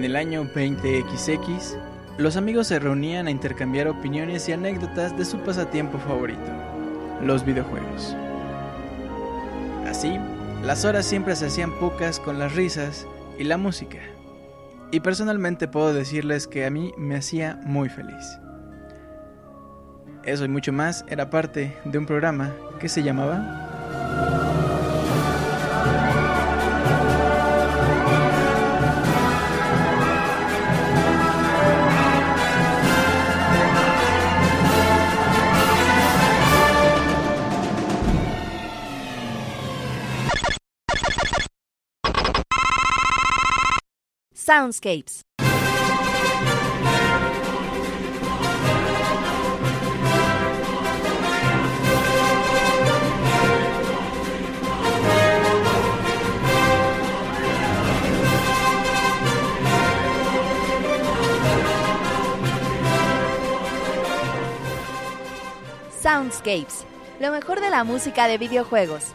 En 0.00 0.06
el 0.06 0.16
año 0.16 0.44
20XX, 0.44 1.76
los 2.16 2.38
amigos 2.38 2.68
se 2.68 2.78
reunían 2.78 3.26
a 3.26 3.30
intercambiar 3.30 3.86
opiniones 3.86 4.48
y 4.48 4.52
anécdotas 4.52 5.14
de 5.14 5.26
su 5.26 5.36
pasatiempo 5.40 5.98
favorito, 5.98 6.40
los 7.22 7.44
videojuegos. 7.44 8.16
Así, 9.86 10.18
las 10.64 10.86
horas 10.86 11.04
siempre 11.04 11.36
se 11.36 11.48
hacían 11.48 11.78
pocas 11.78 12.18
con 12.18 12.38
las 12.38 12.54
risas 12.54 13.06
y 13.38 13.44
la 13.44 13.58
música. 13.58 13.98
Y 14.90 15.00
personalmente 15.00 15.68
puedo 15.68 15.92
decirles 15.92 16.46
que 16.46 16.64
a 16.64 16.70
mí 16.70 16.94
me 16.96 17.16
hacía 17.16 17.60
muy 17.66 17.90
feliz. 17.90 18.38
Eso 20.24 20.46
y 20.46 20.48
mucho 20.48 20.72
más 20.72 21.04
era 21.08 21.28
parte 21.28 21.76
de 21.84 21.98
un 21.98 22.06
programa 22.06 22.54
que 22.78 22.88
se 22.88 23.02
llamaba 23.02 23.69
Soundscapes. 44.50 45.22
Soundscapes, 66.02 66.84
lo 67.20 67.30
mejor 67.30 67.60
de 67.60 67.70
la 67.70 67.84
música 67.84 68.26
de 68.26 68.36
videojuegos. 68.38 69.14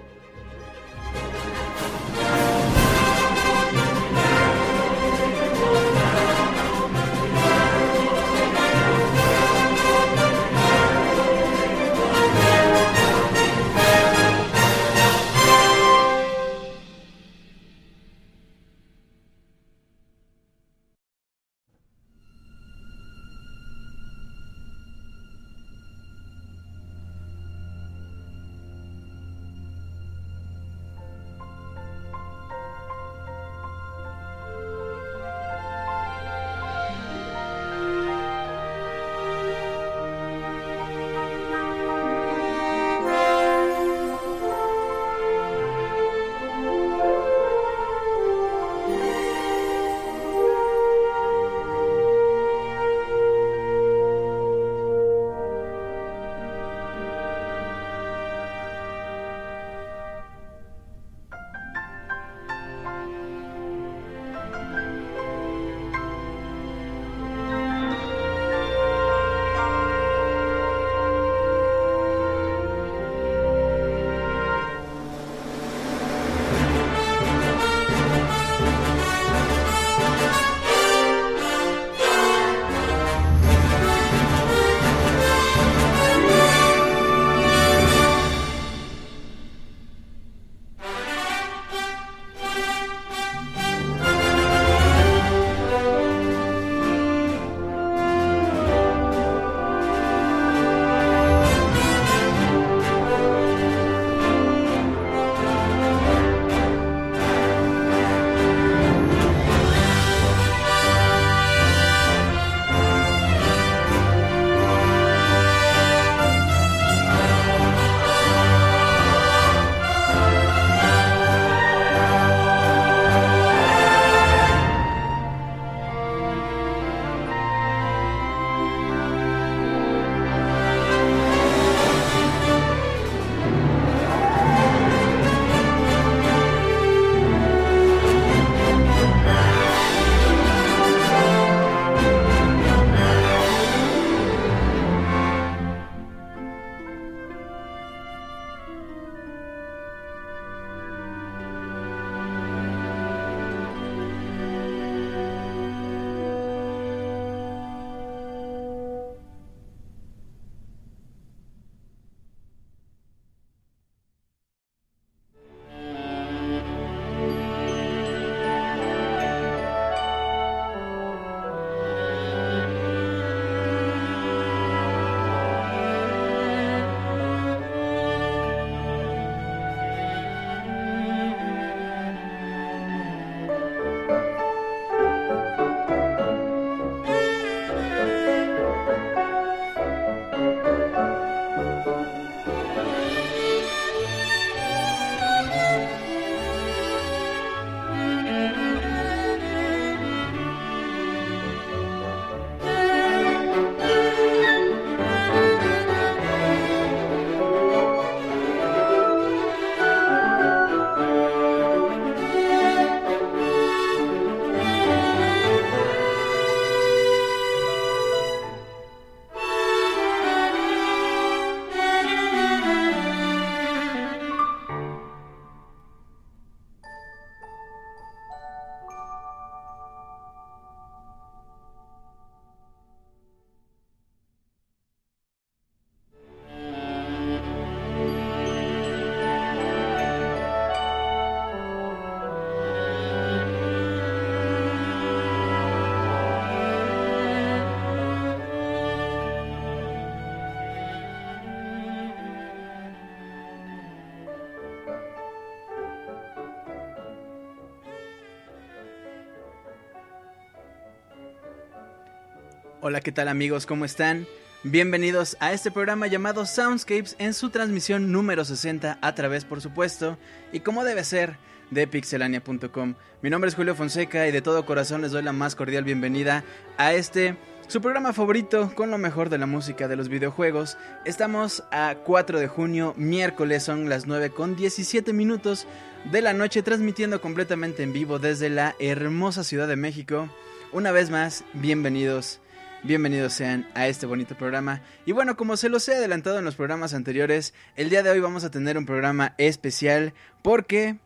Hola, 262.91 262.99
¿qué 262.99 263.13
tal 263.13 263.29
amigos? 263.29 263.65
¿Cómo 263.65 263.85
están? 263.85 264.27
Bienvenidos 264.63 265.37
a 265.39 265.53
este 265.53 265.71
programa 265.71 266.07
llamado 266.07 266.45
Soundscapes 266.45 267.15
en 267.19 267.33
su 267.33 267.49
transmisión 267.49 268.11
número 268.11 268.43
60 268.43 268.99
a 269.01 269.15
través, 269.15 269.45
por 269.45 269.61
supuesto, 269.61 270.17
y 270.51 270.59
como 270.59 270.83
debe 270.83 271.05
ser, 271.05 271.37
de 271.69 271.87
pixelania.com. 271.87 272.95
Mi 273.21 273.29
nombre 273.29 273.47
es 273.47 273.55
Julio 273.55 273.75
Fonseca 273.75 274.27
y 274.27 274.33
de 274.33 274.41
todo 274.41 274.65
corazón 274.65 275.03
les 275.03 275.13
doy 275.13 275.23
la 275.23 275.31
más 275.31 275.55
cordial 275.55 275.85
bienvenida 275.85 276.43
a 276.75 276.91
este 276.91 277.37
su 277.69 277.79
programa 277.79 278.11
favorito 278.11 278.73
con 278.75 278.91
lo 278.91 278.97
mejor 278.97 279.29
de 279.29 279.37
la 279.37 279.45
música 279.45 279.87
de 279.87 279.95
los 279.95 280.09
videojuegos. 280.09 280.77
Estamos 281.05 281.63
a 281.71 281.95
4 282.03 282.41
de 282.41 282.49
junio, 282.49 282.93
miércoles, 282.97 283.63
son 283.63 283.87
las 283.87 284.05
9 284.05 284.31
con 284.31 284.57
17 284.57 285.13
minutos 285.13 285.65
de 286.11 286.21
la 286.21 286.33
noche, 286.33 286.61
transmitiendo 286.61 287.21
completamente 287.21 287.83
en 287.83 287.93
vivo 287.93 288.19
desde 288.19 288.49
la 288.49 288.75
hermosa 288.79 289.45
Ciudad 289.45 289.69
de 289.69 289.77
México. 289.77 290.27
Una 290.73 290.91
vez 290.91 291.09
más, 291.09 291.45
bienvenidos 291.53 292.41
bienvenidos 292.83 293.33
sean 293.33 293.67
a 293.75 293.87
este 293.87 294.05
bonito 294.05 294.35
programa. 294.35 294.81
Y 295.05 295.11
bueno, 295.11 295.37
como 295.37 295.57
se 295.57 295.69
los 295.69 295.87
he 295.87 295.95
adelantado 295.95 296.39
en 296.39 296.45
los 296.45 296.55
programas 296.55 296.93
anteriores, 296.93 297.53
el 297.75 297.89
día 297.89 298.03
de 298.03 298.09
hoy 298.09 298.19
vamos 298.19 298.43
a 298.43 298.51
tener 298.51 298.77
un 298.77 298.85
programa 298.85 299.35
especial 299.37 300.13
porque 300.41 300.97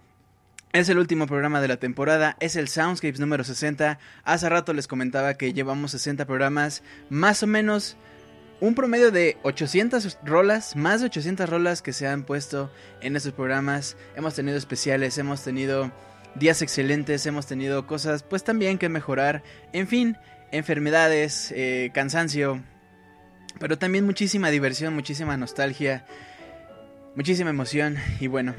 es 0.71 0.89
el 0.89 0.97
último 0.97 1.27
programa 1.27 1.61
de 1.61 1.67
la 1.67 1.77
temporada, 1.77 2.37
es 2.39 2.55
el 2.55 2.67
Soundscapes 2.67 3.19
número 3.19 3.43
60. 3.43 3.99
Hace 4.23 4.49
rato 4.49 4.73
les 4.73 4.87
comentaba 4.87 5.35
que 5.35 5.53
llevamos 5.53 5.91
60 5.91 6.25
programas, 6.25 6.83
más 7.09 7.43
o 7.43 7.47
menos 7.47 7.97
un 8.61 8.73
promedio 8.73 9.11
de 9.11 9.37
800 9.43 10.19
rolas, 10.23 10.75
más 10.75 11.01
de 11.01 11.07
800 11.07 11.49
rolas 11.49 11.81
que 11.81 11.93
se 11.93 12.07
han 12.07 12.23
puesto 12.23 12.71
en 13.01 13.15
estos 13.15 13.33
programas. 13.33 13.97
Hemos 14.15 14.35
tenido 14.35 14.57
especiales, 14.57 15.17
hemos 15.17 15.43
tenido 15.43 15.91
días 16.35 16.61
excelentes, 16.61 17.25
hemos 17.25 17.47
tenido 17.47 17.87
cosas 17.87 18.23
pues 18.23 18.43
también 18.43 18.77
que 18.77 18.89
mejorar. 18.89 19.43
En 19.73 19.87
fin, 19.87 20.17
enfermedades, 20.57 21.51
eh, 21.55 21.91
cansancio, 21.93 22.63
pero 23.59 23.77
también 23.77 24.05
muchísima 24.05 24.49
diversión, 24.49 24.93
muchísima 24.93 25.37
nostalgia, 25.37 26.05
muchísima 27.15 27.49
emoción 27.49 27.97
y 28.19 28.27
bueno, 28.27 28.55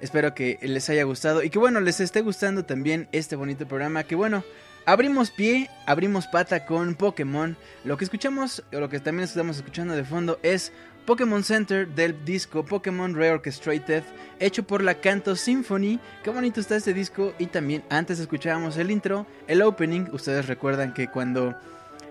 espero 0.00 0.34
que 0.34 0.58
les 0.62 0.88
haya 0.90 1.04
gustado 1.04 1.42
y 1.42 1.50
que 1.50 1.58
bueno, 1.58 1.80
les 1.80 2.00
esté 2.00 2.20
gustando 2.20 2.64
también 2.64 3.08
este 3.12 3.36
bonito 3.36 3.66
programa, 3.66 4.04
que 4.04 4.14
bueno, 4.14 4.44
abrimos 4.86 5.30
pie, 5.30 5.70
abrimos 5.86 6.26
pata 6.26 6.66
con 6.66 6.94
Pokémon, 6.94 7.56
lo 7.84 7.96
que 7.96 8.04
escuchamos, 8.04 8.64
o 8.72 8.80
lo 8.80 8.88
que 8.88 9.00
también 9.00 9.28
estamos 9.28 9.56
escuchando 9.56 9.94
de 9.94 10.04
fondo 10.04 10.38
es 10.42 10.72
Pokémon 11.08 11.42
Center 11.42 11.88
del 11.88 12.22
disco 12.26 12.66
Pokémon 12.66 13.14
Reorchestrated, 13.14 14.02
hecho 14.40 14.64
por 14.64 14.82
la 14.82 15.00
Canto 15.00 15.36
Symphony. 15.36 15.98
Qué 16.22 16.28
bonito 16.28 16.60
está 16.60 16.76
este 16.76 16.92
disco. 16.92 17.32
Y 17.38 17.46
también 17.46 17.82
antes 17.88 18.18
escuchábamos 18.18 18.76
el 18.76 18.90
intro, 18.90 19.26
el 19.46 19.62
opening. 19.62 20.04
Ustedes 20.12 20.46
recuerdan 20.46 20.92
que 20.92 21.08
cuando 21.08 21.54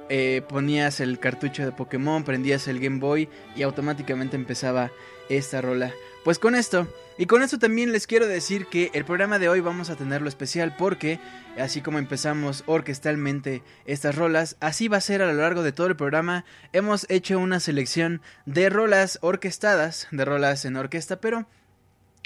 eh, 0.10 0.42
ponías 0.50 1.00
el 1.00 1.20
cartucho 1.20 1.64
de 1.64 1.72
Pokémon, 1.74 2.24
prendías 2.24 2.68
el 2.68 2.80
Game 2.80 2.98
Boy 2.98 3.30
y 3.56 3.62
automáticamente 3.62 4.36
empezaba 4.36 4.90
esta 5.30 5.62
rola. 5.62 5.94
Pues 6.28 6.40
con 6.40 6.56
esto, 6.56 6.94
y 7.18 7.26
con 7.26 7.42
esto 7.42 7.58
también 7.58 7.94
les 7.94 8.06
quiero 8.06 8.28
decir 8.28 8.66
que 8.66 8.92
el 8.94 9.06
programa 9.06 9.40
de 9.40 9.48
hoy 9.48 9.62
vamos 9.62 9.90
a 9.90 9.96
tenerlo 9.96 10.28
especial 10.28 10.76
porque, 10.76 11.22
así 11.58 11.80
como 11.80 12.00
empezamos 12.00 12.66
orquestalmente 12.66 13.64
estas 13.86 14.16
rolas, 14.18 14.58
así 14.60 14.90
va 14.90 14.98
a 14.98 15.00
ser 15.00 15.22
a 15.22 15.32
lo 15.32 15.42
largo 15.42 15.64
de 15.64 15.72
todo 15.72 15.88
el 15.88 15.96
programa. 15.96 16.44
Hemos 16.74 17.06
hecho 17.10 17.40
una 17.40 17.62
selección 17.62 18.22
de 18.46 18.70
rolas 18.70 19.20
orquestadas, 19.22 20.10
de 20.12 20.26
rolas 20.26 20.66
en 20.66 20.76
orquesta, 20.76 21.22
pero, 21.22 21.48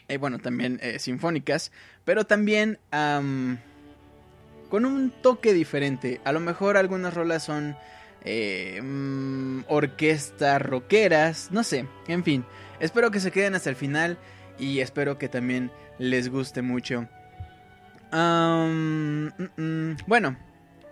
eh, 0.08 0.18
bueno, 0.18 0.40
también 0.40 0.80
eh, 0.82 0.98
sinfónicas, 0.98 1.72
pero 2.04 2.26
también 2.26 2.80
con 2.90 3.60
un 4.84 5.14
toque 5.22 5.54
diferente. 5.54 6.22
A 6.24 6.32
lo 6.32 6.40
mejor 6.40 6.76
algunas 6.76 7.14
rolas 7.14 7.44
son 7.44 7.78
eh, 8.24 8.80
mm, 8.82 9.66
orquestas 9.68 10.60
rockeras, 10.60 11.50
no 11.52 11.64
sé, 11.64 11.86
en 12.08 12.24
fin. 12.24 12.46
Espero 12.82 13.12
que 13.12 13.20
se 13.20 13.32
queden 13.32 13.56
hasta 13.56 13.70
el 13.70 13.76
final 13.76 14.18
y 14.60 14.80
espero 14.80 15.18
que 15.18 15.30
también 15.30 15.72
les 15.98 16.30
guste 16.30 16.62
mucho. 16.62 17.08
Mm, 18.12 19.28
mm, 19.56 19.98
bueno, 20.08 20.36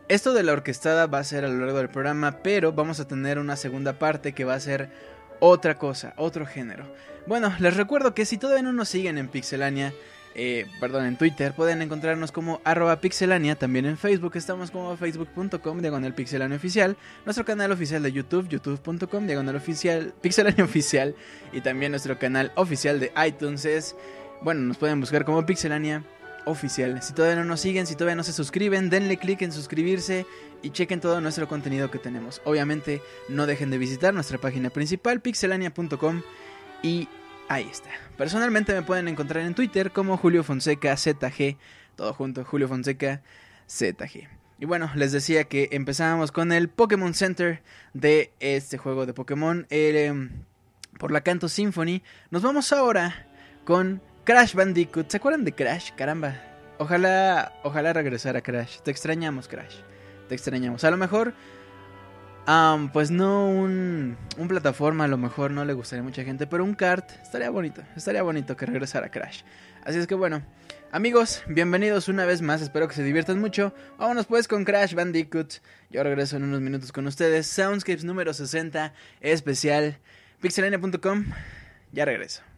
esto 0.07 0.33
de 0.33 0.43
la 0.43 0.53
orquestada 0.53 1.07
va 1.07 1.19
a 1.19 1.23
ser 1.23 1.43
a 1.43 1.49
lo 1.49 1.59
largo 1.59 1.79
del 1.79 1.89
programa, 1.89 2.41
pero 2.41 2.71
vamos 2.71 2.99
a 2.99 3.07
tener 3.07 3.39
una 3.39 3.55
segunda 3.55 3.99
parte 3.99 4.33
que 4.33 4.45
va 4.45 4.53
a 4.53 4.59
ser 4.59 4.89
otra 5.39 5.77
cosa, 5.77 6.13
otro 6.15 6.45
género. 6.45 6.93
Bueno, 7.27 7.53
les 7.59 7.75
recuerdo 7.75 8.13
que 8.13 8.25
si 8.25 8.37
todavía 8.37 8.63
no 8.63 8.73
nos 8.73 8.89
siguen 8.89 9.17
en 9.17 9.27
Pixelania, 9.27 9.93
eh, 10.35 10.67
perdón, 10.79 11.05
en 11.05 11.17
Twitter 11.17 11.53
pueden 11.53 11.81
encontrarnos 11.81 12.31
como 12.31 12.61
arroba 12.63 13.01
pixelania, 13.01 13.55
también 13.55 13.85
en 13.85 13.97
Facebook 13.97 14.33
estamos 14.35 14.71
como 14.71 14.95
facebook.com 14.95 15.81
diagonal 15.81 16.13
oficial, 16.53 16.97
nuestro 17.25 17.45
canal 17.45 17.71
oficial 17.71 18.03
de 18.03 18.11
YouTube, 18.11 18.47
youtube.com 18.47 19.25
diagonal 19.25 19.55
oficial, 19.55 20.13
pixelania 20.21 20.63
oficial 20.63 21.15
y 21.51 21.61
también 21.61 21.91
nuestro 21.91 22.19
canal 22.19 22.51
oficial 22.55 22.99
de 22.99 23.11
iTunes 23.27 23.65
es, 23.65 23.95
bueno, 24.41 24.61
nos 24.61 24.77
pueden 24.77 24.99
buscar 24.99 25.25
como 25.25 25.45
pixelania 25.45 26.03
oficial. 26.45 27.01
Si 27.01 27.13
todavía 27.13 27.35
no 27.35 27.45
nos 27.45 27.61
siguen, 27.61 27.87
si 27.87 27.95
todavía 27.95 28.15
no 28.15 28.23
se 28.23 28.33
suscriben, 28.33 28.89
denle 28.89 29.17
click 29.17 29.41
en 29.41 29.51
suscribirse 29.51 30.25
y 30.61 30.71
chequen 30.71 30.99
todo 30.99 31.21
nuestro 31.21 31.47
contenido 31.47 31.89
que 31.91 31.99
tenemos. 31.99 32.41
Obviamente 32.45 33.01
no 33.29 33.45
dejen 33.45 33.71
de 33.71 33.77
visitar 33.77 34.13
nuestra 34.13 34.37
página 34.37 34.69
principal 34.69 35.21
pixelania.com 35.21 36.21
y 36.83 37.07
Ahí 37.49 37.67
está. 37.67 37.89
Personalmente 38.15 38.75
me 38.75 38.83
pueden 38.83 39.07
encontrar 39.07 39.43
en 39.43 39.55
Twitter 39.55 39.91
como 39.91 40.17
Julio 40.17 40.43
Fonseca 40.43 40.95
ZG. 40.95 41.57
Todo 41.95 42.13
junto, 42.13 42.45
Julio 42.45 42.67
Fonseca 42.67 43.23
ZG. 43.67 44.29
Y 44.59 44.65
bueno, 44.65 44.91
les 44.93 45.11
decía 45.11 45.45
que 45.45 45.67
empezábamos 45.71 46.31
con 46.31 46.51
el 46.51 46.69
Pokémon 46.69 47.15
Center 47.15 47.63
de 47.95 48.31
este 48.39 48.77
juego 48.77 49.07
de 49.07 49.15
Pokémon 49.15 49.65
em, 49.71 50.29
por 50.99 51.11
la 51.11 51.21
Canto 51.21 51.49
Symphony. 51.49 52.03
Nos 52.29 52.43
vamos 52.43 52.71
ahora 52.71 53.25
con 53.65 53.99
Crash 54.25 54.53
Bandicoot. 54.53 55.09
¿Se 55.09 55.17
acuerdan 55.17 55.43
de 55.43 55.53
Crash? 55.53 55.89
Caramba. 55.95 56.35
Ojalá, 56.77 57.53
ojalá 57.63 57.93
regresara 57.93 58.41
Crash. 58.41 58.81
Te 58.81 58.91
extrañamos, 58.91 59.47
Crash. 59.47 59.77
Te 60.27 60.35
extrañamos. 60.35 60.83
A 60.83 60.91
lo 60.91 60.97
mejor 60.97 61.33
pues 62.93 63.11
no 63.11 63.47
un, 63.47 64.17
plataforma, 64.47 65.03
a 65.03 65.07
lo 65.07 65.17
mejor 65.17 65.51
no 65.51 65.65
le 65.65 65.73
gustaría 65.73 66.01
a 66.01 66.03
mucha 66.03 66.23
gente, 66.23 66.47
pero 66.47 66.63
un 66.63 66.73
kart 66.73 67.07
estaría 67.21 67.49
bonito, 67.51 67.83
estaría 67.95 68.23
bonito 68.23 68.57
que 68.57 68.65
regresara 68.65 69.09
Crash. 69.09 69.41
Así 69.83 69.99
es 69.99 70.07
que 70.07 70.15
bueno, 70.15 70.41
amigos, 70.91 71.43
bienvenidos 71.47 72.07
una 72.07 72.25
vez 72.25 72.41
más, 72.41 72.61
espero 72.61 72.87
que 72.87 72.95
se 72.95 73.03
diviertan 73.03 73.39
mucho. 73.39 73.73
Vámonos 73.99 74.25
pues 74.25 74.47
con 74.47 74.65
Crash 74.65 74.95
Bandicoot. 74.95 75.55
Yo 75.91 76.01
regreso 76.03 76.37
en 76.37 76.43
unos 76.43 76.61
minutos 76.61 76.91
con 76.91 77.05
ustedes. 77.05 77.45
Soundscapes 77.45 78.03
número 78.03 78.33
60, 78.33 78.93
especial, 79.21 79.99
pixelania.com. 80.41 81.25
Ya 81.91 82.05
regreso. 82.05 82.48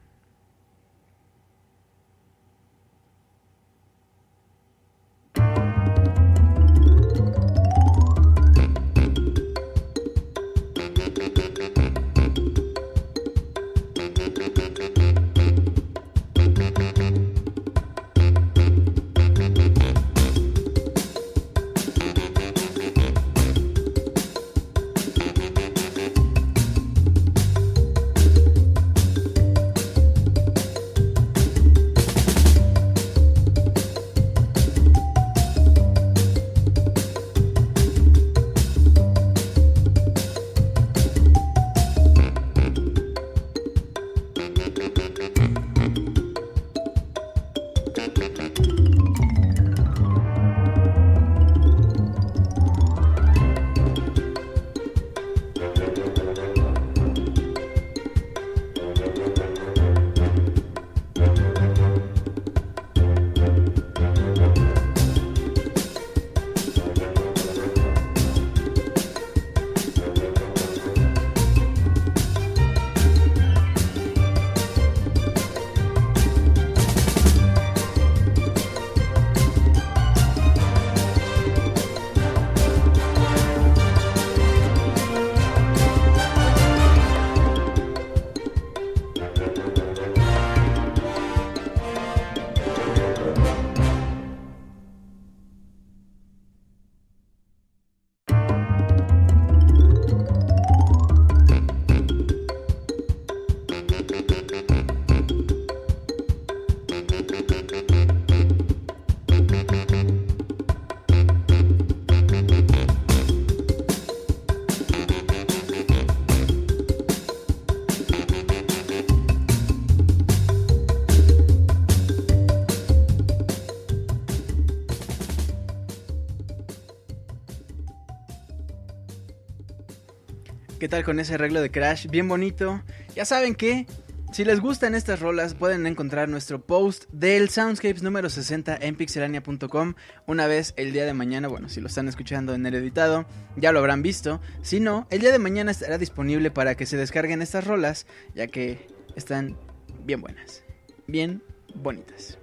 Con 130.99 131.19
ese 131.21 131.35
arreglo 131.35 131.61
de 131.61 131.71
Crash? 131.71 132.07
Bien 132.07 132.27
bonito. 132.27 132.83
Ya 133.15 133.23
saben 133.23 133.55
que 133.55 133.87
si 134.33 134.43
les 134.43 134.59
gustan 134.59 134.93
estas 134.93 135.21
rolas, 135.21 135.53
pueden 135.53 135.87
encontrar 135.87 136.27
nuestro 136.27 136.61
post 136.61 137.05
del 137.11 137.49
Soundscapes 137.49 138.03
número 138.03 138.29
60 138.29 138.77
en 138.81 138.95
pixelania.com. 138.95 139.93
Una 140.27 140.47
vez 140.47 140.73
el 140.75 140.91
día 140.91 141.05
de 141.05 141.13
mañana, 141.13 141.47
bueno, 141.47 141.69
si 141.69 141.79
lo 141.79 141.87
están 141.87 142.09
escuchando 142.09 142.53
en 142.53 142.65
el 142.65 142.75
editado, 142.75 143.25
ya 143.55 143.71
lo 143.71 143.79
habrán 143.79 144.03
visto. 144.03 144.41
Si 144.63 144.81
no, 144.81 145.07
el 145.11 145.21
día 145.21 145.31
de 145.31 145.39
mañana 145.39 145.71
estará 145.71 145.97
disponible 145.97 146.51
para 146.51 146.75
que 146.75 146.85
se 146.85 146.97
descarguen 146.97 147.41
estas 147.41 147.65
rolas, 147.65 148.05
ya 148.35 148.47
que 148.47 148.85
están 149.15 149.57
bien 150.03 150.19
buenas, 150.19 150.63
bien 151.07 151.41
bonitas. 151.73 152.37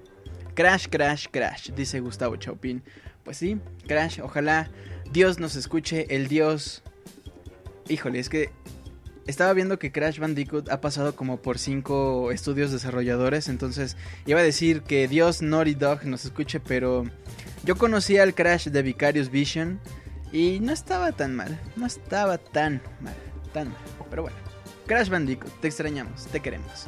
Crash, 0.54 0.88
crash, 0.88 1.26
crash, 1.30 1.70
dice 1.72 2.00
Gustavo 2.00 2.36
Chaupin. 2.36 2.82
Pues 3.24 3.36
sí, 3.36 3.60
crash, 3.86 4.20
ojalá 4.20 4.70
Dios 5.12 5.38
nos 5.38 5.54
escuche, 5.54 6.06
el 6.16 6.28
Dios... 6.28 6.82
Híjole, 7.88 8.18
es 8.18 8.28
que 8.28 8.50
estaba 9.26 9.52
viendo 9.52 9.78
que 9.78 9.92
Crash 9.92 10.18
Bandicoot 10.18 10.70
ha 10.70 10.80
pasado 10.80 11.14
como 11.14 11.40
por 11.40 11.58
cinco 11.58 12.32
estudios 12.32 12.70
desarrolladores, 12.70 13.48
entonces 13.48 13.96
iba 14.26 14.40
a 14.40 14.42
decir 14.42 14.82
que 14.82 15.08
Dios 15.08 15.42
Naughty 15.42 15.74
Dog 15.74 16.04
nos 16.04 16.24
escuche, 16.24 16.60
pero 16.60 17.04
yo 17.64 17.76
conocía 17.76 18.22
al 18.22 18.34
Crash 18.34 18.68
de 18.68 18.82
Vicarious 18.82 19.30
Vision 19.30 19.80
y 20.32 20.60
no 20.60 20.72
estaba 20.72 21.12
tan 21.12 21.34
mal, 21.34 21.58
no 21.76 21.86
estaba 21.86 22.38
tan 22.38 22.82
mal, 23.00 23.14
tan 23.52 23.68
mal, 23.68 23.78
pero 24.10 24.22
bueno. 24.22 24.36
Crash 24.86 25.10
Bandicoot, 25.10 25.60
te 25.60 25.68
extrañamos, 25.68 26.26
te 26.26 26.40
queremos. 26.40 26.86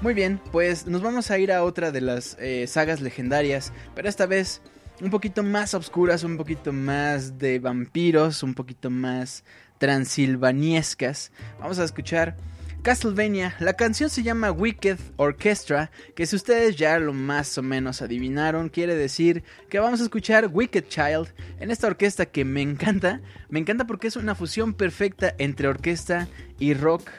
Muy 0.00 0.14
bien, 0.14 0.40
pues 0.52 0.86
nos 0.86 1.02
vamos 1.02 1.30
a 1.30 1.38
ir 1.38 1.50
a 1.50 1.64
otra 1.64 1.90
de 1.90 2.02
las 2.02 2.36
eh, 2.38 2.66
sagas 2.66 3.00
legendarias, 3.00 3.72
pero 3.94 4.08
esta 4.08 4.26
vez 4.26 4.60
un 5.00 5.10
poquito 5.10 5.42
más 5.42 5.74
oscuras, 5.74 6.24
un 6.24 6.36
poquito 6.36 6.72
más 6.72 7.38
de 7.38 7.58
vampiros, 7.58 8.42
un 8.42 8.54
poquito 8.54 8.90
más 8.90 9.44
transilvaniescas. 9.78 11.32
Vamos 11.60 11.78
a 11.78 11.84
escuchar 11.84 12.36
Castlevania. 12.82 13.54
La 13.58 13.74
canción 13.74 14.08
se 14.08 14.22
llama 14.22 14.52
Wicked 14.52 14.98
Orchestra, 15.16 15.90
que 16.14 16.26
si 16.26 16.36
ustedes 16.36 16.76
ya 16.76 16.98
lo 16.98 17.12
más 17.12 17.58
o 17.58 17.62
menos 17.62 18.02
adivinaron, 18.02 18.68
quiere 18.68 18.94
decir 18.94 19.42
que 19.68 19.78
vamos 19.78 20.00
a 20.00 20.04
escuchar 20.04 20.48
Wicked 20.52 20.84
Child 20.88 21.28
en 21.60 21.70
esta 21.70 21.86
orquesta 21.86 22.26
que 22.26 22.44
me 22.44 22.62
encanta. 22.62 23.20
Me 23.48 23.58
encanta 23.58 23.86
porque 23.86 24.06
es 24.06 24.16
una 24.16 24.34
fusión 24.34 24.74
perfecta 24.74 25.34
entre 25.38 25.68
orquesta 25.68 26.28
y 26.58 26.74
rock, 26.74 27.10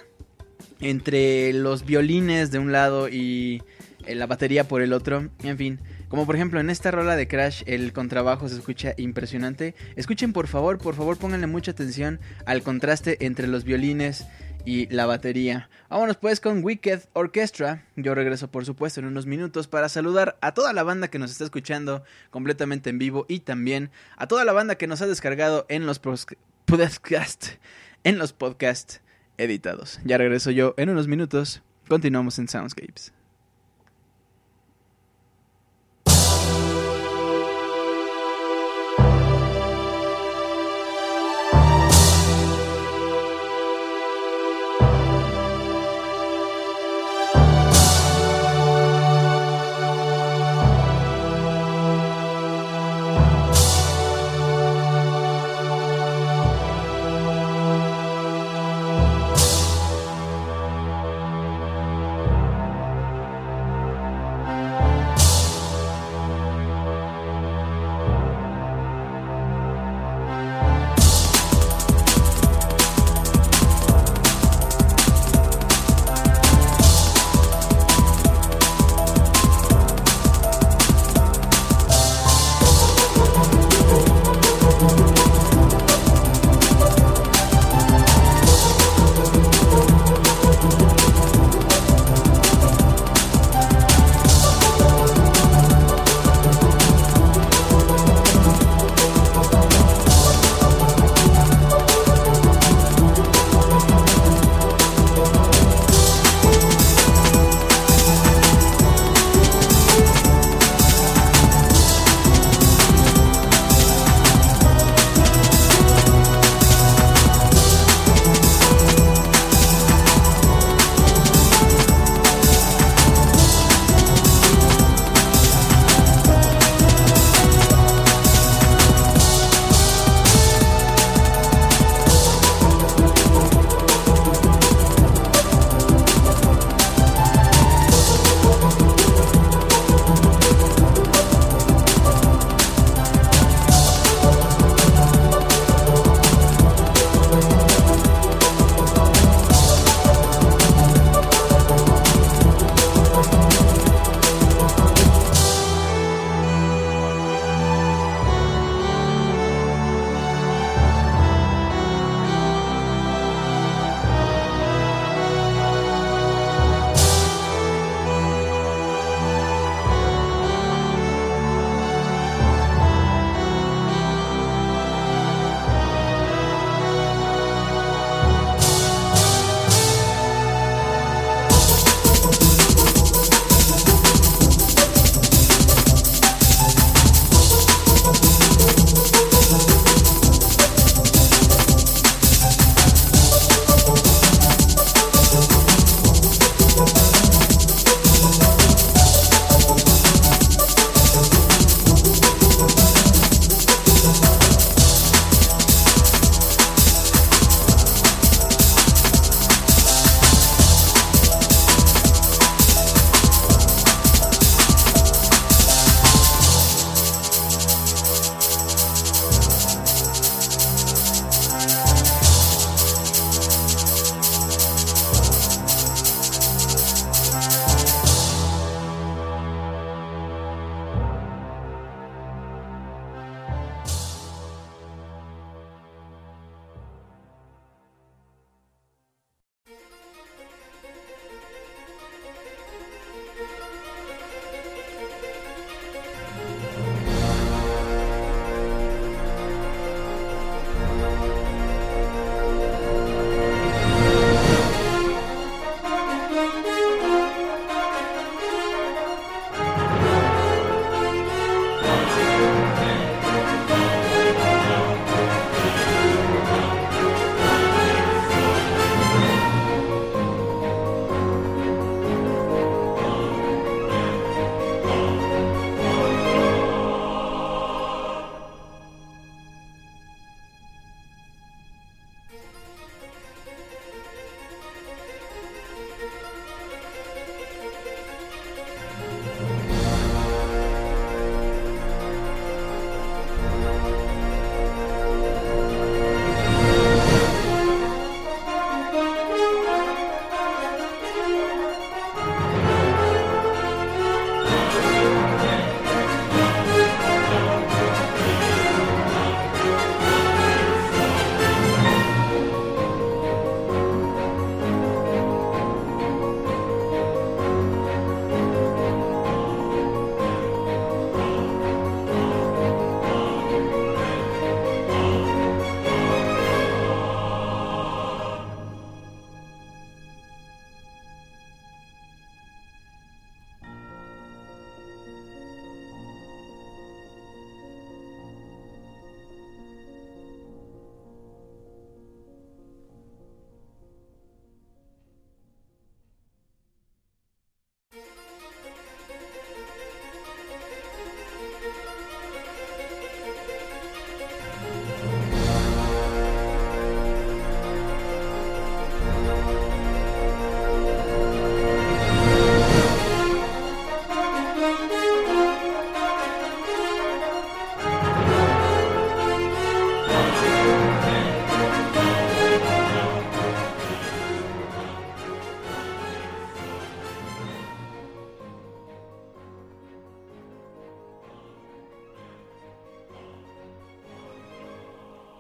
entre 0.80 1.54
los 1.54 1.86
violines 1.86 2.52
de 2.52 2.60
un 2.60 2.72
lado 2.72 3.10
y 3.10 3.62
eh, 4.06 4.16
la 4.16 4.28
batería 4.28 4.68
por 4.68 4.82
el 4.82 4.94
otro. 4.94 5.30
En 5.44 5.58
fin, 5.58 5.80
como 6.10 6.26
por 6.26 6.36
ejemplo 6.36 6.60
en 6.60 6.70
esta 6.70 6.92
rola 6.92 7.16
de 7.16 7.28
Crash 7.28 7.64
el 7.66 7.94
contrabajo 7.94 8.50
se 8.50 8.56
escucha 8.56 8.94
impresionante. 8.98 9.76
Escuchen 9.96 10.34
por 10.34 10.48
favor, 10.48 10.78
por 10.78 10.96
favor 10.96 11.18
pónganle 11.18 11.48
mucha 11.48 11.72
atención 11.72 12.20
al 12.46 12.64
contraste 12.64 13.26
entre 13.26 13.48
los 13.48 13.64
violines 13.64 14.26
y 14.66 14.88
la 14.88 15.06
batería. 15.06 15.70
Vámonos 15.90 16.18
pues 16.18 16.40
con 16.40 16.64
Wicked 16.64 17.02
Orchestra. 17.14 17.86
Yo 17.96 18.14
regreso 18.16 18.50
por 18.50 18.66
supuesto 18.66 19.00
en 19.00 19.06
unos 19.06 19.26
minutos 19.26 19.68
para 19.68 19.90
saludar 19.90 20.38
a 20.42 20.54
toda 20.54 20.74
la 20.74 20.84
banda 20.84 21.08
que 21.08 21.20
nos 21.20 21.32
está 21.32 21.44
escuchando 21.44 22.04
completamente 22.30 22.90
en 22.90 23.00
vivo 23.00 23.26
y 23.30 23.42
también 23.42 23.92
a 24.18 24.28
toda 24.28 24.46
la 24.46 24.54
banda 24.54 24.76
que 24.76 24.88
nos 24.88 25.02
ha 25.02 25.08
descargado 25.08 25.66
en 25.70 25.86
los 25.86 26.00
podcasts 26.00 27.58
en 28.04 28.18
los 28.18 28.34
podcasts 28.34 29.02
editados. 29.38 30.00
Ya 30.04 30.18
regreso 30.18 30.52
yo 30.52 30.74
en 30.78 30.90
unos 30.90 31.08
minutos. 31.08 31.62
Continuamos 31.88 32.38
en 32.40 32.48
Soundscapes. 32.48 33.14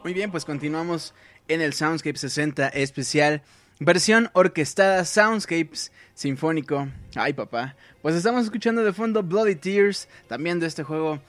Muy 0.09 0.15
bien, 0.15 0.31
pues 0.31 0.43
continuamos 0.43 1.13
en 1.47 1.61
el 1.61 1.73
Soundscape 1.73 2.17
60 2.17 2.69
especial. 2.69 3.43
Versión 3.79 4.31
orquestada 4.33 5.05
Soundscapes 5.05 5.91
Sinfónico. 6.15 6.87
Ay, 7.13 7.33
papá. 7.33 7.75
Pues 8.01 8.15
estamos 8.15 8.43
escuchando 8.45 8.83
de 8.83 8.91
fondo 8.91 9.21
Bloody 9.21 9.53
Tears, 9.53 10.09
también 10.27 10.59
de 10.59 10.65
este 10.65 10.81
juego 10.81 11.19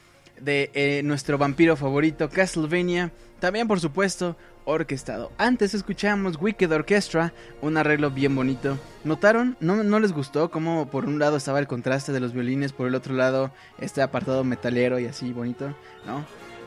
de 0.41 0.71
eh, 0.73 1.03
nuestro 1.05 1.37
vampiro 1.37 1.77
favorito, 1.77 2.31
Castlevania. 2.31 3.13
También, 3.39 3.69
por 3.69 3.81
supuesto, 3.81 4.39
orquestado. 4.65 5.31
Antes 5.37 5.75
escuchamos 5.75 6.39
Wicked 6.41 6.73
Orchestra, 6.73 7.35
un 7.61 7.77
arreglo 7.77 8.11
bien 8.11 8.35
bonito. 8.35 8.79
¿Notaron? 9.05 9.59
¿No, 9.61 9.85
¿No 9.85 10.01
les 10.01 10.13
gustó 10.13 10.51
cómo 10.51 10.89
por 10.89 11.05
un 11.05 11.19
lado 11.19 11.37
estaba 11.37 11.59
el 11.59 11.67
contraste 11.67 12.13
de 12.13 12.21
los 12.21 12.33
violines, 12.33 12.73
por 12.73 12.89
el 12.89 12.95
otro 12.95 13.13
lado 13.13 13.53
este 13.79 14.01
apartado 14.01 14.43
metalero 14.43 14.99
y 14.99 15.05
así 15.05 15.35
bonito? 15.35 15.77
¿No? 16.07 16.25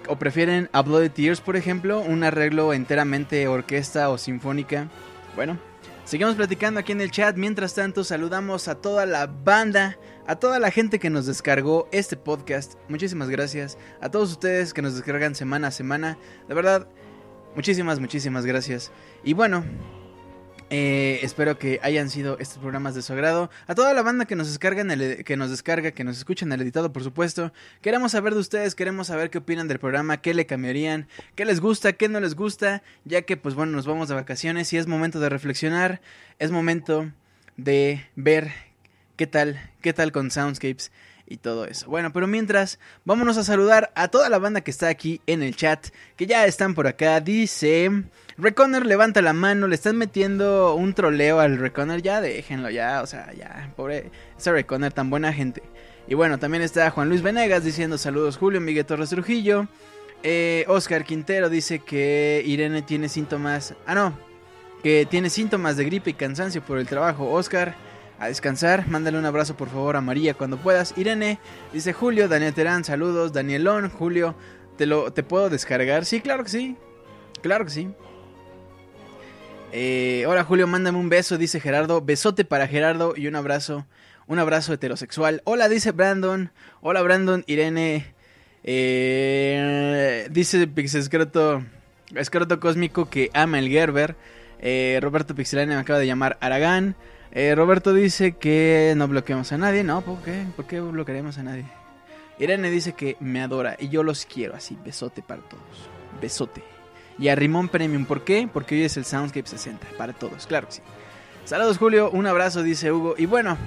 ¿O 0.08 0.18
prefieren 0.18 0.70
a 0.74 0.82
Bloody 0.82 1.10
Tears, 1.10 1.40
por 1.40 1.56
ejemplo, 1.56 2.02
un 2.02 2.24
arreglo 2.24 2.74
enteramente 2.74 3.48
orquesta 3.48 4.10
o 4.10 4.18
sinfónica? 4.18 4.90
Bueno, 5.36 5.58
seguimos 6.04 6.36
platicando 6.36 6.80
aquí 6.80 6.92
en 6.92 7.02
el 7.02 7.12
chat. 7.12 7.38
Mientras 7.38 7.74
tanto, 7.74 8.04
saludamos 8.04 8.68
a 8.68 8.76
toda 8.76 9.06
la 9.06 9.28
banda, 9.28 9.98
a 10.28 10.36
toda 10.36 10.60
la 10.60 10.72
gente 10.72 11.00
que 11.00 11.10
nos 11.10 11.26
descargó 11.26 11.88
este 11.92 12.18
podcast. 12.18 12.74
Muchísimas 12.90 13.30
gracias. 13.30 13.78
A 14.02 14.10
todos 14.10 14.32
ustedes 14.32 14.74
que 14.74 14.82
nos 14.82 14.94
descargan 14.94 15.36
semana 15.36 15.70
a 15.70 15.72
semana. 15.72 16.18
De 16.50 16.54
verdad, 16.54 16.88
muchísimas, 17.56 18.02
muchísimas 18.02 18.46
gracias. 18.46 18.92
Y 19.24 19.34
bueno, 19.34 19.64
eh, 20.76 21.20
espero 21.22 21.60
que 21.60 21.80
hayan 21.84 22.10
sido 22.10 22.40
estos 22.40 22.58
programas 22.58 22.96
de 22.96 23.04
su 23.04 23.14
agrado. 23.14 23.52
A 23.68 23.76
toda 23.76 23.94
la 23.94 24.02
banda 24.02 24.26
que 24.26 24.36
nos 24.36 24.48
descarga, 24.48 24.82
en 24.82 24.90
el, 24.90 25.24
que 25.24 25.38
nos 25.38 25.52
descarga, 25.52 25.92
que 25.92 26.04
nos 26.04 26.18
escucha 26.18 26.46
en 26.46 26.52
el 26.52 26.62
editado, 26.62 26.92
por 26.92 27.04
supuesto. 27.04 27.54
Queremos 27.84 28.14
saber 28.14 28.34
de 28.34 28.40
ustedes, 28.40 28.74
queremos 28.74 29.06
saber 29.06 29.30
qué 29.30 29.38
opinan 29.38 29.68
del 29.68 29.78
programa, 29.78 30.18
qué 30.18 30.34
le 30.34 30.48
cambiarían, 30.48 31.08
qué 31.36 31.46
les 31.46 31.62
gusta, 31.62 31.94
qué 31.94 32.10
no 32.10 32.20
les 32.20 32.34
gusta, 32.34 32.82
ya 33.06 33.22
que 33.22 33.38
pues 33.38 33.54
bueno, 33.54 33.74
nos 33.74 33.86
vamos 33.86 34.10
de 34.10 34.16
vacaciones 34.16 34.74
y 34.74 34.78
es 34.78 34.88
momento 34.88 35.20
de 35.20 35.30
reflexionar, 35.30 36.02
es 36.40 36.50
momento 36.50 37.12
de 37.56 38.08
ver 38.16 38.52
qué 39.16 39.28
tal, 39.28 39.62
qué 39.82 39.94
tal 39.94 40.12
con 40.12 40.32
Soundscapes 40.32 40.92
y 41.28 41.38
todo 41.38 41.66
eso. 41.66 41.90
Bueno, 41.90 42.12
pero 42.14 42.28
mientras, 42.28 42.80
vámonos 43.06 43.38
a 43.38 43.44
saludar 43.44 43.92
a 43.96 44.10
toda 44.10 44.30
la 44.30 44.40
banda 44.40 44.62
que 44.62 44.72
está 44.72 44.88
aquí 44.90 45.22
en 45.28 45.44
el 45.44 45.56
chat, 45.56 45.88
que 46.16 46.26
ya 46.26 46.46
están 46.46 46.76
por 46.76 46.88
acá. 46.88 47.20
Dice, 47.22 47.90
Reconner 48.38 48.86
levanta 48.86 49.22
la 49.22 49.34
mano, 49.34 49.68
le 49.68 49.76
están 49.76 49.98
metiendo 49.98 50.76
un 50.76 50.94
troleo 50.94 51.40
al 51.40 51.58
Reconner, 51.58 52.02
ya 52.02 52.22
déjenlo, 52.22 52.70
ya, 52.70 53.02
o 53.02 53.08
sea, 53.08 53.32
ya, 53.34 53.72
pobre, 53.76 54.12
ese 54.38 54.52
Reconner 54.52 54.92
tan 54.92 55.10
buena 55.10 55.34
gente. 55.34 55.64
Y 56.08 56.16
bueno, 56.16 56.38
también 56.38 56.64
está 56.64 56.90
Juan 56.92 57.10
Luis 57.10 57.22
Venegas 57.22 57.64
diciendo 57.64 57.98
saludos 57.98 58.38
Julio, 58.38 58.60
Miguel 58.60 58.86
Torres 58.86 59.10
Trujillo. 59.10 59.68
Eh, 60.22 60.66
Oscar 60.68 61.04
Quintero 61.04 61.50
dice 61.50 61.80
que 61.80 62.42
Irene 62.46 62.82
tiene 62.82 63.10
síntomas, 63.10 63.76
ah 63.86 63.96
no, 63.96 64.18
que 64.82 65.06
tiene 65.06 65.30
síntomas 65.30 65.78
de 65.78 65.86
gripe 65.86 66.12
y 66.12 66.14
cansancio 66.14 66.62
por 66.62 66.78
el 66.78 66.88
trabajo. 66.88 67.32
Oscar 67.32 67.76
a 68.24 68.28
descansar. 68.28 68.88
Mándale 68.88 69.18
un 69.18 69.26
abrazo 69.26 69.56
por 69.56 69.70
favor 69.70 69.96
a 69.96 70.02
María 70.02 70.34
cuando 70.34 70.58
puedas. 70.58 70.94
Irene, 70.98 71.40
dice 71.72 71.94
Julio, 71.94 72.28
Daniel 72.28 72.54
Terán, 72.54 72.84
saludos. 72.84 73.34
Danielón, 73.34 73.90
Julio, 73.90 74.36
¿te, 74.78 74.86
lo, 74.86 75.12
¿te 75.12 75.24
puedo 75.24 75.50
descargar? 75.50 76.06
Sí, 76.06 76.22
claro 76.22 76.44
que 76.44 76.50
sí. 76.50 76.78
Claro 77.42 77.66
que 77.66 77.72
sí. 77.72 77.90
Eh, 79.74 80.26
hola 80.28 80.44
Julio, 80.44 80.68
mándame 80.68 81.00
un 81.00 81.10
beso, 81.10 81.38
dice 81.38 81.60
Gerardo. 81.60 82.02
Besote 82.02 82.46
para 82.46 82.68
Gerardo 82.68 83.14
y 83.18 83.28
un 83.28 83.36
abrazo. 83.36 83.86
Un 84.28 84.40
abrazo 84.40 84.72
heterosexual. 84.72 85.42
Hola, 85.44 85.68
dice 85.68 85.92
Brandon. 85.92 86.52
Hola 86.82 87.02
Brandon, 87.02 87.44
Irene. 87.48 88.14
Eh, 88.64 90.28
dice 90.32 90.66
Pixescroto, 90.68 91.64
escroto 92.16 92.60
cósmico 92.60 93.10
que 93.10 93.30
ama 93.34 93.60
el 93.60 93.68
Gerber. 93.68 94.16
Eh, 94.60 95.00
Roberto 95.02 95.36
Pixelania 95.36 95.76
me 95.76 95.82
acaba 95.82 96.00
de 96.00 96.08
llamar 96.08 96.38
Aragán. 96.40 96.96
Eh, 97.36 97.56
Roberto 97.56 97.96
dice 97.96 98.34
que 98.34 98.94
no 98.96 99.08
bloqueamos 99.08 99.52
a 99.52 99.58
nadie. 99.58 99.84
No, 99.84 100.02
¿por 100.02 100.20
qué? 100.22 100.46
¿Por 100.56 100.66
qué 100.66 100.80
bloquearemos 100.80 101.40
a 101.40 101.44
nadie? 101.44 101.66
Irene 102.38 102.70
dice 102.70 102.94
que 102.94 103.18
me 103.20 103.42
adora 103.42 103.76
y 103.80 103.90
yo 103.90 104.04
los 104.04 104.26
quiero 104.26 104.56
así. 104.56 104.78
Besote 104.86 105.24
para 105.24 105.42
todos. 105.42 105.90
Besote. 106.22 106.64
Y 107.18 107.30
a 107.30 107.36
Rimón 107.36 107.70
Premium, 107.70 108.06
¿por 108.06 108.24
qué? 108.24 108.48
Porque 108.52 108.76
hoy 108.76 108.84
es 108.84 108.98
el 108.98 109.06
Soundscape 109.06 109.48
60. 109.48 109.88
Para 109.98 110.14
todos, 110.14 110.46
claro 110.46 110.68
que 110.68 110.74
sí. 110.74 110.82
Saludos 111.46 111.78
Julio, 111.80 112.12
un 112.12 112.28
abrazo, 112.28 112.62
dice 112.62 112.92
Hugo. 112.92 113.16
Y 113.18 113.26
bueno, 113.26 113.58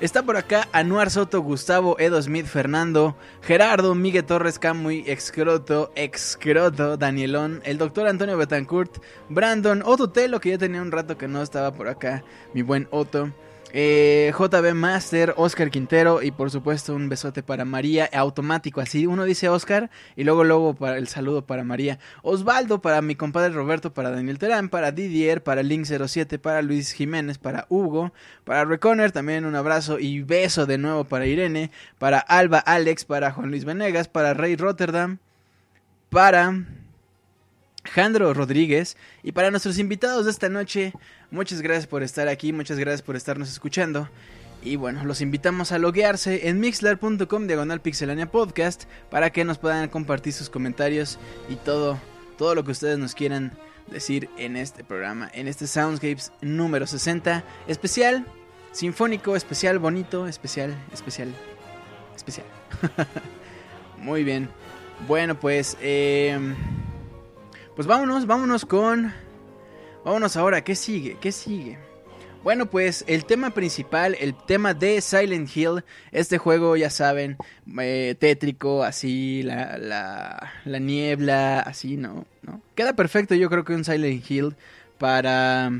Está 0.00 0.22
por 0.24 0.36
acá 0.36 0.68
Anuar 0.72 1.08
Soto, 1.08 1.40
Gustavo, 1.40 1.96
Edo 2.00 2.20
Smith, 2.20 2.46
Fernando, 2.46 3.16
Gerardo, 3.42 3.94
Miguel 3.94 4.24
Torres, 4.24 4.58
Camuy, 4.58 5.04
Excroto, 5.06 5.92
Excroto, 5.94 6.96
Danielón, 6.96 7.62
el 7.64 7.78
doctor 7.78 8.08
Antonio 8.08 8.36
Betancourt, 8.36 8.98
Brandon, 9.28 9.82
Otto 9.84 10.10
Telo, 10.10 10.40
que 10.40 10.50
ya 10.50 10.58
tenía 10.58 10.82
un 10.82 10.90
rato 10.90 11.16
que 11.16 11.28
no 11.28 11.42
estaba 11.42 11.72
por 11.72 11.88
acá, 11.88 12.24
mi 12.52 12.62
buen 12.62 12.88
Otto. 12.90 13.32
Eh, 13.76 14.32
JB 14.38 14.72
Master, 14.72 15.34
Oscar 15.36 15.68
Quintero 15.68 16.22
y 16.22 16.30
por 16.30 16.48
supuesto 16.52 16.94
un 16.94 17.08
besote 17.08 17.42
para 17.42 17.64
María, 17.64 18.08
automático, 18.12 18.80
así 18.80 19.08
uno 19.08 19.24
dice 19.24 19.48
Oscar 19.48 19.90
y 20.14 20.22
luego 20.22 20.44
luego 20.44 20.74
para 20.74 20.96
el 20.96 21.08
saludo 21.08 21.44
para 21.44 21.64
María. 21.64 21.98
Osvaldo, 22.22 22.80
para 22.80 23.02
mi 23.02 23.16
compadre 23.16 23.52
Roberto, 23.52 23.92
para 23.92 24.12
Daniel 24.12 24.38
Terán, 24.38 24.68
para 24.68 24.92
Didier, 24.92 25.42
para 25.42 25.62
Link07, 25.62 26.38
para 26.38 26.62
Luis 26.62 26.92
Jiménez, 26.92 27.38
para 27.38 27.66
Hugo, 27.68 28.12
para 28.44 28.64
Reconner, 28.64 29.10
también 29.10 29.44
un 29.44 29.56
abrazo 29.56 29.98
y 29.98 30.22
beso 30.22 30.66
de 30.66 30.78
nuevo 30.78 31.02
para 31.02 31.26
Irene, 31.26 31.72
para 31.98 32.20
Alba 32.20 32.60
Alex, 32.60 33.04
para 33.04 33.32
Juan 33.32 33.50
Luis 33.50 33.64
Venegas, 33.64 34.06
para 34.06 34.34
Rey 34.34 34.54
Rotterdam, 34.54 35.18
para... 36.10 36.62
Jandro 37.84 38.32
Rodríguez 38.32 38.96
y 39.22 39.32
para 39.32 39.50
nuestros 39.50 39.78
invitados 39.78 40.24
de 40.24 40.30
esta 40.30 40.48
noche, 40.48 40.92
Muchas 41.34 41.62
gracias 41.62 41.88
por 41.88 42.04
estar 42.04 42.28
aquí, 42.28 42.52
muchas 42.52 42.78
gracias 42.78 43.02
por 43.02 43.16
estarnos 43.16 43.50
escuchando. 43.50 44.08
Y 44.62 44.76
bueno, 44.76 45.04
los 45.04 45.20
invitamos 45.20 45.72
a 45.72 45.80
loguearse 45.80 46.48
en 46.48 46.60
mixler.com 46.60 47.48
diagonal 47.48 47.80
pixelania 47.80 48.30
podcast 48.30 48.84
para 49.10 49.30
que 49.30 49.44
nos 49.44 49.58
puedan 49.58 49.88
compartir 49.88 50.32
sus 50.32 50.48
comentarios 50.48 51.18
y 51.48 51.56
todo, 51.56 51.98
todo 52.38 52.54
lo 52.54 52.62
que 52.62 52.70
ustedes 52.70 52.98
nos 52.98 53.16
quieran 53.16 53.50
decir 53.90 54.30
en 54.38 54.56
este 54.56 54.84
programa, 54.84 55.28
en 55.34 55.48
este 55.48 55.66
Soundscapes 55.66 56.30
número 56.40 56.86
60, 56.86 57.42
especial, 57.66 58.24
sinfónico, 58.70 59.34
especial, 59.34 59.80
bonito, 59.80 60.28
especial, 60.28 60.72
especial, 60.92 61.34
especial. 62.14 62.46
Muy 63.98 64.22
bien. 64.22 64.48
Bueno, 65.08 65.34
pues, 65.40 65.76
eh, 65.80 66.38
pues 67.74 67.88
vámonos, 67.88 68.24
vámonos 68.24 68.64
con 68.64 69.23
Vámonos 70.04 70.36
ahora, 70.36 70.62
¿qué 70.62 70.74
sigue? 70.74 71.16
¿Qué 71.18 71.32
sigue? 71.32 71.78
Bueno, 72.42 72.66
pues 72.66 73.06
el 73.08 73.24
tema 73.24 73.54
principal, 73.54 74.14
el 74.20 74.34
tema 74.34 74.74
de 74.74 75.00
Silent 75.00 75.48
Hill, 75.56 75.82
este 76.12 76.36
juego 76.36 76.76
ya 76.76 76.90
saben, 76.90 77.38
eh, 77.80 78.14
tétrico, 78.20 78.84
así, 78.84 79.42
la, 79.42 79.78
la, 79.78 80.52
la, 80.66 80.78
niebla, 80.78 81.60
así, 81.60 81.96
¿no? 81.96 82.26
¿no? 82.42 82.60
Queda 82.74 82.92
perfecto 82.92 83.34
yo 83.34 83.48
creo 83.48 83.64
que 83.64 83.72
un 83.72 83.86
Silent 83.86 84.30
Hill 84.30 84.56
para, 84.98 85.72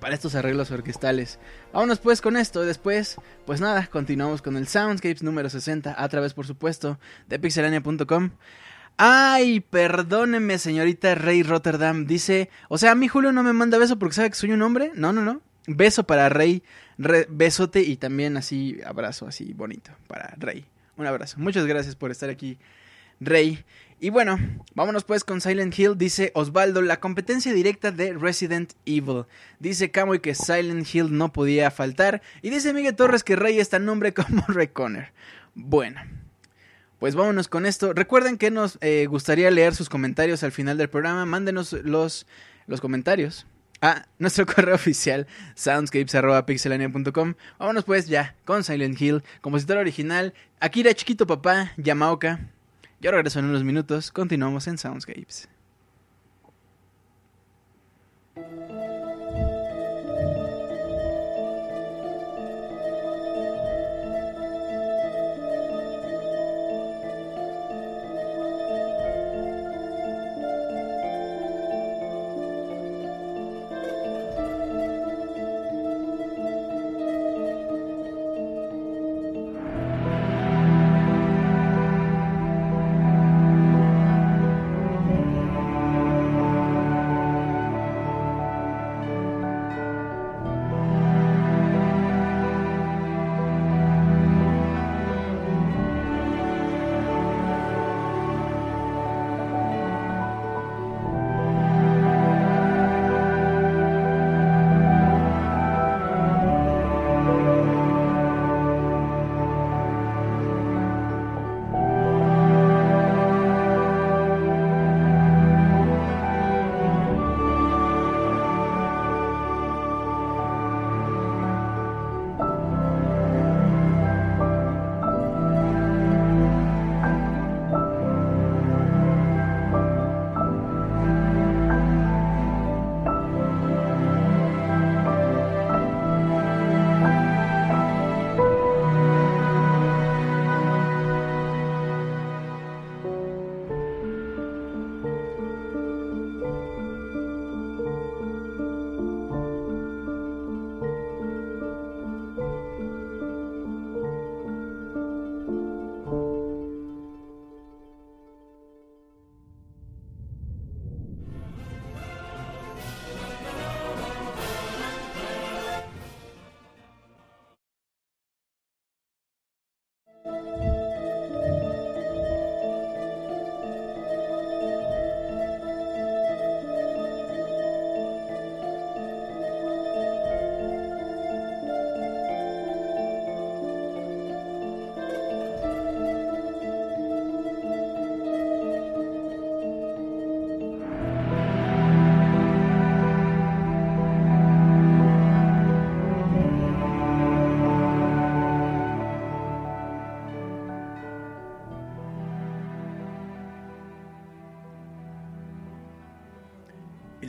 para 0.00 0.14
estos 0.16 0.34
arreglos 0.34 0.72
orquestales. 0.72 1.38
Vámonos 1.72 2.00
pues 2.00 2.20
con 2.20 2.36
esto, 2.36 2.62
después, 2.62 3.18
pues 3.46 3.60
nada, 3.60 3.86
continuamos 3.86 4.42
con 4.42 4.56
el 4.56 4.66
Soundscapes 4.66 5.22
número 5.22 5.48
60, 5.48 5.94
a 5.96 6.08
través 6.08 6.34
por 6.34 6.44
supuesto 6.44 6.98
de 7.28 7.38
pixelania.com. 7.38 8.30
Ay, 9.00 9.60
perdóneme, 9.60 10.58
señorita 10.58 11.14
Rey 11.14 11.44
Rotterdam. 11.44 12.04
Dice, 12.04 12.50
o 12.68 12.78
sea, 12.78 12.90
a 12.90 12.94
mí 12.96 13.06
Julio 13.06 13.30
no 13.30 13.44
me 13.44 13.52
manda 13.52 13.78
beso 13.78 13.96
porque 13.96 14.16
sabe 14.16 14.30
que 14.30 14.34
soy 14.34 14.50
un 14.50 14.60
hombre. 14.60 14.90
No, 14.96 15.12
no, 15.12 15.22
no. 15.22 15.40
Beso 15.68 16.02
para 16.02 16.28
Rey, 16.28 16.64
besote 17.28 17.82
y 17.82 17.96
también 17.96 18.36
así 18.36 18.80
abrazo, 18.84 19.28
así 19.28 19.52
bonito 19.52 19.92
para 20.08 20.34
Rey. 20.36 20.64
Un 20.96 21.06
abrazo. 21.06 21.36
Muchas 21.38 21.64
gracias 21.66 21.94
por 21.94 22.10
estar 22.10 22.28
aquí, 22.28 22.58
Rey. 23.20 23.64
Y 24.00 24.10
bueno, 24.10 24.36
vámonos 24.74 25.04
pues 25.04 25.22
con 25.22 25.40
Silent 25.40 25.78
Hill. 25.78 25.96
Dice 25.96 26.32
Osvaldo, 26.34 26.82
la 26.82 26.98
competencia 26.98 27.52
directa 27.52 27.92
de 27.92 28.14
Resident 28.14 28.72
Evil. 28.84 29.26
Dice 29.60 29.92
Camoy 29.92 30.18
que 30.18 30.34
Silent 30.34 30.92
Hill 30.92 31.16
no 31.16 31.32
podía 31.32 31.70
faltar. 31.70 32.20
Y 32.42 32.50
dice 32.50 32.72
Miguel 32.72 32.96
Torres 32.96 33.22
que 33.22 33.36
Rey 33.36 33.60
está 33.60 33.76
en 33.76 33.84
nombre 33.84 34.12
como 34.12 34.44
Ray 34.48 34.68
Connor. 34.68 35.12
Bueno, 35.54 36.00
pues 36.98 37.14
vámonos 37.14 37.48
con 37.48 37.66
esto. 37.66 37.92
Recuerden 37.92 38.38
que 38.38 38.50
nos 38.50 38.78
eh, 38.80 39.06
gustaría 39.06 39.50
leer 39.50 39.74
sus 39.74 39.88
comentarios 39.88 40.42
al 40.42 40.52
final 40.52 40.78
del 40.78 40.88
programa. 40.88 41.24
Mándenos 41.26 41.72
los, 41.72 42.26
los 42.66 42.80
comentarios 42.80 43.46
a 43.80 44.06
nuestro 44.18 44.46
correo 44.46 44.74
oficial 44.74 45.26
soundscapes.pixelania.com. 45.54 47.34
Vámonos 47.58 47.84
pues 47.84 48.06
ya 48.06 48.34
con 48.44 48.64
Silent 48.64 49.00
Hill, 49.00 49.22
compositor 49.40 49.78
original, 49.78 50.34
Akira 50.60 50.92
Chiquito 50.94 51.26
Papá, 51.26 51.72
Yamaoka. 51.76 52.40
Yo 53.00 53.12
regreso 53.12 53.38
en 53.38 53.44
unos 53.44 53.62
minutos. 53.62 54.10
Continuamos 54.10 54.66
en 54.66 54.76
Soundscapes. 54.76 55.48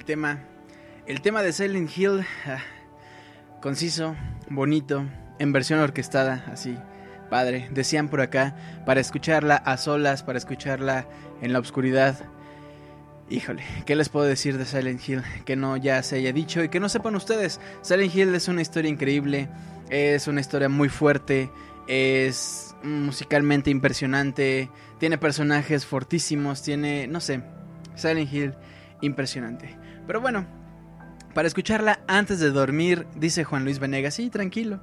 Tema, 0.10 0.39
el 1.06 1.22
tema 1.22 1.43
de 1.43 1.54
Silent 1.54 1.95
Hill, 1.95 2.26
ah, 2.48 2.58
conciso, 3.62 4.15
bonito, 4.50 5.06
en 5.38 5.54
versión 5.54 5.80
orquestada, 5.82 6.45
así, 6.52 6.76
padre. 7.30 7.69
Decían 7.69 8.10
por 8.10 8.19
acá, 8.19 8.56
para 8.88 9.02
escucharla 9.02 9.56
a 9.58 9.78
solas, 9.78 10.24
para 10.24 10.39
escucharla 10.39 11.06
en 11.43 11.54
la 11.54 11.60
oscuridad. 11.60 12.17
Híjole, 13.30 13.62
¿qué 13.86 13.95
les 13.95 14.10
puedo 14.10 14.26
decir 14.26 14.58
de 14.58 14.65
Silent 14.65 15.08
Hill 15.08 15.22
que 15.45 15.56
no 15.56 15.78
ya 15.78 16.02
se 16.02 16.15
haya 16.15 16.34
dicho 16.34 16.63
y 16.63 16.69
que 16.69 16.80
no 16.80 16.89
sepan 16.89 17.15
ustedes? 17.15 17.60
Silent 17.84 18.15
Hill 18.15 18.34
es 18.34 18.48
una 18.48 18.63
historia 18.63 18.89
increíble, 18.89 19.48
es 19.91 20.28
una 20.28 20.41
historia 20.41 20.69
muy 20.69 20.89
fuerte, 20.89 21.52
es 21.86 22.76
musicalmente 22.82 23.69
impresionante, 23.69 24.72
tiene 24.98 25.19
personajes 25.19 25.86
fortísimos, 25.86 26.63
tiene, 26.63 27.06
no 27.06 27.19
sé, 27.19 27.43
Silent 27.93 28.34
Hill 28.34 28.56
impresionante. 29.02 29.78
Pero 30.10 30.22
bueno, 30.22 30.48
para 31.36 31.48
escucharla 31.48 32.00
antes 32.08 32.39
de 32.39 32.50
dormir, 32.50 33.06
dice 33.15 33.43
Juan 33.43 33.63
Luis 33.63 33.78
Venegas, 33.78 34.15
sí, 34.15 34.32
tranquilo, 34.32 34.82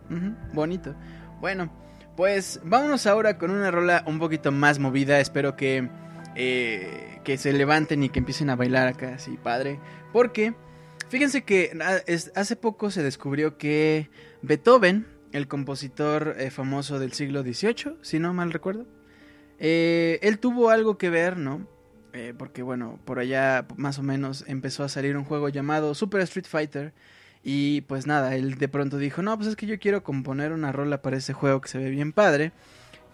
bonito. 0.54 0.94
Bueno, 1.40 1.68
pues 2.16 2.60
vámonos 2.62 3.08
ahora 3.08 3.36
con 3.36 3.50
una 3.50 3.72
rola 3.72 4.04
un 4.06 4.20
poquito 4.20 4.52
más 4.52 4.78
movida, 4.78 5.18
espero 5.18 5.56
que 5.56 5.90
eh, 6.36 7.18
que 7.24 7.38
se 7.38 7.52
levanten 7.52 8.04
y 8.04 8.08
que 8.08 8.20
empiecen 8.20 8.50
a 8.50 8.54
bailar 8.54 8.86
acá, 8.86 9.14
así 9.16 9.36
padre. 9.36 9.80
Porque, 10.12 10.54
fíjense 11.08 11.42
que 11.42 11.76
ah, 11.82 11.98
hace 12.36 12.54
poco 12.54 12.92
se 12.92 13.02
descubrió 13.02 13.58
que 13.58 14.08
Beethoven, 14.42 15.08
el 15.32 15.48
compositor 15.48 16.36
eh, 16.38 16.52
famoso 16.52 17.00
del 17.00 17.14
siglo 17.14 17.42
XVIII, 17.42 17.96
si 18.00 18.20
no 18.20 18.32
mal 18.32 18.52
recuerdo, 18.52 18.86
eh, 19.58 20.20
él 20.22 20.38
tuvo 20.38 20.70
algo 20.70 20.98
que 20.98 21.10
ver, 21.10 21.36
¿no? 21.36 21.66
Porque 22.36 22.62
bueno, 22.62 22.98
por 23.04 23.18
allá 23.18 23.66
más 23.76 23.98
o 23.98 24.02
menos 24.02 24.44
empezó 24.46 24.84
a 24.84 24.88
salir 24.88 25.16
un 25.16 25.24
juego 25.24 25.48
llamado 25.48 25.94
Super 25.94 26.20
Street 26.22 26.46
Fighter. 26.46 26.92
Y 27.42 27.82
pues 27.82 28.06
nada, 28.06 28.34
él 28.34 28.56
de 28.56 28.68
pronto 28.68 28.98
dijo, 28.98 29.22
no, 29.22 29.36
pues 29.36 29.48
es 29.48 29.56
que 29.56 29.66
yo 29.66 29.78
quiero 29.78 30.02
componer 30.02 30.52
una 30.52 30.72
rola 30.72 31.00
para 31.00 31.16
ese 31.16 31.32
juego 31.32 31.60
que 31.60 31.68
se 31.68 31.78
ve 31.78 31.90
bien 31.90 32.12
padre. 32.12 32.52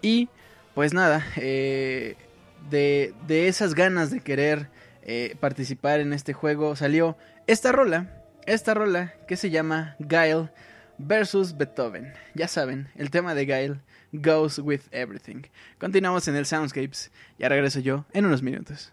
Y 0.01 0.29
pues 0.73 0.93
nada, 0.93 1.25
eh, 1.37 2.15
de, 2.69 3.13
esas 3.47 3.75
ganas 3.75 4.09
de 4.09 4.21
querer 4.21 4.69
eh, 5.03 5.35
participar 5.39 5.99
en 5.99 6.13
este 6.13 6.33
juego 6.33 6.75
salió 6.75 7.17
esta 7.45 7.71
rola, 7.71 8.23
esta 8.45 8.73
rola 8.73 9.13
que 9.27 9.37
se 9.37 9.49
llama 9.49 9.95
Guile 9.99 10.49
versus 10.97 11.55
Beethoven. 11.57 12.13
Ya 12.33 12.47
saben, 12.47 12.89
el 12.95 13.11
tema 13.11 13.35
de 13.35 13.45
Guile 13.45 13.81
goes 14.13 14.59
with 14.59 14.81
everything. 14.91 15.43
Continuamos 15.79 16.27
en 16.27 16.35
el 16.35 16.45
Soundscapes, 16.45 17.11
ya 17.37 17.49
regreso 17.49 17.79
yo 17.79 18.05
en 18.13 18.25
unos 18.25 18.41
minutos. 18.41 18.91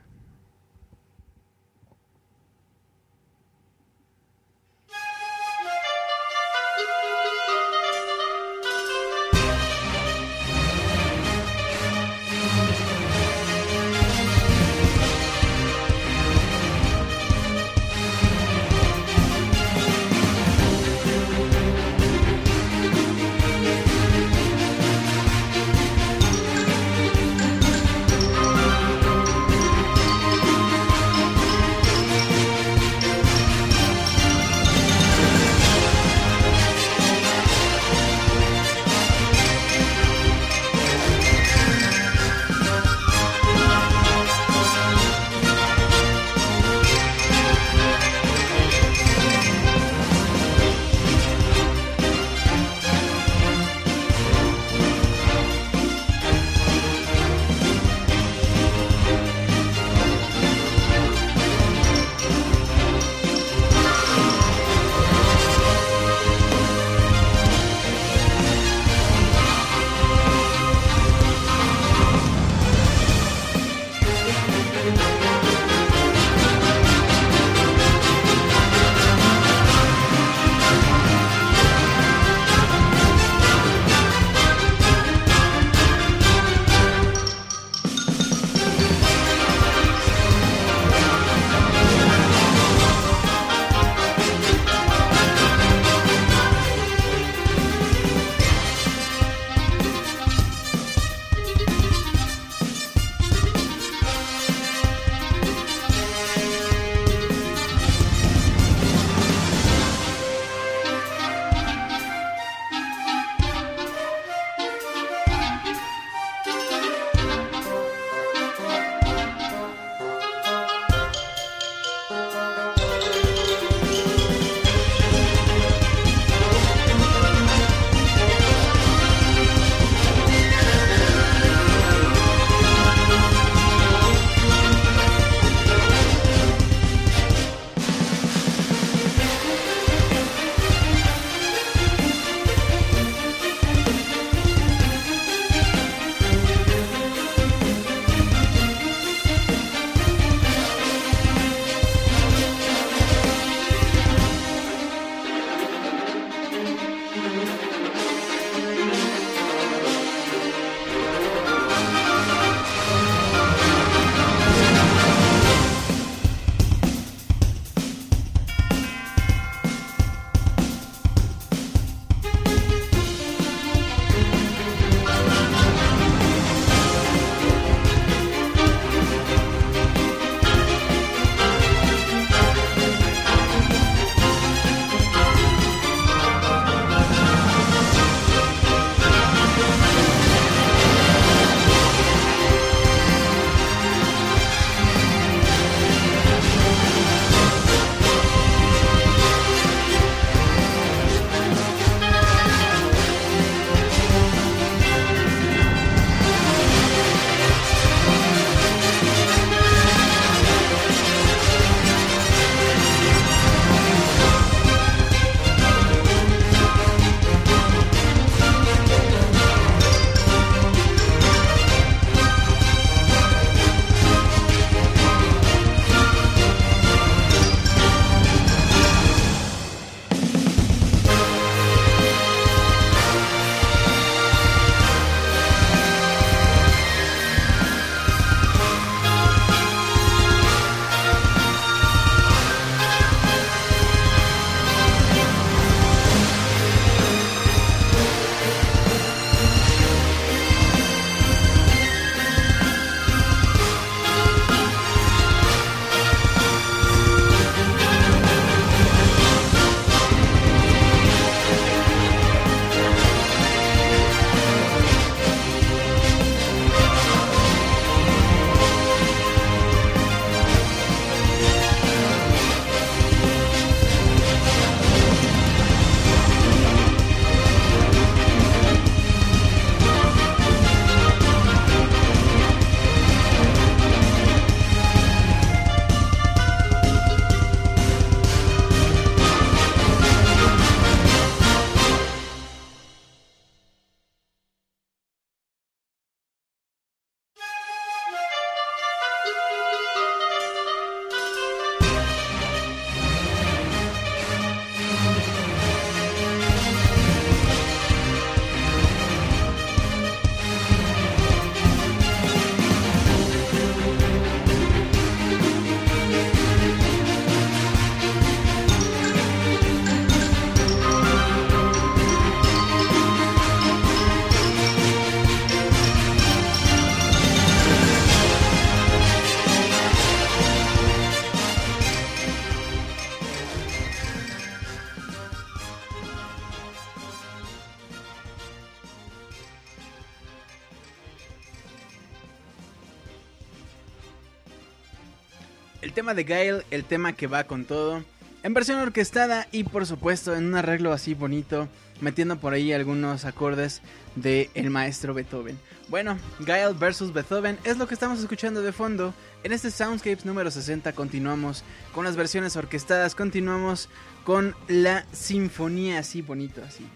De 346.15 346.25
Gail, 346.25 346.65
el 346.71 346.85
tema 346.85 347.13
que 347.13 347.27
va 347.27 347.45
con 347.45 347.65
todo, 347.65 348.03
en 348.43 348.55
versión 348.55 348.79
orquestada 348.79 349.47
y 349.53 349.65
por 349.65 349.87
supuesto 349.87 350.35
en 350.35 350.47
un 350.47 350.55
arreglo 350.57 350.93
así 350.93 351.15
bonito, 351.15 351.69
metiendo 352.01 352.39
por 352.39 352.53
ahí 352.53 352.73
algunos 352.73 353.25
acordes 353.25 353.83
de 354.17 354.51
el 354.55 354.71
maestro 354.71 355.15
Beethoven. 355.15 355.59
Bueno, 355.89 356.19
Gail 356.41 356.75
versus 356.75 357.13
Beethoven 357.13 357.59
es 357.65 357.77
lo 357.77 357.87
que 357.87 357.95
estamos 357.95 358.21
escuchando 358.21 358.63
de 358.63 358.73
fondo. 358.73 359.15
En 359.43 359.53
este 359.53 359.71
Soundscapes 359.71 360.25
número 360.25 360.51
60 360.51 360.93
continuamos 360.93 361.65
con 361.95 362.05
las 362.05 362.17
versiones 362.17 362.57
orquestadas, 362.57 363.15
continuamos 363.15 363.89
con 364.25 364.55
la 364.69 365.05
sinfonía 365.13 365.99
así 365.99 366.23
bonito, 366.23 366.63
así. 366.67 366.87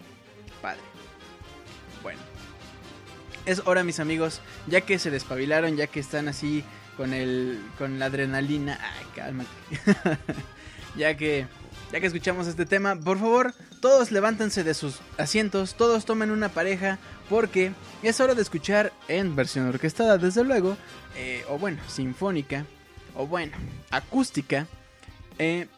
Padre. 0.62 0.80
Bueno. 2.02 2.20
Es 3.46 3.60
hora 3.66 3.84
mis 3.84 4.00
amigos, 4.00 4.40
ya 4.66 4.80
que 4.80 4.98
se 4.98 5.10
despabilaron, 5.10 5.76
ya 5.76 5.86
que 5.86 6.00
están 6.00 6.28
así 6.28 6.64
con 6.96 7.12
el 7.12 7.60
con 7.78 7.98
la 7.98 8.06
adrenalina. 8.06 8.78
Ay, 8.80 9.06
cálmate. 9.14 9.50
ya 10.96 11.16
que 11.16 11.46
ya 11.92 12.00
que 12.00 12.06
escuchamos 12.06 12.48
este 12.48 12.66
tema, 12.66 12.96
por 12.96 13.18
favor, 13.18 13.54
todos 13.80 14.10
levántense 14.10 14.64
de 14.64 14.74
sus 14.74 15.00
asientos, 15.16 15.74
todos 15.76 16.04
tomen 16.04 16.32
una 16.32 16.48
pareja, 16.48 16.98
porque 17.28 17.72
es 18.02 18.18
hora 18.18 18.34
de 18.34 18.42
escuchar 18.42 18.92
en 19.06 19.36
versión 19.36 19.68
orquestada, 19.68 20.18
desde 20.18 20.42
luego, 20.42 20.76
eh, 21.16 21.44
o 21.48 21.56
bueno, 21.56 21.80
sinfónica, 21.86 22.66
o 23.14 23.28
bueno, 23.28 23.56
acústica, 23.92 24.66
eh, 25.38 25.68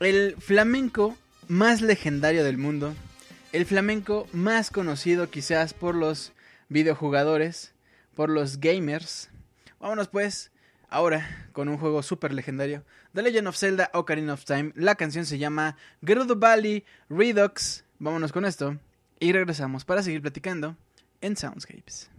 el 0.00 0.36
flamenco 0.38 1.16
más 1.48 1.80
legendario 1.80 2.44
del 2.44 2.58
mundo, 2.58 2.94
el 3.52 3.64
flamenco 3.64 4.28
más 4.32 4.70
conocido 4.70 5.30
quizás 5.30 5.72
por 5.72 5.94
los 5.94 6.32
videojugadores, 6.68 7.72
por 8.14 8.28
los 8.28 8.60
gamers. 8.60 9.30
Vámonos 9.84 10.08
pues 10.08 10.50
ahora 10.88 11.50
con 11.52 11.68
un 11.68 11.76
juego 11.76 12.02
súper 12.02 12.32
legendario. 12.32 12.84
The 13.12 13.20
Legend 13.20 13.48
of 13.48 13.56
Zelda 13.58 13.90
Ocarina 13.92 14.32
of 14.32 14.46
Time. 14.46 14.72
La 14.76 14.94
canción 14.94 15.26
se 15.26 15.36
llama 15.36 15.76
Gerudo 16.02 16.36
Valley 16.36 16.86
Redux. 17.10 17.84
Vámonos 17.98 18.32
con 18.32 18.46
esto 18.46 18.78
y 19.20 19.32
regresamos 19.32 19.84
para 19.84 20.02
seguir 20.02 20.22
platicando 20.22 20.74
en 21.20 21.36
Soundscapes. 21.36 22.13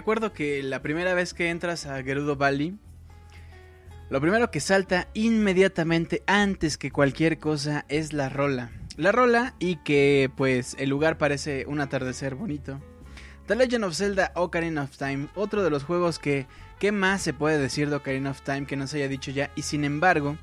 Acuerdo 0.00 0.32
que 0.32 0.62
la 0.62 0.82
primera 0.82 1.14
vez 1.14 1.32
que 1.34 1.50
entras 1.50 1.86
a 1.86 2.02
Gerudo 2.02 2.36
Valley, 2.36 2.76
lo 4.10 4.20
primero 4.20 4.50
que 4.50 4.58
salta 4.58 5.08
inmediatamente 5.14 6.22
antes 6.26 6.76
que 6.76 6.90
cualquier 6.90 7.38
cosa 7.38 7.84
es 7.88 8.12
la 8.12 8.28
rola. 8.28 8.72
La 8.96 9.12
rola 9.12 9.54
y 9.58 9.76
que 9.76 10.30
pues 10.36 10.74
el 10.78 10.90
lugar 10.90 11.16
parece 11.16 11.64
un 11.66 11.80
atardecer 11.80 12.34
bonito. 12.34 12.80
The 13.46 13.54
Legend 13.54 13.84
of 13.84 13.94
Zelda 13.94 14.32
Ocarina 14.34 14.82
of 14.82 14.96
Time, 14.96 15.28
otro 15.34 15.62
de 15.62 15.70
los 15.70 15.84
juegos 15.84 16.18
que 16.18 16.46
¿qué 16.78 16.92
más 16.92 17.22
se 17.22 17.32
puede 17.32 17.58
decir 17.58 17.88
de 17.88 17.96
Ocarina 17.96 18.30
of 18.30 18.42
Time 18.42 18.66
que 18.66 18.76
no 18.76 18.86
se 18.86 18.96
haya 18.96 19.08
dicho 19.08 19.30
ya? 19.30 19.50
Y 19.54 19.62
sin 19.62 19.84
embargo, 19.84 20.36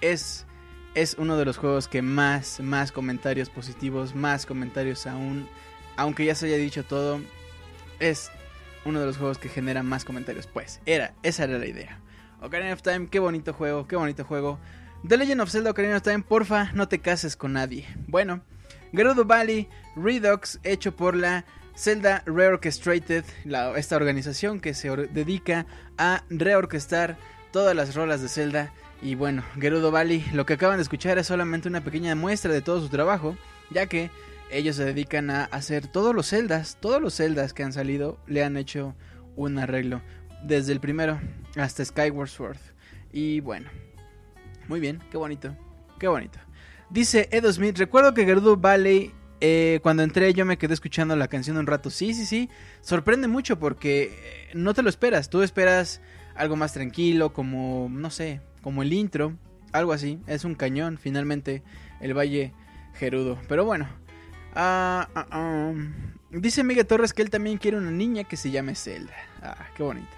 es 0.00 0.46
es 0.94 1.16
uno 1.18 1.36
de 1.36 1.44
los 1.44 1.56
juegos 1.56 1.88
que 1.88 2.02
más 2.02 2.60
más 2.60 2.92
comentarios 2.92 3.50
positivos, 3.50 4.14
más 4.14 4.46
comentarios 4.46 5.06
aún 5.06 5.48
aunque 5.96 6.26
ya 6.26 6.34
se 6.34 6.46
haya 6.46 6.56
dicho 6.56 6.84
todo, 6.84 7.20
es 7.98 8.30
uno 8.86 9.00
de 9.00 9.06
los 9.06 9.16
juegos 9.16 9.38
que 9.38 9.48
genera 9.48 9.82
más 9.82 10.04
comentarios. 10.04 10.46
Pues, 10.46 10.80
era, 10.86 11.14
esa 11.22 11.44
era 11.44 11.58
la 11.58 11.66
idea. 11.66 12.00
Ocarina 12.40 12.72
of 12.72 12.82
Time, 12.82 13.08
qué 13.08 13.18
bonito 13.18 13.52
juego, 13.52 13.86
qué 13.86 13.96
bonito 13.96 14.24
juego. 14.24 14.58
The 15.06 15.16
Legend 15.16 15.40
of 15.40 15.50
Zelda 15.50 15.70
Ocarina 15.70 15.96
of 15.96 16.02
Time, 16.02 16.22
porfa, 16.22 16.72
no 16.72 16.88
te 16.88 17.00
cases 17.00 17.36
con 17.36 17.52
nadie. 17.52 17.86
Bueno, 18.06 18.42
Gerudo 18.92 19.24
Valley 19.24 19.68
Redux, 19.94 20.58
hecho 20.62 20.94
por 20.96 21.14
la 21.14 21.44
Zelda 21.76 22.22
Reorchestrated, 22.26 23.24
esta 23.76 23.96
organización 23.96 24.60
que 24.60 24.74
se 24.74 24.90
dedica 24.90 25.66
a 25.98 26.24
reorquestar 26.30 27.18
todas 27.52 27.76
las 27.76 27.94
rolas 27.94 28.22
de 28.22 28.28
Zelda. 28.28 28.72
Y 29.02 29.14
bueno, 29.14 29.42
Gerudo 29.60 29.90
Valley, 29.90 30.24
lo 30.32 30.46
que 30.46 30.54
acaban 30.54 30.76
de 30.76 30.82
escuchar 30.82 31.18
es 31.18 31.26
solamente 31.26 31.68
una 31.68 31.82
pequeña 31.82 32.14
muestra 32.14 32.52
de 32.52 32.62
todo 32.62 32.80
su 32.80 32.88
trabajo, 32.88 33.36
ya 33.70 33.86
que 33.86 34.10
ellos 34.50 34.76
se 34.76 34.84
dedican 34.84 35.30
a 35.30 35.44
hacer 35.44 35.86
todos 35.86 36.14
los 36.14 36.28
celdas, 36.28 36.78
todos 36.80 37.00
los 37.00 37.14
celdas 37.14 37.52
que 37.52 37.62
han 37.62 37.72
salido 37.72 38.18
le 38.26 38.44
han 38.44 38.56
hecho 38.56 38.94
un 39.34 39.58
arreglo, 39.58 40.02
desde 40.42 40.72
el 40.72 40.80
primero 40.80 41.20
hasta 41.56 41.84
Skyward 41.84 42.28
Sword. 42.28 42.58
Y 43.12 43.40
bueno, 43.40 43.68
muy 44.68 44.80
bien, 44.80 45.02
qué 45.10 45.16
bonito, 45.16 45.56
qué 45.98 46.08
bonito. 46.08 46.38
Dice 46.90 47.28
Edo 47.32 47.52
Smith, 47.52 47.78
recuerdo 47.78 48.14
que 48.14 48.24
Gerudo 48.24 48.56
Valley, 48.56 49.12
eh, 49.40 49.80
cuando 49.82 50.02
entré 50.02 50.32
yo 50.32 50.46
me 50.46 50.56
quedé 50.56 50.74
escuchando 50.74 51.16
la 51.16 51.28
canción 51.28 51.56
un 51.56 51.66
rato. 51.66 51.90
Sí, 51.90 52.14
sí, 52.14 52.24
sí, 52.24 52.48
sorprende 52.80 53.28
mucho 53.28 53.58
porque 53.58 54.04
eh, 54.04 54.50
no 54.54 54.74
te 54.74 54.82
lo 54.82 54.88
esperas, 54.88 55.28
tú 55.28 55.42
esperas 55.42 56.00
algo 56.34 56.56
más 56.56 56.72
tranquilo, 56.72 57.32
como, 57.32 57.88
no 57.90 58.10
sé, 58.10 58.40
como 58.62 58.82
el 58.82 58.92
intro, 58.92 59.34
algo 59.72 59.92
así, 59.92 60.20
es 60.26 60.44
un 60.44 60.54
cañón 60.54 60.98
finalmente 60.98 61.62
el 62.00 62.16
Valle 62.16 62.52
Gerudo. 62.94 63.38
Pero 63.48 63.64
bueno, 63.64 63.88
Ah, 64.58 65.06
ah, 65.14 65.26
ah. 65.30 65.72
Dice 66.30 66.64
Miguel 66.64 66.86
Torres 66.86 67.12
que 67.12 67.20
él 67.20 67.28
también 67.28 67.58
quiere 67.58 67.76
una 67.76 67.90
niña 67.90 68.24
que 68.24 68.38
se 68.38 68.50
llame 68.50 68.74
Zelda. 68.74 69.12
Ah, 69.42 69.66
qué 69.76 69.82
bonito. 69.82 70.08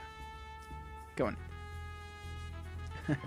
Qué 1.17 1.25
bonito. 1.25 1.43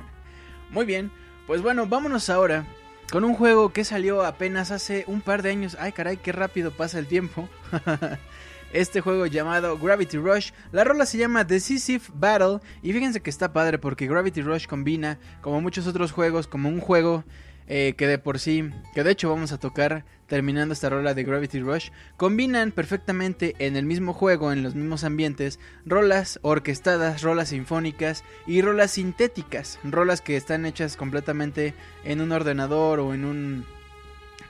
Muy 0.71 0.85
bien. 0.85 1.11
Pues 1.47 1.61
bueno, 1.61 1.85
vámonos 1.85 2.29
ahora 2.29 2.65
con 3.11 3.25
un 3.25 3.33
juego 3.33 3.73
que 3.73 3.83
salió 3.83 4.23
apenas 4.23 4.71
hace 4.71 5.03
un 5.05 5.19
par 5.19 5.41
de 5.41 5.49
años. 5.49 5.75
Ay, 5.81 5.91
caray, 5.91 6.15
qué 6.15 6.31
rápido 6.31 6.71
pasa 6.71 6.97
el 6.97 7.07
tiempo. 7.07 7.49
este 8.71 9.01
juego 9.01 9.25
llamado 9.25 9.77
Gravity 9.77 10.17
Rush. 10.17 10.51
La 10.71 10.85
rola 10.85 11.05
se 11.05 11.17
llama 11.17 11.43
Decisive 11.43 12.05
Battle. 12.13 12.59
Y 12.81 12.93
fíjense 12.93 13.21
que 13.21 13.29
está 13.29 13.51
padre 13.51 13.79
porque 13.79 14.07
Gravity 14.07 14.41
Rush 14.41 14.65
combina, 14.65 15.19
como 15.41 15.59
muchos 15.59 15.87
otros 15.87 16.13
juegos, 16.13 16.47
como 16.47 16.69
un 16.69 16.79
juego 16.79 17.25
eh, 17.67 17.93
que 17.97 18.07
de 18.07 18.17
por 18.17 18.39
sí, 18.39 18.69
que 18.93 19.03
de 19.03 19.11
hecho 19.11 19.29
vamos 19.29 19.51
a 19.51 19.59
tocar 19.59 20.05
terminando 20.27 20.73
esta 20.73 20.89
rola 20.89 21.13
de 21.13 21.25
Gravity 21.25 21.59
Rush, 21.59 21.89
combinan 22.15 22.71
perfectamente 22.71 23.53
en 23.59 23.75
el 23.75 23.85
mismo 23.85 24.13
juego, 24.13 24.53
en 24.53 24.63
los 24.63 24.75
mismos 24.75 25.03
ambientes, 25.03 25.59
rolas 25.85 26.39
orquestadas, 26.41 27.21
rolas 27.21 27.49
sinfónicas 27.49 28.23
y 28.47 28.61
rolas 28.61 28.91
sintéticas, 28.91 29.77
rolas 29.83 30.21
que 30.21 30.37
están 30.37 30.65
hechas 30.65 30.95
completamente 30.95 31.73
en 32.05 32.21
un 32.21 32.31
ordenador 32.31 33.01
o 33.01 33.13
en 33.13 33.25
un... 33.25 33.65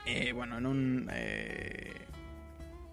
Eh, 0.06 0.34
bueno, 0.34 0.60
en 0.60 0.66
un... 0.68 1.10
Eh, 1.14 1.94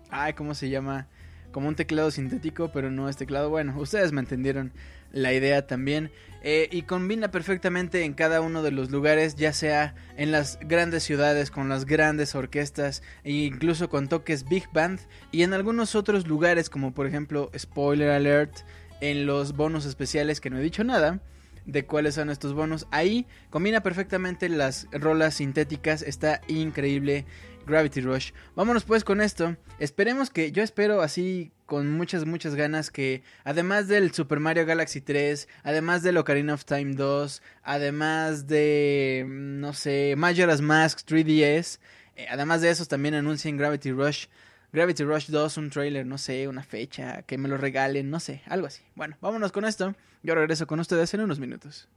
ay, 0.08 0.32
¿cómo 0.32 0.54
se 0.54 0.70
llama? 0.70 1.08
Como 1.52 1.68
un 1.68 1.74
teclado 1.74 2.10
sintético, 2.10 2.70
pero 2.72 2.90
no 2.90 3.10
es 3.10 3.18
teclado. 3.18 3.50
Bueno, 3.50 3.78
ustedes 3.78 4.12
me 4.12 4.20
entendieron 4.20 4.72
la 5.12 5.32
idea 5.32 5.66
también. 5.66 6.10
Eh, 6.42 6.68
y 6.70 6.82
combina 6.82 7.32
perfectamente 7.32 8.04
en 8.04 8.14
cada 8.14 8.40
uno 8.40 8.62
de 8.62 8.70
los 8.70 8.90
lugares, 8.90 9.34
ya 9.34 9.52
sea 9.52 9.96
en 10.16 10.30
las 10.30 10.58
grandes 10.60 11.02
ciudades 11.02 11.50
con 11.50 11.68
las 11.68 11.84
grandes 11.84 12.36
orquestas 12.36 13.02
e 13.24 13.32
incluso 13.32 13.88
con 13.88 14.08
toques 14.08 14.44
big 14.48 14.68
band 14.72 15.00
y 15.32 15.42
en 15.42 15.52
algunos 15.52 15.96
otros 15.96 16.28
lugares 16.28 16.70
como 16.70 16.94
por 16.94 17.08
ejemplo 17.08 17.50
spoiler 17.58 18.10
alert 18.10 18.58
en 19.00 19.26
los 19.26 19.56
bonos 19.56 19.84
especiales 19.84 20.40
que 20.40 20.48
no 20.50 20.58
he 20.58 20.62
dicho 20.62 20.84
nada 20.84 21.20
de 21.68 21.84
cuáles 21.84 22.14
son 22.14 22.30
estos 22.30 22.54
bonos. 22.54 22.86
Ahí 22.90 23.26
combina 23.50 23.82
perfectamente 23.82 24.48
las 24.48 24.88
rolas 24.90 25.34
sintéticas, 25.34 26.02
está 26.02 26.40
increíble 26.48 27.26
Gravity 27.68 28.00
Rush. 28.00 28.32
Vámonos 28.56 28.84
pues 28.84 29.04
con 29.04 29.20
esto. 29.20 29.56
Esperemos 29.78 30.30
que, 30.30 30.50
yo 30.52 30.62
espero 30.62 31.02
así 31.02 31.52
con 31.66 31.92
muchas, 31.92 32.24
muchas 32.24 32.54
ganas 32.54 32.90
que 32.90 33.22
además 33.44 33.88
del 33.88 34.12
Super 34.12 34.40
Mario 34.40 34.66
Galaxy 34.66 35.00
3, 35.00 35.48
además 35.62 36.02
del 36.02 36.16
Ocarina 36.16 36.54
of 36.54 36.64
Time 36.64 36.94
2, 36.94 37.42
además 37.62 38.46
de, 38.46 39.26
no 39.28 39.74
sé, 39.74 40.14
Majora's 40.16 40.62
Mask 40.62 41.00
3DS, 41.06 41.78
eh, 42.16 42.26
además 42.30 42.62
de 42.62 42.70
esos 42.70 42.88
también 42.88 43.14
anuncien 43.14 43.56
Gravity 43.56 43.92
Rush. 43.92 44.26
Gravity 44.72 45.04
Rush 45.04 45.28
2, 45.28 45.56
un 45.56 45.70
trailer, 45.70 46.04
no 46.04 46.18
sé, 46.18 46.48
una 46.48 46.62
fecha, 46.62 47.22
que 47.22 47.38
me 47.38 47.48
lo 47.48 47.56
regalen, 47.56 48.10
no 48.10 48.20
sé, 48.20 48.42
algo 48.46 48.66
así. 48.66 48.82
Bueno, 48.94 49.16
vámonos 49.20 49.52
con 49.52 49.64
esto. 49.64 49.94
Yo 50.22 50.34
regreso 50.34 50.66
con 50.66 50.80
ustedes 50.80 51.14
en 51.14 51.20
unos 51.20 51.38
minutos. 51.38 51.88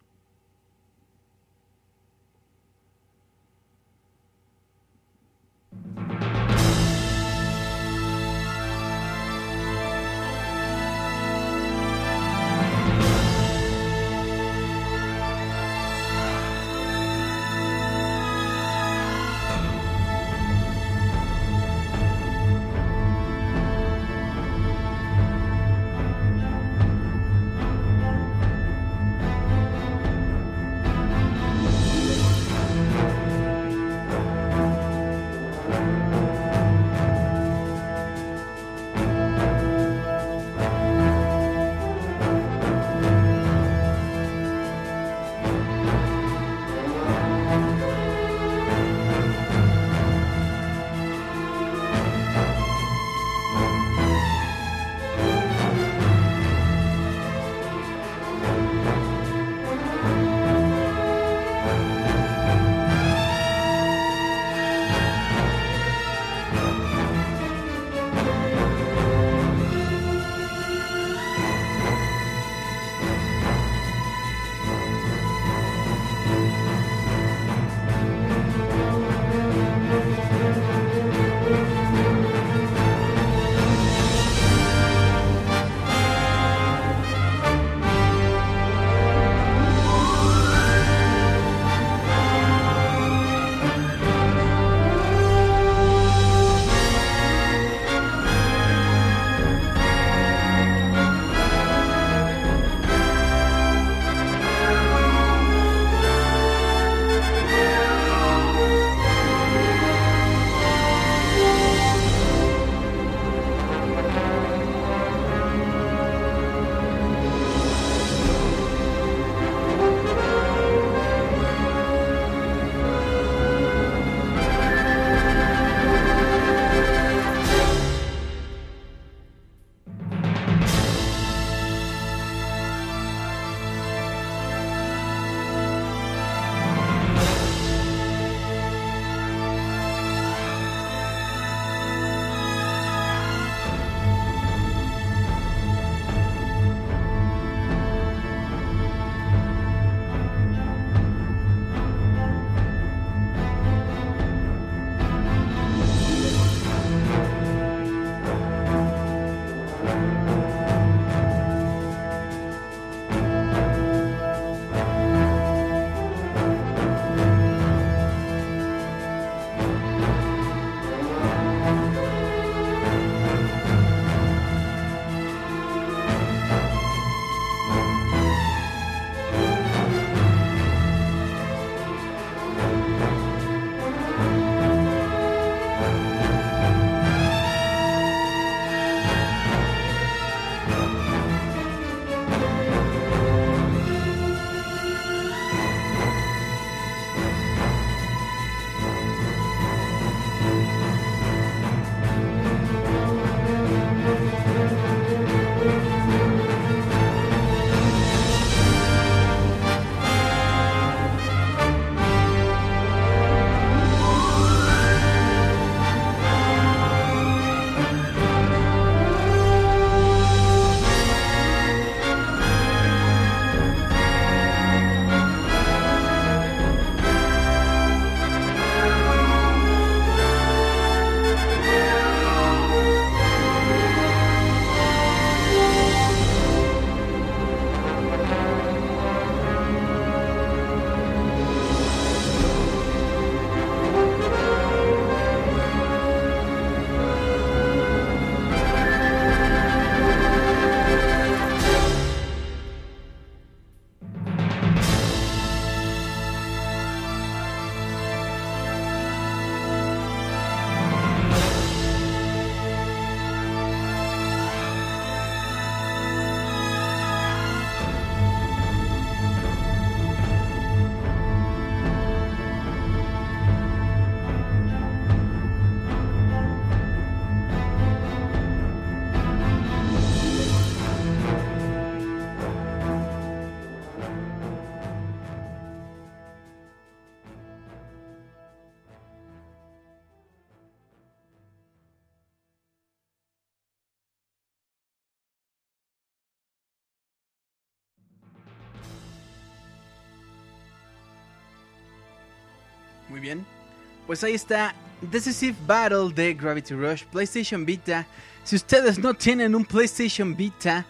Pues 304.11 304.25
ahí 304.25 304.33
está 304.33 304.75
Decisive 305.09 305.55
Battle 305.65 306.11
de 306.13 306.33
Gravity 306.33 306.73
Rush 306.73 307.05
PlayStation 307.05 307.65
Vita. 307.65 308.05
Si 308.43 308.57
ustedes 308.57 308.99
no 308.99 309.13
tienen 309.13 309.55
un 309.55 309.63
PlayStation 309.63 310.35
Vita 310.35 310.85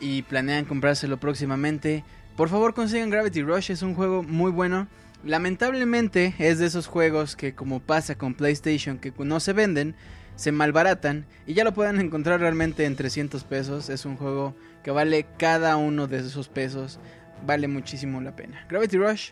y 0.00 0.20
planean 0.20 0.66
comprárselo 0.66 1.16
próximamente, 1.16 2.04
por 2.36 2.50
favor 2.50 2.74
consigan 2.74 3.08
Gravity 3.08 3.40
Rush, 3.40 3.70
es 3.70 3.80
un 3.80 3.94
juego 3.94 4.22
muy 4.22 4.50
bueno. 4.50 4.86
Lamentablemente 5.24 6.34
es 6.38 6.58
de 6.58 6.66
esos 6.66 6.86
juegos 6.88 7.36
que 7.36 7.54
como 7.54 7.80
pasa 7.80 8.18
con 8.18 8.34
PlayStation 8.34 8.98
que 8.98 9.14
no 9.16 9.40
se 9.40 9.54
venden, 9.54 9.94
se 10.36 10.52
malbaratan 10.52 11.24
y 11.46 11.54
ya 11.54 11.64
lo 11.64 11.72
pueden 11.72 11.98
encontrar 11.98 12.40
realmente 12.40 12.84
en 12.84 12.96
300 12.96 13.44
pesos. 13.44 13.88
Es 13.88 14.04
un 14.04 14.18
juego 14.18 14.54
que 14.84 14.90
vale 14.90 15.24
cada 15.38 15.78
uno 15.78 16.06
de 16.06 16.18
esos 16.18 16.50
pesos, 16.50 17.00
vale 17.46 17.66
muchísimo 17.66 18.20
la 18.20 18.36
pena. 18.36 18.66
Gravity 18.68 18.98
Rush, 18.98 19.30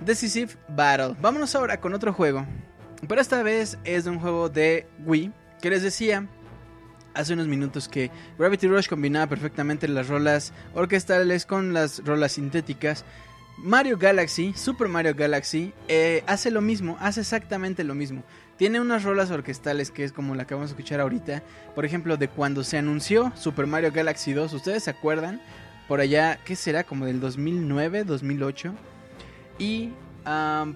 Decisive 0.00 0.52
Battle. 0.68 1.16
Vámonos 1.20 1.54
ahora 1.54 1.80
con 1.80 1.94
otro 1.94 2.12
juego, 2.12 2.46
pero 3.08 3.20
esta 3.20 3.42
vez 3.42 3.78
es 3.84 4.04
de 4.04 4.10
un 4.10 4.18
juego 4.18 4.48
de 4.48 4.86
Wii 5.04 5.32
que 5.60 5.70
les 5.70 5.82
decía 5.82 6.26
hace 7.14 7.32
unos 7.32 7.46
minutos 7.46 7.88
que 7.88 8.10
Gravity 8.38 8.66
Rush 8.66 8.88
combinaba 8.88 9.28
perfectamente 9.28 9.88
las 9.88 10.08
rolas 10.08 10.52
orquestales 10.74 11.46
con 11.46 11.72
las 11.72 12.04
rolas 12.04 12.32
sintéticas. 12.32 13.04
Mario 13.56 13.96
Galaxy, 13.96 14.52
Super 14.54 14.88
Mario 14.88 15.14
Galaxy, 15.14 15.72
eh, 15.86 16.24
hace 16.26 16.50
lo 16.50 16.60
mismo, 16.60 16.96
hace 17.00 17.20
exactamente 17.20 17.84
lo 17.84 17.94
mismo. 17.94 18.24
Tiene 18.56 18.80
unas 18.80 19.04
rolas 19.04 19.30
orquestales 19.30 19.90
que 19.90 20.04
es 20.04 20.12
como 20.12 20.34
la 20.34 20.46
que 20.46 20.54
vamos 20.54 20.70
a 20.70 20.72
escuchar 20.72 21.00
ahorita. 21.00 21.42
Por 21.74 21.84
ejemplo, 21.84 22.16
de 22.16 22.28
cuando 22.28 22.64
se 22.64 22.78
anunció 22.78 23.32
Super 23.36 23.66
Mario 23.66 23.92
Galaxy 23.92 24.32
2. 24.32 24.52
¿Ustedes 24.52 24.84
se 24.84 24.90
acuerdan? 24.90 25.40
Por 25.88 26.00
allá, 26.00 26.38
¿qué 26.44 26.56
será? 26.56 26.84
Como 26.84 27.06
del 27.06 27.20
2009, 27.20 28.04
2008. 28.04 28.74
Y, 29.58 29.92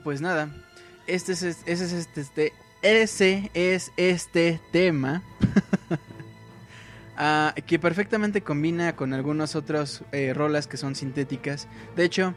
pues 0.04 0.20
nada. 0.20 0.50
Este 1.06 1.32
es, 1.32 1.42
este, 1.42 2.20
este, 2.20 2.52
ese 2.82 3.50
es 3.54 3.92
este 3.96 4.60
tema. 4.72 5.22
Ah, 7.20 7.52
que 7.66 7.80
perfectamente 7.80 8.42
combina 8.42 8.94
con 8.94 9.12
algunas 9.12 9.56
otras 9.56 10.04
eh, 10.12 10.32
rolas 10.32 10.68
que 10.68 10.76
son 10.76 10.94
sintéticas. 10.94 11.66
De 11.96 12.04
hecho, 12.04 12.32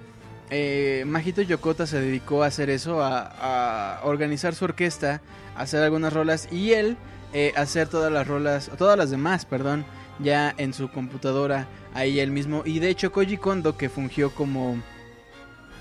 eh, 0.49 1.03
Majito 1.05 1.43
Yokota 1.43 1.85
se 1.85 2.01
dedicó 2.01 2.41
a 2.41 2.47
hacer 2.47 2.71
eso, 2.71 2.99
a, 3.03 4.01
organizar 4.03 4.55
su 4.55 4.65
orquesta, 4.65 5.21
a 5.55 5.61
hacer 5.61 5.83
algunas 5.83 6.11
rolas 6.11 6.49
y 6.51 6.73
él 6.73 6.97
eh, 7.31 7.53
hacer 7.55 7.89
todas 7.89 8.11
las 8.11 8.27
rolas, 8.27 8.71
todas 8.75 8.97
las 8.97 9.11
demás, 9.11 9.45
perdón, 9.45 9.85
ya 10.17 10.53
en 10.57 10.73
su 10.73 10.89
computadora, 10.89 11.67
ahí 11.93 12.19
él 12.19 12.31
mismo. 12.31 12.63
Y 12.65 12.79
de 12.79 12.89
hecho 12.89 13.11
Koji 13.11 13.37
Kondo, 13.37 13.77
que 13.77 13.87
fungió 13.87 14.33
como, 14.33 14.77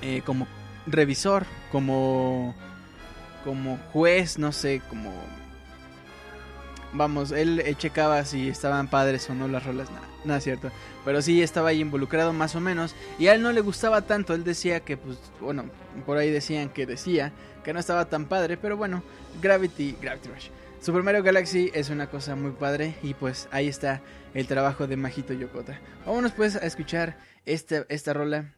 eh, 0.02 0.22
como 0.24 0.46
revisor, 0.86 1.46
como, 1.70 2.54
como 3.44 3.78
juez, 3.92 4.38
no 4.38 4.52
sé, 4.52 4.80
como 4.88 5.12
vamos, 6.92 7.30
él 7.30 7.60
eh, 7.60 7.74
checaba 7.76 8.24
si 8.24 8.48
estaban 8.48 8.88
padres 8.88 9.28
o 9.30 9.34
no 9.34 9.48
las 9.48 9.64
rolas, 9.64 9.90
nada, 9.90 10.08
nada 10.24 10.38
es 10.38 10.44
cierto. 10.44 10.70
Pero 11.04 11.22
sí 11.22 11.42
estaba 11.42 11.70
ahí 11.70 11.80
involucrado 11.80 12.32
más 12.32 12.54
o 12.54 12.60
menos. 12.60 12.94
Y 13.18 13.28
a 13.28 13.34
él 13.34 13.42
no 13.42 13.52
le 13.52 13.60
gustaba 13.60 14.02
tanto, 14.02 14.34
él 14.34 14.44
decía 14.44 14.80
que, 14.80 14.96
pues, 14.96 15.18
bueno, 15.40 15.64
por 16.06 16.18
ahí 16.18 16.30
decían 16.30 16.68
que 16.68 16.86
decía 16.86 17.32
que 17.64 17.72
no 17.72 17.80
estaba 17.80 18.06
tan 18.06 18.26
padre, 18.26 18.56
pero 18.56 18.76
bueno, 18.76 19.02
Gravity, 19.40 19.96
Gravity 20.00 20.28
Rush. 20.28 20.48
Super 20.80 21.02
Mario 21.02 21.22
Galaxy 21.22 21.70
es 21.74 21.90
una 21.90 22.06
cosa 22.08 22.36
muy 22.36 22.52
padre 22.52 22.94
y 23.02 23.12
pues 23.12 23.48
ahí 23.50 23.68
está 23.68 24.00
el 24.32 24.46
trabajo 24.46 24.86
de 24.86 24.96
Majito 24.96 25.34
Yokota. 25.34 25.78
Vámonos 26.06 26.32
pues 26.32 26.56
a 26.56 26.60
escuchar 26.60 27.18
este, 27.44 27.84
esta 27.90 28.14
rola 28.14 28.54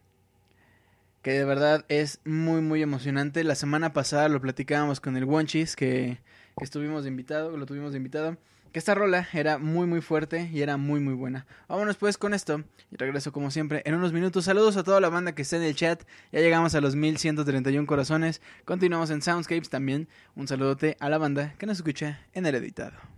que 1.23 1.31
de 1.31 1.45
verdad 1.45 1.85
es 1.87 2.19
muy 2.25 2.61
muy 2.61 2.83
emocionante. 2.83 3.43
La 3.43 3.55
semana 3.55 3.93
pasada 3.93 4.29
lo 4.29 4.39
platicábamos 4.39 4.99
con 4.99 5.17
el 5.17 5.25
Wonchis 5.25 5.75
que 5.75 6.19
que 6.57 6.63
estuvimos 6.63 7.03
de 7.03 7.09
invitado, 7.09 7.57
lo 7.57 7.65
tuvimos 7.65 7.91
de 7.93 7.97
invitado, 7.97 8.37
que 8.71 8.79
esta 8.79 8.95
rola 8.95 9.27
era 9.33 9.57
muy 9.57 9.87
muy 9.87 10.01
fuerte 10.01 10.49
y 10.51 10.61
era 10.61 10.77
muy 10.77 10.99
muy 10.99 11.13
buena. 11.13 11.45
Vámonos 11.67 11.97
pues 11.97 12.17
con 12.17 12.33
esto 12.33 12.63
y 12.91 12.97
regreso 12.97 13.31
como 13.31 13.51
siempre 13.51 13.81
en 13.85 13.95
unos 13.95 14.13
minutos. 14.13 14.45
Saludos 14.45 14.77
a 14.77 14.83
toda 14.83 14.99
la 14.99 15.09
banda 15.09 15.33
que 15.33 15.43
está 15.43 15.57
en 15.57 15.63
el 15.63 15.75
chat. 15.75 16.03
Ya 16.31 16.39
llegamos 16.39 16.75
a 16.75 16.81
los 16.81 16.95
1131 16.95 17.87
corazones. 17.87 18.41
Continuamos 18.65 19.09
en 19.09 19.21
Soundscapes 19.21 19.69
también. 19.69 20.07
Un 20.35 20.47
saludote 20.47 20.97
a 20.99 21.09
la 21.09 21.17
banda 21.17 21.55
que 21.57 21.65
nos 21.65 21.77
escucha 21.77 22.21
en 22.33 22.45
el 22.45 22.55
editado. 22.55 23.12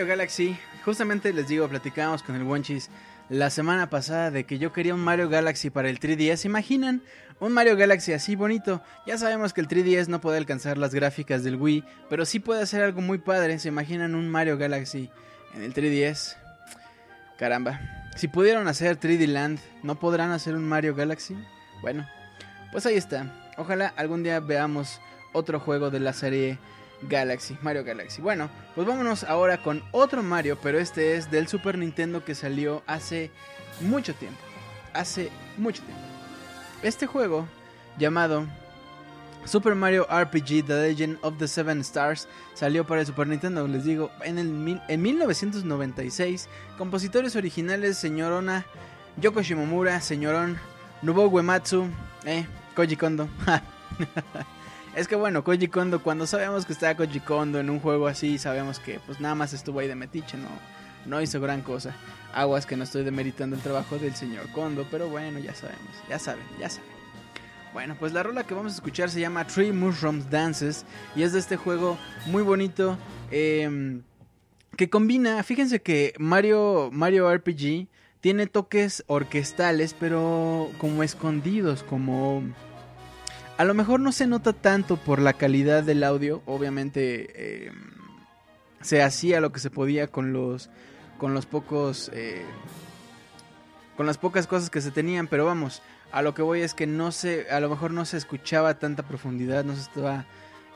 Mario 0.00 0.16
Galaxy, 0.16 0.56
justamente 0.82 1.30
les 1.34 1.46
digo, 1.46 1.68
platicábamos 1.68 2.22
con 2.22 2.34
el 2.34 2.42
Wonchis 2.42 2.88
la 3.28 3.50
semana 3.50 3.90
pasada 3.90 4.30
de 4.30 4.44
que 4.44 4.58
yo 4.58 4.72
quería 4.72 4.94
un 4.94 5.04
Mario 5.04 5.28
Galaxy 5.28 5.68
para 5.68 5.90
el 5.90 6.00
3DS. 6.00 6.46
imaginan? 6.46 7.02
Un 7.38 7.52
Mario 7.52 7.76
Galaxy 7.76 8.14
así 8.14 8.34
bonito. 8.34 8.82
Ya 9.06 9.18
sabemos 9.18 9.52
que 9.52 9.60
el 9.60 9.68
3DS 9.68 10.06
no 10.06 10.22
puede 10.22 10.38
alcanzar 10.38 10.78
las 10.78 10.94
gráficas 10.94 11.44
del 11.44 11.56
Wii, 11.56 11.84
pero 12.08 12.24
sí 12.24 12.40
puede 12.40 12.62
hacer 12.62 12.82
algo 12.82 13.02
muy 13.02 13.18
padre. 13.18 13.58
¿Se 13.58 13.68
imaginan 13.68 14.14
un 14.14 14.30
Mario 14.30 14.56
Galaxy 14.56 15.10
en 15.54 15.64
el 15.64 15.74
3DS? 15.74 16.34
Caramba. 17.38 17.78
Si 18.16 18.26
pudieron 18.26 18.68
hacer 18.68 18.98
3D 18.98 19.26
Land, 19.26 19.58
¿no 19.82 20.00
podrán 20.00 20.30
hacer 20.30 20.54
un 20.54 20.66
Mario 20.66 20.94
Galaxy? 20.94 21.36
Bueno, 21.82 22.08
pues 22.72 22.86
ahí 22.86 22.96
está. 22.96 23.52
Ojalá 23.58 23.92
algún 23.96 24.22
día 24.22 24.40
veamos 24.40 24.98
otro 25.34 25.60
juego 25.60 25.90
de 25.90 26.00
la 26.00 26.14
serie 26.14 26.58
Galaxy, 27.02 27.56
Mario 27.62 27.84
Galaxy. 27.84 28.20
Bueno, 28.20 28.50
pues 28.74 28.86
vámonos 28.86 29.24
ahora 29.24 29.62
con 29.62 29.82
otro 29.92 30.22
Mario, 30.22 30.58
pero 30.62 30.78
este 30.78 31.16
es 31.16 31.30
del 31.30 31.48
Super 31.48 31.78
Nintendo 31.78 32.24
que 32.24 32.34
salió 32.34 32.82
hace 32.86 33.30
mucho 33.80 34.14
tiempo. 34.14 34.40
Hace 34.92 35.30
mucho 35.56 35.82
tiempo. 35.82 36.02
Este 36.82 37.06
juego, 37.06 37.46
llamado 37.98 38.46
Super 39.44 39.74
Mario 39.74 40.06
RPG 40.10 40.66
The 40.66 40.88
Legend 40.88 41.18
of 41.22 41.38
the 41.38 41.48
Seven 41.48 41.80
Stars 41.80 42.28
salió 42.54 42.86
para 42.86 43.00
el 43.00 43.06
Super 43.06 43.26
Nintendo, 43.26 43.66
les 43.66 43.84
digo, 43.84 44.10
en, 44.22 44.38
el, 44.38 44.80
en 44.88 45.02
1996. 45.02 46.48
Compositores 46.76 47.36
originales, 47.36 47.98
señorona 47.98 48.66
Yoko 49.16 49.42
Shimomura, 49.42 50.00
señorón 50.00 50.58
Nobuo 51.02 51.28
Uematsu, 51.28 51.86
eh, 52.24 52.46
Koji 52.74 52.96
Kondo. 52.96 53.28
Es 54.96 55.06
que 55.06 55.14
bueno, 55.14 55.44
Koji 55.44 55.68
Kondo, 55.68 56.02
cuando 56.02 56.26
sabemos 56.26 56.66
que 56.66 56.72
está 56.72 56.96
Koji 56.96 57.20
Kondo 57.20 57.60
en 57.60 57.70
un 57.70 57.78
juego 57.78 58.08
así, 58.08 58.38
sabemos 58.38 58.80
que 58.80 58.98
pues 59.06 59.20
nada 59.20 59.34
más 59.34 59.52
estuvo 59.52 59.78
ahí 59.78 59.88
de 59.88 59.94
metiche, 59.94 60.36
no, 60.36 60.48
no 61.06 61.20
hizo 61.20 61.40
gran 61.40 61.62
cosa. 61.62 61.94
Aguas 62.34 62.66
que 62.66 62.76
no 62.76 62.84
estoy 62.84 63.04
demeritando 63.04 63.56
el 63.56 63.62
trabajo 63.62 63.98
del 63.98 64.14
señor 64.14 64.50
Kondo, 64.52 64.86
pero 64.90 65.08
bueno, 65.08 65.38
ya 65.38 65.54
sabemos, 65.54 65.94
ya 66.08 66.18
saben, 66.18 66.44
ya 66.58 66.68
saben. 66.68 66.90
Bueno, 67.72 67.96
pues 67.98 68.12
la 68.12 68.24
rola 68.24 68.42
que 68.44 68.54
vamos 68.54 68.72
a 68.72 68.74
escuchar 68.76 69.10
se 69.10 69.20
llama 69.20 69.46
Three 69.46 69.70
Mushrooms 69.70 70.28
Dances 70.28 70.84
y 71.14 71.22
es 71.22 71.32
de 71.32 71.38
este 71.38 71.56
juego 71.56 71.96
muy 72.26 72.42
bonito 72.42 72.98
em, 73.30 74.02
que 74.76 74.90
combina, 74.90 75.40
fíjense 75.44 75.80
que 75.80 76.12
Mario, 76.18 76.90
Mario 76.92 77.32
RPG 77.32 77.86
tiene 78.20 78.48
toques 78.48 79.04
orquestales, 79.06 79.94
pero 79.94 80.68
como 80.78 81.04
escondidos, 81.04 81.84
como 81.84 82.42
a 83.60 83.64
lo 83.64 83.74
mejor 83.74 84.00
no 84.00 84.10
se 84.10 84.26
nota 84.26 84.54
tanto 84.54 84.96
por 84.96 85.20
la 85.20 85.34
calidad 85.34 85.82
del 85.82 86.02
audio, 86.02 86.40
obviamente 86.46 87.66
em, 87.66 87.74
se 88.80 89.02
hacía 89.02 89.42
lo 89.42 89.52
que 89.52 89.60
se 89.60 89.68
podía 89.68 90.06
con 90.06 90.32
los 90.32 90.70
con 91.18 91.34
los 91.34 91.44
pocos 91.44 92.10
eh, 92.14 92.42
con 93.98 94.06
las 94.06 94.16
pocas 94.16 94.46
cosas 94.46 94.70
que 94.70 94.80
se 94.80 94.90
tenían, 94.90 95.26
pero 95.26 95.44
vamos, 95.44 95.82
a 96.10 96.22
lo 96.22 96.32
que 96.32 96.40
voy 96.40 96.62
es 96.62 96.72
que 96.72 96.86
no 96.86 97.12
se 97.12 97.50
a 97.50 97.60
lo 97.60 97.68
mejor 97.68 97.90
no 97.90 98.06
se 98.06 98.16
escuchaba 98.16 98.78
tanta 98.78 99.02
profundidad, 99.02 99.62
no 99.62 99.74
se 99.74 99.82
estaba 99.82 100.24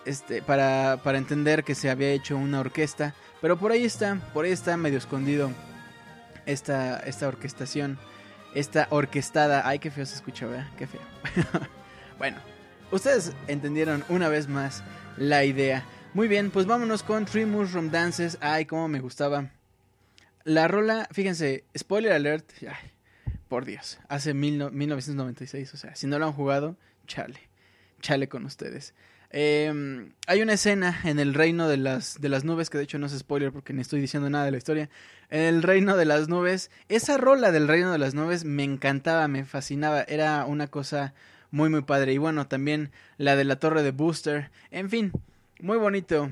este 0.04 0.42
para, 0.42 1.00
para 1.02 1.16
entender 1.16 1.64
que 1.64 1.74
se 1.74 1.88
había 1.88 2.10
hecho 2.10 2.36
una 2.36 2.60
orquesta, 2.60 3.14
pero 3.40 3.56
por 3.56 3.72
ahí 3.72 3.86
está, 3.86 4.16
por 4.34 4.44
ahí 4.44 4.52
está 4.52 4.76
medio 4.76 4.98
escondido 4.98 5.50
esta 6.44 6.98
esta 6.98 7.28
orquestación, 7.28 7.98
esta 8.54 8.88
orquestada, 8.90 9.66
ay 9.66 9.78
qué 9.78 9.90
feo 9.90 10.04
se 10.04 10.16
escucha, 10.16 10.44
¿verdad? 10.44 10.68
Qué 10.76 10.86
feo. 10.86 11.00
bueno, 12.18 12.36
Ustedes 12.90 13.32
entendieron 13.48 14.04
una 14.08 14.28
vez 14.28 14.48
más 14.48 14.82
la 15.16 15.44
idea. 15.44 15.84
Muy 16.12 16.28
bien, 16.28 16.50
pues 16.50 16.66
vámonos 16.66 17.02
con 17.02 17.24
Three 17.24 17.46
Mushroom 17.46 17.90
Dances. 17.90 18.38
Ay, 18.40 18.66
cómo 18.66 18.86
me 18.88 19.00
gustaba. 19.00 19.50
La 20.44 20.68
rola, 20.68 21.08
fíjense, 21.10 21.64
spoiler 21.76 22.12
alert. 22.12 22.48
Ay, 22.60 22.92
por 23.48 23.64
Dios, 23.64 23.98
hace 24.08 24.34
mil 24.34 24.70
1996. 24.70 25.74
O 25.74 25.76
sea, 25.76 25.94
si 25.96 26.06
no 26.06 26.18
lo 26.18 26.26
han 26.26 26.32
jugado, 26.32 26.76
chale. 27.06 27.40
Chale 28.00 28.28
con 28.28 28.44
ustedes. 28.44 28.94
Em, 29.30 30.12
hay 30.28 30.42
una 30.42 30.52
escena 30.52 31.00
en 31.02 31.18
el 31.18 31.34
reino 31.34 31.66
de 31.66 31.76
las, 31.76 32.20
de 32.20 32.28
las 32.28 32.44
nubes, 32.44 32.70
que 32.70 32.78
de 32.78 32.84
hecho 32.84 33.00
no 33.00 33.06
es 33.06 33.18
spoiler 33.18 33.50
porque 33.50 33.72
ni 33.72 33.80
estoy 33.80 34.00
diciendo 34.00 34.30
nada 34.30 34.44
de 34.44 34.52
la 34.52 34.58
historia. 34.58 34.90
En 35.30 35.40
el 35.40 35.64
reino 35.64 35.96
de 35.96 36.04
las 36.04 36.28
nubes, 36.28 36.70
esa 36.88 37.16
rola 37.16 37.50
del 37.50 37.66
reino 37.66 37.90
de 37.90 37.98
las 37.98 38.14
nubes 38.14 38.44
me 38.44 38.62
encantaba, 38.62 39.26
me 39.26 39.44
fascinaba. 39.44 40.02
Era 40.02 40.44
una 40.44 40.68
cosa 40.68 41.14
muy 41.54 41.70
muy 41.70 41.82
padre. 41.82 42.12
Y 42.12 42.18
bueno, 42.18 42.48
también 42.48 42.90
la 43.16 43.36
de 43.36 43.44
la 43.44 43.56
torre 43.56 43.84
de 43.84 43.92
Booster. 43.92 44.50
En 44.72 44.90
fin, 44.90 45.12
muy 45.60 45.78
bonito. 45.78 46.28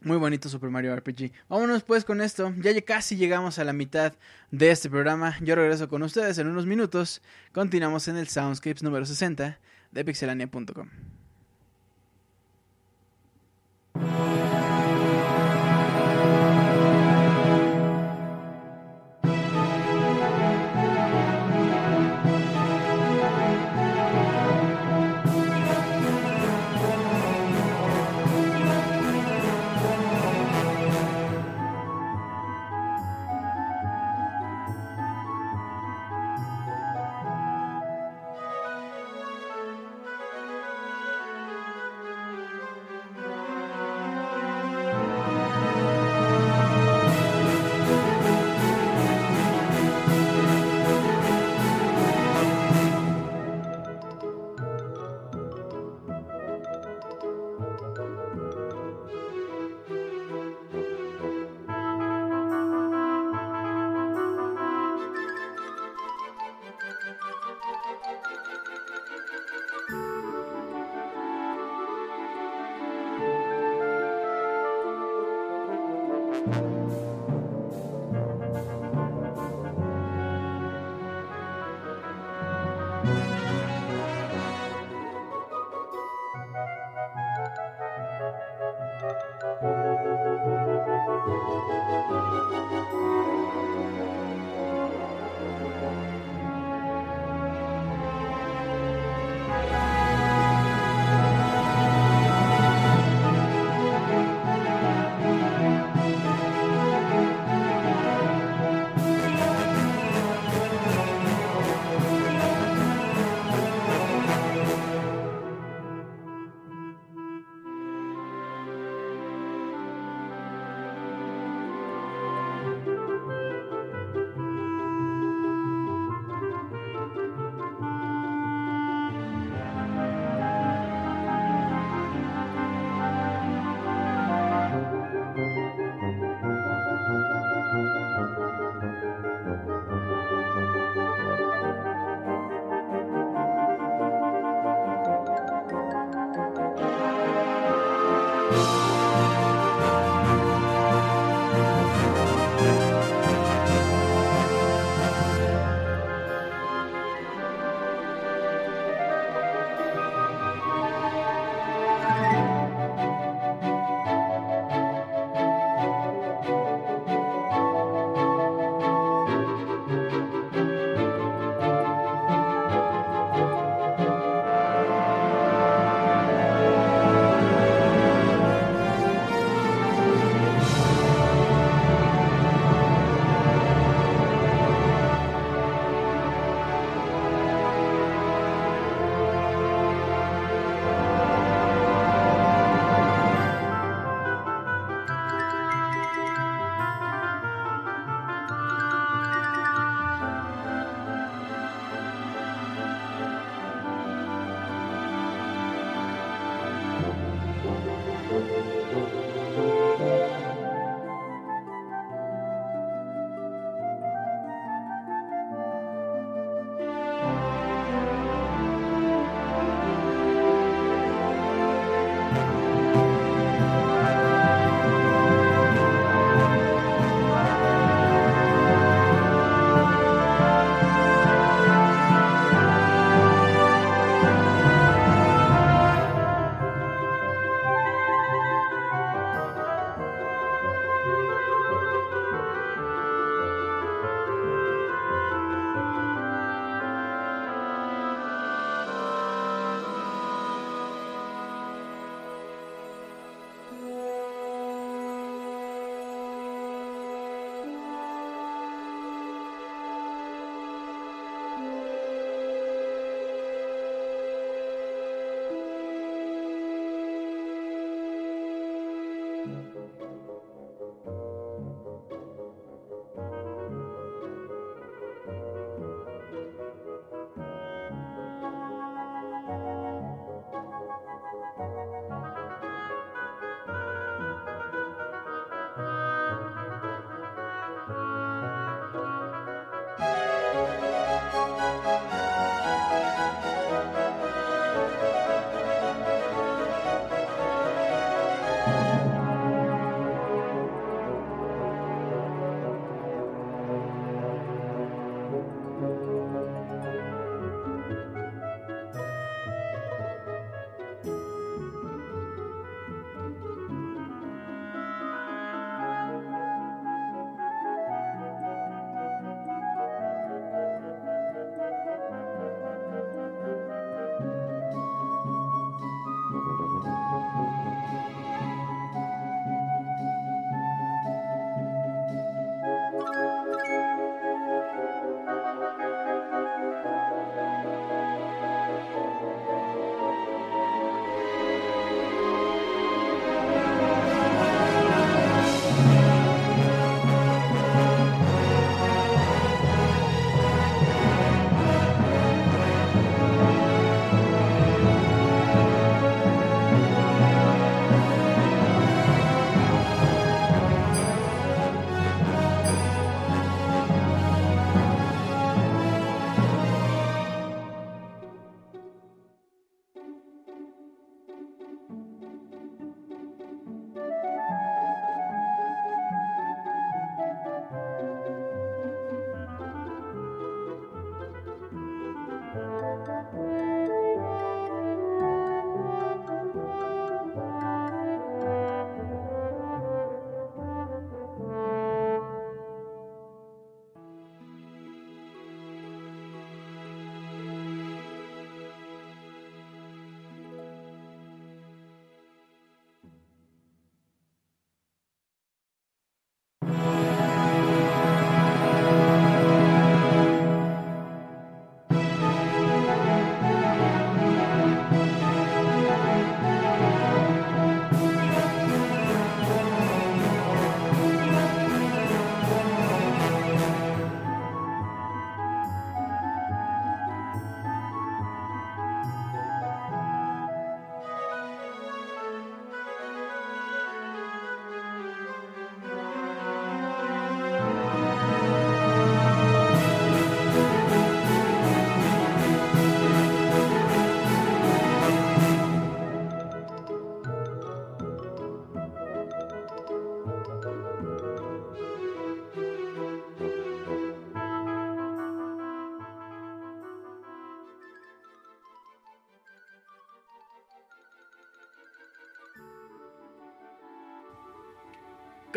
Muy 0.00 0.16
bonito 0.16 0.48
Super 0.48 0.70
Mario 0.70 0.94
RPG. 0.94 1.32
Vámonos 1.48 1.82
pues 1.82 2.04
con 2.04 2.20
esto. 2.20 2.54
Ya 2.58 2.70
casi 2.82 3.16
llegamos 3.16 3.58
a 3.58 3.64
la 3.64 3.72
mitad 3.72 4.14
de 4.52 4.70
este 4.70 4.88
programa. 4.88 5.36
Yo 5.40 5.56
regreso 5.56 5.88
con 5.88 6.04
ustedes 6.04 6.38
en 6.38 6.46
unos 6.46 6.66
minutos. 6.66 7.20
Continuamos 7.52 8.06
en 8.06 8.16
el 8.16 8.28
Soundscapes 8.28 8.84
número 8.84 9.04
60 9.04 9.58
de 9.90 10.04
pixelania.com. 10.04 10.88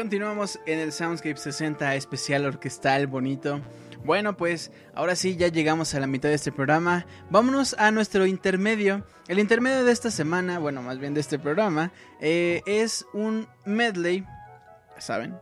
Continuamos 0.02 0.60
en 0.66 0.80
el 0.80 0.92
Soundscape 0.92 1.38
60 1.38 1.94
especial 1.94 2.48
orquestal 2.48 3.06
bonito. 3.06 3.62
Bueno, 4.04 4.36
pues 4.36 4.72
ahora 4.96 5.16
sí 5.16 5.36
ya 5.36 5.50
llegamos 5.50 5.94
a 5.94 6.00
la 6.00 6.08
mitad 6.08 6.30
de 6.30 6.34
este 6.34 6.52
programa. 6.52 7.06
Vámonos 7.30 7.76
a 7.78 7.92
nuestro 7.92 8.26
intermedio. 8.26 9.06
El 9.28 9.38
intermedio 9.38 9.86
de 9.86 9.92
esta 9.92 10.10
semana, 10.10 10.58
bueno, 10.58 10.82
más 10.82 10.98
bien 10.98 11.14
de 11.14 11.20
este 11.20 11.38
programa, 11.38 11.92
eh, 12.20 12.64
es 12.66 13.06
un 13.14 13.48
medley. 13.64 14.26
¿Saben? 14.98 15.36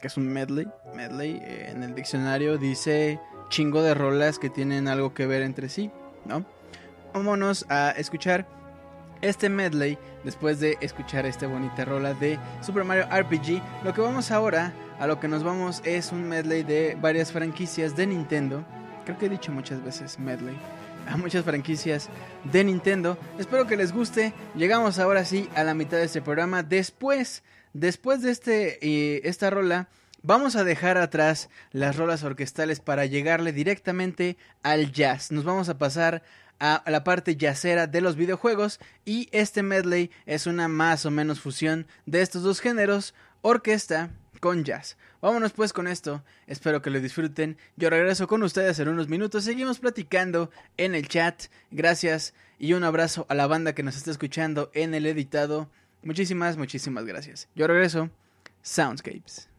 Que 0.00 0.06
es 0.06 0.16
un 0.16 0.28
medley. 0.28 0.68
Medley 0.94 1.40
eh, 1.42 1.70
en 1.72 1.82
el 1.82 1.96
diccionario 1.96 2.56
dice 2.56 3.18
chingo 3.48 3.82
de 3.82 3.94
rolas 3.94 4.38
que 4.38 4.48
tienen 4.48 4.86
algo 4.86 5.12
que 5.12 5.26
ver 5.26 5.42
entre 5.42 5.68
sí, 5.68 5.90
¿no? 6.24 6.46
Vámonos 7.12 7.66
a 7.68 7.90
escuchar 7.90 8.46
este 9.24 9.48
medley 9.48 9.98
después 10.22 10.60
de 10.60 10.76
escuchar 10.80 11.24
esta 11.24 11.46
bonita 11.46 11.84
rola 11.84 12.12
de 12.14 12.38
Super 12.60 12.84
Mario 12.84 13.06
RPG. 13.10 13.62
Lo 13.82 13.94
que 13.94 14.02
vamos 14.02 14.30
ahora, 14.30 14.72
a 14.98 15.06
lo 15.06 15.18
que 15.18 15.28
nos 15.28 15.42
vamos 15.42 15.80
es 15.84 16.12
un 16.12 16.28
medley 16.28 16.62
de 16.62 16.96
varias 17.00 17.32
franquicias 17.32 17.96
de 17.96 18.06
Nintendo. 18.06 18.64
Creo 19.04 19.18
que 19.18 19.26
he 19.26 19.30
dicho 19.30 19.50
muchas 19.50 19.82
veces 19.82 20.18
medley. 20.18 20.56
A 21.08 21.16
muchas 21.16 21.44
franquicias 21.44 22.08
de 22.44 22.64
Nintendo. 22.64 23.18
Espero 23.38 23.66
que 23.66 23.76
les 23.76 23.92
guste. 23.92 24.34
Llegamos 24.54 24.98
ahora 24.98 25.24
sí 25.24 25.48
a 25.54 25.64
la 25.64 25.74
mitad 25.74 25.96
de 25.96 26.04
este 26.04 26.22
programa. 26.22 26.62
Después, 26.62 27.42
después 27.72 28.22
de 28.22 28.30
este, 28.30 28.78
eh, 28.86 29.22
esta 29.24 29.50
rola, 29.50 29.88
vamos 30.22 30.56
a 30.56 30.64
dejar 30.64 30.98
atrás 30.98 31.48
las 31.72 31.96
rolas 31.96 32.24
orquestales 32.24 32.80
para 32.80 33.06
llegarle 33.06 33.52
directamente 33.52 34.36
al 34.62 34.92
jazz. 34.92 35.30
Nos 35.30 35.44
vamos 35.44 35.68
a 35.68 35.78
pasar 35.78 36.22
a 36.60 36.82
la 36.90 37.04
parte 37.04 37.36
yacera 37.36 37.86
de 37.86 38.00
los 38.00 38.16
videojuegos 38.16 38.80
y 39.04 39.28
este 39.32 39.62
medley 39.62 40.10
es 40.26 40.46
una 40.46 40.68
más 40.68 41.04
o 41.06 41.10
menos 41.10 41.40
fusión 41.40 41.86
de 42.06 42.22
estos 42.22 42.42
dos 42.42 42.60
géneros, 42.60 43.14
orquesta 43.42 44.10
con 44.40 44.64
jazz. 44.64 44.96
Vámonos 45.22 45.52
pues 45.52 45.72
con 45.72 45.88
esto, 45.88 46.22
espero 46.46 46.82
que 46.82 46.90
lo 46.90 47.00
disfruten. 47.00 47.56
Yo 47.76 47.88
regreso 47.88 48.26
con 48.26 48.42
ustedes 48.42 48.78
en 48.78 48.88
unos 48.88 49.08
minutos, 49.08 49.44
seguimos 49.44 49.78
platicando 49.78 50.50
en 50.76 50.94
el 50.94 51.08
chat. 51.08 51.44
Gracias 51.70 52.34
y 52.58 52.74
un 52.74 52.84
abrazo 52.84 53.24
a 53.30 53.34
la 53.34 53.46
banda 53.46 53.74
que 53.74 53.82
nos 53.82 53.96
está 53.96 54.10
escuchando 54.10 54.70
en 54.74 54.94
el 54.94 55.06
editado. 55.06 55.70
Muchísimas, 56.02 56.58
muchísimas 56.58 57.06
gracias. 57.06 57.48
Yo 57.54 57.66
regreso. 57.66 58.10
Soundscapes. 58.60 59.53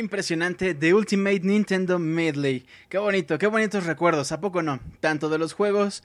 Impresionante 0.00 0.74
de 0.74 0.94
Ultimate 0.94 1.40
Nintendo 1.40 1.98
Medley. 1.98 2.66
Qué 2.88 2.98
bonito, 2.98 3.38
qué 3.38 3.46
bonitos 3.46 3.86
recuerdos, 3.86 4.32
¿a 4.32 4.40
poco 4.40 4.62
no? 4.62 4.80
Tanto 5.00 5.28
de 5.28 5.38
los 5.38 5.52
juegos 5.52 6.02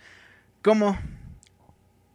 como 0.62 0.98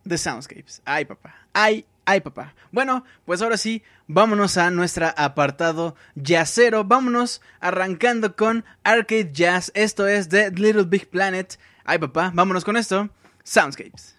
de 0.04 0.18
Soundscapes. 0.18 0.82
Ay, 0.84 1.04
papá. 1.04 1.34
Ay, 1.52 1.84
ay, 2.04 2.20
papá. 2.20 2.54
Bueno, 2.70 3.04
pues 3.24 3.42
ahora 3.42 3.56
sí, 3.56 3.82
vámonos 4.06 4.56
a 4.56 4.70
nuestro 4.70 5.08
apartado 5.16 5.96
jazzero. 6.14 6.84
Vámonos 6.84 7.40
arrancando 7.60 8.36
con 8.36 8.64
Arcade 8.84 9.32
Jazz. 9.32 9.72
Esto 9.74 10.06
es 10.06 10.28
The 10.28 10.50
Little 10.50 10.84
Big 10.84 11.08
Planet. 11.08 11.58
Ay, 11.84 11.98
papá, 11.98 12.30
vámonos 12.34 12.64
con 12.64 12.76
esto. 12.76 13.10
Soundscapes. 13.42 14.16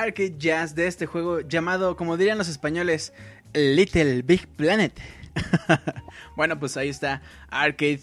Arcade 0.00 0.36
jazz 0.38 0.74
de 0.74 0.86
este 0.86 1.06
juego 1.06 1.40
llamado, 1.40 1.96
como 1.96 2.16
dirían 2.16 2.38
los 2.38 2.48
españoles, 2.48 3.12
Little 3.54 4.22
Big 4.22 4.46
Planet. 4.46 4.92
bueno, 6.36 6.58
pues 6.58 6.76
ahí 6.76 6.88
está 6.88 7.22
Arcade 7.50 8.00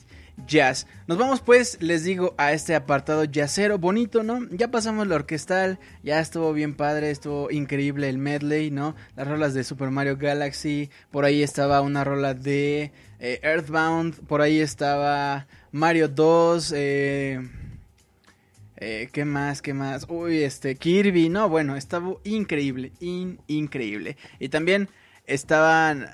Jazz. 0.47 0.85
Nos 1.07 1.17
vamos 1.17 1.41
pues, 1.41 1.81
les 1.81 2.03
digo, 2.03 2.35
a 2.37 2.51
este 2.51 2.75
apartado 2.75 3.23
jazzero 3.23 3.77
bonito, 3.77 4.23
¿no? 4.23 4.47
Ya 4.51 4.69
pasamos 4.69 5.07
la 5.07 5.15
orquestal, 5.15 5.79
ya 6.03 6.19
estuvo 6.19 6.51
bien 6.53 6.75
padre, 6.75 7.11
estuvo 7.11 7.49
increíble 7.51 8.09
el 8.09 8.17
medley, 8.17 8.69
¿no? 8.71 8.95
Las 9.15 9.27
rolas 9.27 9.53
de 9.53 9.63
Super 9.63 9.91
Mario 9.91 10.17
Galaxy, 10.17 10.89
por 11.11 11.25
ahí 11.25 11.41
estaba 11.41 11.81
una 11.81 12.03
rola 12.03 12.33
de 12.33 12.91
eh, 13.19 13.39
Earthbound, 13.43 14.27
por 14.27 14.41
ahí 14.41 14.59
estaba 14.59 15.47
Mario 15.71 16.09
2, 16.09 16.73
eh... 16.75 17.49
Eh, 18.77 19.09
¿Qué 19.11 19.23
más? 19.23 19.61
¿Qué 19.61 19.73
más? 19.73 20.05
Uy, 20.09 20.43
este, 20.43 20.75
Kirby, 20.75 21.29
no, 21.29 21.47
bueno, 21.47 21.75
estaba 21.75 22.15
increíble, 22.23 22.91
increíble. 22.99 24.17
Y 24.39 24.49
también 24.49 24.89
estaban, 25.25 26.09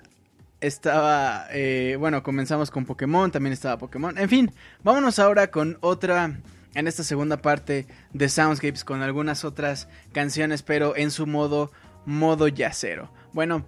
estaba, 0.60 1.48
eh, 1.52 1.96
bueno, 2.00 2.22
comenzamos 2.22 2.70
con 2.70 2.86
Pokémon, 2.86 3.32
también 3.32 3.54
estaba 3.54 3.78
Pokémon. 3.78 4.18
En 4.18 4.30
fin, 4.30 4.52
vámonos 4.84 5.18
ahora 5.18 5.50
con 5.50 5.78
otra, 5.82 6.40
en 6.76 6.88
esta 6.88 7.04
segunda 7.04 7.42
parte 7.42 7.88
de 8.14 8.30
Soundscapes, 8.30 8.84
con 8.84 9.02
algunas 9.02 9.44
otras 9.44 9.88
canciones, 10.12 10.62
pero 10.62 10.96
en 10.96 11.10
su 11.10 11.26
modo, 11.26 11.72
modo 12.06 12.48
yacero. 12.48 13.12
Bueno, 13.34 13.66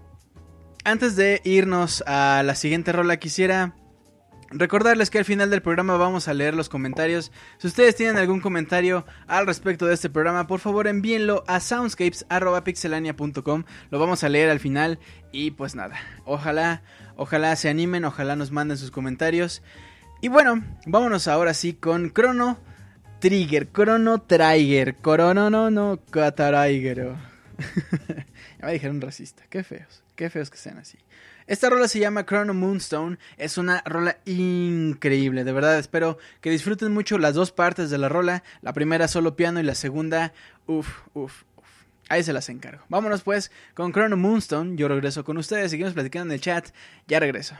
antes 0.84 1.16
de 1.16 1.42
irnos 1.46 2.04
a 2.06 2.44
la 2.46 2.54
siguiente 2.54 2.92
rola, 2.92 3.18
quisiera 3.18 3.74
Recordarles 4.56 5.10
que 5.10 5.18
al 5.18 5.26
final 5.26 5.50
del 5.50 5.64
programa 5.64 5.98
vamos 5.98 6.28
a 6.28 6.34
leer 6.34 6.54
los 6.54 6.70
comentarios. 6.70 7.32
Si 7.58 7.66
ustedes 7.66 7.96
tienen 7.96 8.18
algún 8.18 8.40
comentario 8.40 9.04
al 9.26 9.48
respecto 9.48 9.88
de 9.88 9.96
este 9.96 10.12
programa, 10.12 10.46
por 10.46 10.60
favor 10.60 10.86
envíenlo 10.88 11.44
a 11.48 11.60
soundscapes.pixelania.com. 11.60 13.64
Lo 13.90 14.00
vamos 14.00 14.24
a 14.24 14.30
leer 14.30 14.52
al 14.52 14.60
final 14.60 15.00
y 15.32 15.50
pues 15.52 15.76
nada, 15.76 15.96
ojalá, 16.26 16.84
ojalá 17.16 17.56
se 17.56 17.70
animen, 17.70 18.04
ojalá 18.06 18.36
nos 18.36 18.52
manden 18.52 18.78
sus 18.78 18.92
comentarios. 18.92 19.64
Y 20.22 20.28
bueno, 20.28 20.64
vámonos 20.86 21.28
ahora 21.28 21.56
sí 21.56 21.74
con 21.74 22.14
Chrono 22.14 22.60
Trigger, 23.20 23.72
Chrono 23.72 24.22
Trigger, 24.22 24.96
Chrono 25.02 25.50
no 25.50 25.72
no 25.72 26.00
Cataraiger. 26.12 27.16
ya 28.60 28.66
me 28.66 28.74
dijeron 28.74 29.02
racista, 29.02 29.46
qué 29.50 29.64
feos, 29.64 30.04
qué 30.16 30.30
feos 30.30 30.52
que 30.52 30.58
sean 30.58 30.78
así. 30.78 31.00
Esta 31.48 31.70
rola 31.70 31.88
se 31.88 32.00
llama 32.00 32.26
Chrono 32.26 32.54
Moonstone. 32.54 33.18
Es 33.38 33.58
una 33.58 33.82
rola 33.86 34.18
increíble, 34.26 35.44
de 35.44 35.52
verdad. 35.52 35.78
Espero 35.78 36.18
que 36.42 36.50
disfruten 36.50 36.94
mucho 36.94 37.18
las 37.18 37.34
dos 37.34 37.52
partes 37.52 37.90
de 37.90 37.98
la 37.98 38.10
rola. 38.10 38.44
La 38.62 38.74
primera 38.74 39.08
solo 39.08 39.36
piano 39.36 39.60
y 39.60 39.64
la 39.64 39.76
segunda, 39.76 40.34
uff, 40.66 41.02
uff, 41.14 41.44
uff. 41.58 41.68
Ahí 42.10 42.24
se 42.24 42.34
las 42.34 42.50
encargo. 42.50 42.84
Vámonos 42.90 43.24
pues 43.24 43.52
con 43.74 43.92
Chrono 43.92 44.18
Moonstone. 44.18 44.76
Yo 44.76 44.88
regreso 44.88 45.24
con 45.24 45.38
ustedes. 45.38 45.72
Seguimos 45.72 45.94
platicando 45.94 46.34
en 46.34 46.36
el 46.36 46.42
chat. 46.42 46.70
Ya 47.08 47.20
regreso. 47.20 47.56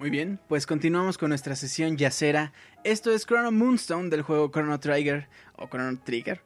Muy 0.00 0.08
bien, 0.08 0.40
pues 0.48 0.66
continuamos 0.66 1.18
con 1.18 1.28
nuestra 1.28 1.54
sesión 1.54 1.98
yacera. 1.98 2.54
Esto 2.84 3.10
es 3.10 3.26
Chrono 3.26 3.52
Moonstone 3.52 4.08
del 4.08 4.22
juego 4.22 4.50
Chrono 4.50 4.80
Trigger 4.80 5.28
o 5.56 5.68
Chrono 5.68 5.98
Trigger. 6.02 6.40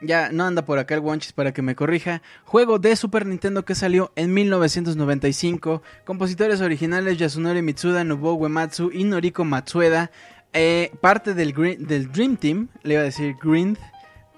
Ya 0.00 0.30
no 0.30 0.44
anda 0.44 0.64
por 0.64 0.78
acá 0.78 0.94
el 0.94 1.00
Wonchis 1.00 1.32
para 1.32 1.52
que 1.52 1.60
me 1.60 1.74
corrija. 1.74 2.22
Juego 2.44 2.78
de 2.78 2.94
Super 2.94 3.26
Nintendo 3.26 3.64
que 3.64 3.74
salió 3.74 4.12
en 4.14 4.32
1995. 4.32 5.82
Compositores 6.04 6.60
originales 6.60 7.18
Yasunori 7.18 7.62
Mitsuda, 7.62 8.04
Nobuo 8.04 8.34
Uematsu 8.34 8.92
y 8.92 9.02
Noriko 9.02 9.44
Matsueda. 9.44 10.12
Eh, 10.52 10.92
parte 11.00 11.34
del, 11.34 11.52
del 11.52 12.12
Dream 12.12 12.36
Team, 12.36 12.68
le 12.84 12.94
iba 12.94 13.00
a 13.02 13.06
decir 13.06 13.34
Green, 13.42 13.76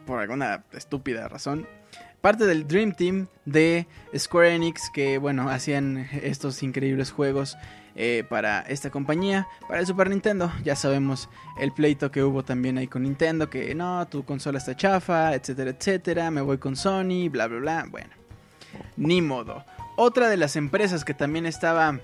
por 0.07 0.21
alguna 0.21 0.65
estúpida 0.73 1.29
razón 1.29 1.67
parte 2.23 2.47
del 2.47 2.67
Dream 2.67 2.93
Team 2.93 3.29
de 3.45 3.87
Square 4.17 4.57
Enix 4.57 4.91
que 4.93 5.19
bueno 5.19 5.49
hacían 5.49 6.09
estos 6.23 6.61
increíbles 6.65 7.13
juegos 7.13 7.57
eh, 7.97 8.25
para 8.29 8.61
esta 8.61 8.91
compañía, 8.91 9.49
para 9.67 9.81
el 9.81 9.87
Super 9.87 10.11
Nintendo. 10.11 10.53
Ya 10.63 10.77
sabemos 10.77 11.29
el 11.59 11.73
pleito 11.73 12.11
que 12.11 12.23
hubo 12.23 12.45
también 12.45 12.77
ahí 12.79 12.87
con 12.87 13.05
Nintendo, 13.05 13.49
que 13.49 13.75
no, 13.75 14.07
tu 14.07 14.25
consola 14.25 14.59
está 14.59 14.77
chafa, 14.77 15.35
etcétera, 15.35 15.71
etcétera, 15.71 16.31
me 16.31 16.43
voy 16.43 16.59
con 16.59 16.77
Sony, 16.77 17.29
bla, 17.31 17.47
bla, 17.47 17.59
bla. 17.59 17.87
Bueno, 17.91 18.11
ni 18.97 19.23
modo. 19.23 19.65
Otra 19.97 20.29
de 20.29 20.37
las 20.37 20.57
empresas 20.57 21.05
que 21.05 21.15
también 21.15 21.47
estaba 21.47 21.99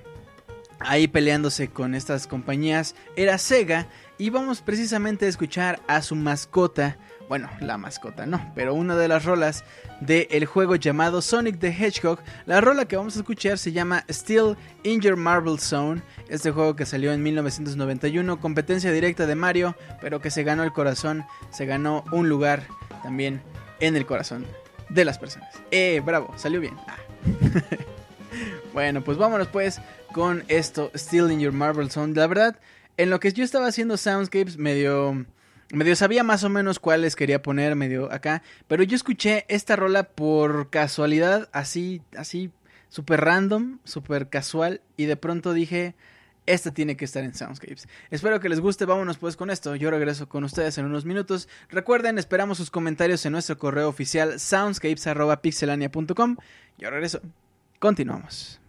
ahí 0.81 1.09
peleándose 1.09 1.69
con 1.69 1.95
estas 1.95 2.27
compañías 2.27 2.95
era 3.17 3.39
Sega 3.39 3.87
y 4.19 4.31
vamos 4.31 4.63
precisamente 4.63 5.27
a 5.27 5.29
escuchar 5.29 5.81
a 5.87 6.03
su 6.03 6.17
mascota 6.17 6.97
bueno, 7.29 7.49
la 7.61 7.79
mascota 7.79 8.27
no, 8.27 8.53
pero 8.55 8.75
una 8.75 8.97
de 8.97 9.09
las 9.09 9.25
rolas 9.25 9.65
del 10.01 10.47
juego 10.47 10.77
llamado 10.77 11.23
Sonic 11.23 11.59
the 11.59 11.69
Hedgehog. 11.69 12.19
La 12.47 12.61
rola 12.61 12.87
que 12.87 12.97
vamos 12.97 13.17
a 13.17 13.21
escuchar 13.21 13.59
se 13.59 13.73
llama 13.73 14.05
Still 14.11 14.57
in 14.83 15.01
Your 15.01 15.17
Marble 15.17 15.59
Zone. 15.59 16.03
Este 16.29 16.51
juego 16.51 16.77
que 16.77 16.87
salió 16.87 17.13
en 17.13 17.23
1991, 17.23 18.41
competencia 18.41 18.93
directa 18.93 19.27
de 19.27 19.35
Mario, 19.35 19.77
pero 20.01 20.21
que 20.21 20.31
se 20.31 20.43
ganó 20.43 20.65
el 20.65 20.73
corazón, 20.73 21.25
se 21.51 21.67
ganó 21.67 22.05
un 22.13 22.29
lugar 22.29 22.67
también 23.03 23.41
en 23.81 23.97
el 23.97 24.07
corazón 24.07 24.47
de 24.89 25.05
las 25.05 25.19
personas. 25.19 25.49
Eh, 25.71 26.03
bravo, 26.05 26.33
salió 26.37 26.61
bien. 26.61 26.77
Ah. 26.87 26.97
bueno, 28.73 29.03
pues 29.03 29.19
vámonos 29.19 29.49
pues 29.49 29.81
con 30.13 30.45
esto, 30.49 30.91
Still 30.95 31.31
in 31.31 31.41
Your 31.41 31.53
Marble 31.53 31.89
Zone. 31.91 32.15
La 32.15 32.27
verdad, 32.27 32.59
en 32.97 33.11
lo 33.11 33.21
que 33.21 33.33
yo 33.33 33.45
estaba 33.45 33.69
haciendo 33.69 33.97
Soundscapes 33.97 34.59
medio 34.59 35.25
medio 35.79 35.97
sabía 35.97 36.23
más 36.23 36.45
o 36.45 36.49
menos 36.49 36.79
cuáles 36.79 37.17
quería 37.17 37.43
poner 37.43 37.77
medio 37.77 38.13
acá, 38.13 38.43
pero 38.69 38.83
yo 38.83 38.95
escuché 38.97 39.45
esta 39.49 39.77
rola 39.77 40.05
por 40.05 40.71
casualidad, 40.71 41.49
así, 41.53 42.03
así, 42.17 42.51
súper 42.89 43.23
random, 43.23 43.79
súper 43.85 44.29
casual, 44.29 44.83
y 44.97 45.07
de 45.07 45.17
pronto 45.17 45.53
dije, 45.53 45.95
esta 46.47 46.73
tiene 46.73 46.97
que 46.97 47.05
estar 47.05 47.25
en 47.25 47.35
Soundscapes. 47.35 47.89
Espero 48.11 48.41
que 48.41 48.49
les 48.49 48.61
guste, 48.61 48.85
vámonos 48.85 49.19
pues 49.19 49.37
con 49.37 49.51
esto, 49.51 49.77
yo 49.77 49.91
regreso 49.91 50.29
con 50.29 50.45
ustedes 50.45 50.77
en 50.79 50.87
unos 50.87 51.05
minutos. 51.05 51.49
Recuerden, 51.69 52.19
esperamos 52.19 52.59
sus 52.59 52.71
comentarios 52.71 53.25
en 53.27 53.33
nuestro 53.33 53.59
correo 53.59 53.89
oficial 53.89 54.41
soundscapes.pixelania.com. 54.41 56.37
Yo 56.79 56.91
regreso, 56.91 57.21
continuamos. 57.79 58.62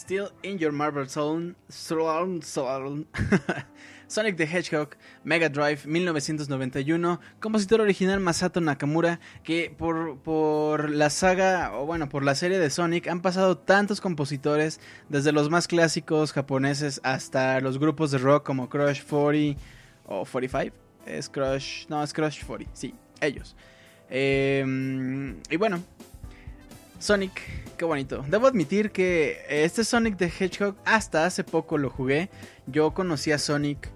Still 0.00 0.30
in 0.42 0.56
Your 0.58 0.72
Marble 0.72 1.04
Zone, 1.04 1.54
Sonic 4.08 4.38
the 4.38 4.46
Hedgehog, 4.46 4.96
Mega 5.24 5.50
Drive 5.50 5.84
1991, 5.84 7.20
compositor 7.38 7.82
original 7.82 8.18
Masato 8.18 8.62
Nakamura, 8.62 9.20
que 9.44 9.68
por, 9.76 10.16
por 10.20 10.88
la 10.88 11.10
saga, 11.10 11.72
o 11.74 11.84
bueno, 11.84 12.08
por 12.08 12.24
la 12.24 12.34
serie 12.34 12.58
de 12.58 12.70
Sonic 12.70 13.08
han 13.08 13.20
pasado 13.20 13.58
tantos 13.58 14.00
compositores, 14.00 14.80
desde 15.10 15.32
los 15.32 15.50
más 15.50 15.68
clásicos 15.68 16.32
japoneses 16.32 17.02
hasta 17.04 17.60
los 17.60 17.78
grupos 17.78 18.10
de 18.10 18.16
rock 18.16 18.46
como 18.46 18.70
Crush 18.70 19.02
40 19.04 19.60
o 20.06 20.24
45, 20.24 20.74
es 21.04 21.28
Crush, 21.28 21.86
no, 21.88 22.02
es 22.02 22.14
Crush 22.14 22.42
40, 22.46 22.74
sí, 22.74 22.94
ellos. 23.20 23.54
Em, 24.08 25.36
y 25.50 25.56
bueno, 25.56 25.82
Sonic, 27.00 27.40
qué 27.78 27.84
bonito. 27.86 28.24
Debo 28.28 28.46
admitir 28.46 28.92
que 28.92 29.42
este 29.48 29.84
Sonic 29.84 30.18
the 30.18 30.26
Hedgehog 30.26 30.76
hasta 30.84 31.24
hace 31.24 31.42
poco 31.42 31.78
lo 31.78 31.88
jugué. 31.88 32.28
Yo 32.66 32.92
conocí 32.92 33.32
a 33.32 33.38
Sonic 33.38 33.90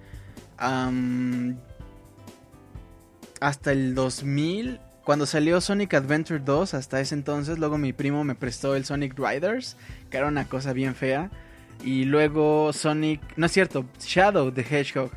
hasta 3.40 3.72
el 3.72 3.94
2000. 3.94 4.80
Cuando 5.04 5.26
salió 5.26 5.60
Sonic 5.60 5.92
Adventure 5.92 6.40
2, 6.40 6.72
hasta 6.72 6.98
ese 6.98 7.14
entonces, 7.14 7.58
luego 7.58 7.76
mi 7.76 7.92
primo 7.92 8.24
me 8.24 8.34
prestó 8.34 8.74
el 8.74 8.86
Sonic 8.86 9.18
Riders, 9.18 9.76
que 10.10 10.16
era 10.16 10.26
una 10.28 10.48
cosa 10.48 10.72
bien 10.72 10.94
fea. 10.94 11.30
Y 11.84 12.04
luego 12.06 12.72
Sonic, 12.72 13.20
no 13.36 13.44
es 13.44 13.52
cierto, 13.52 13.84
Shadow 14.00 14.50
the 14.50 14.62
Hedgehog. 14.62 15.10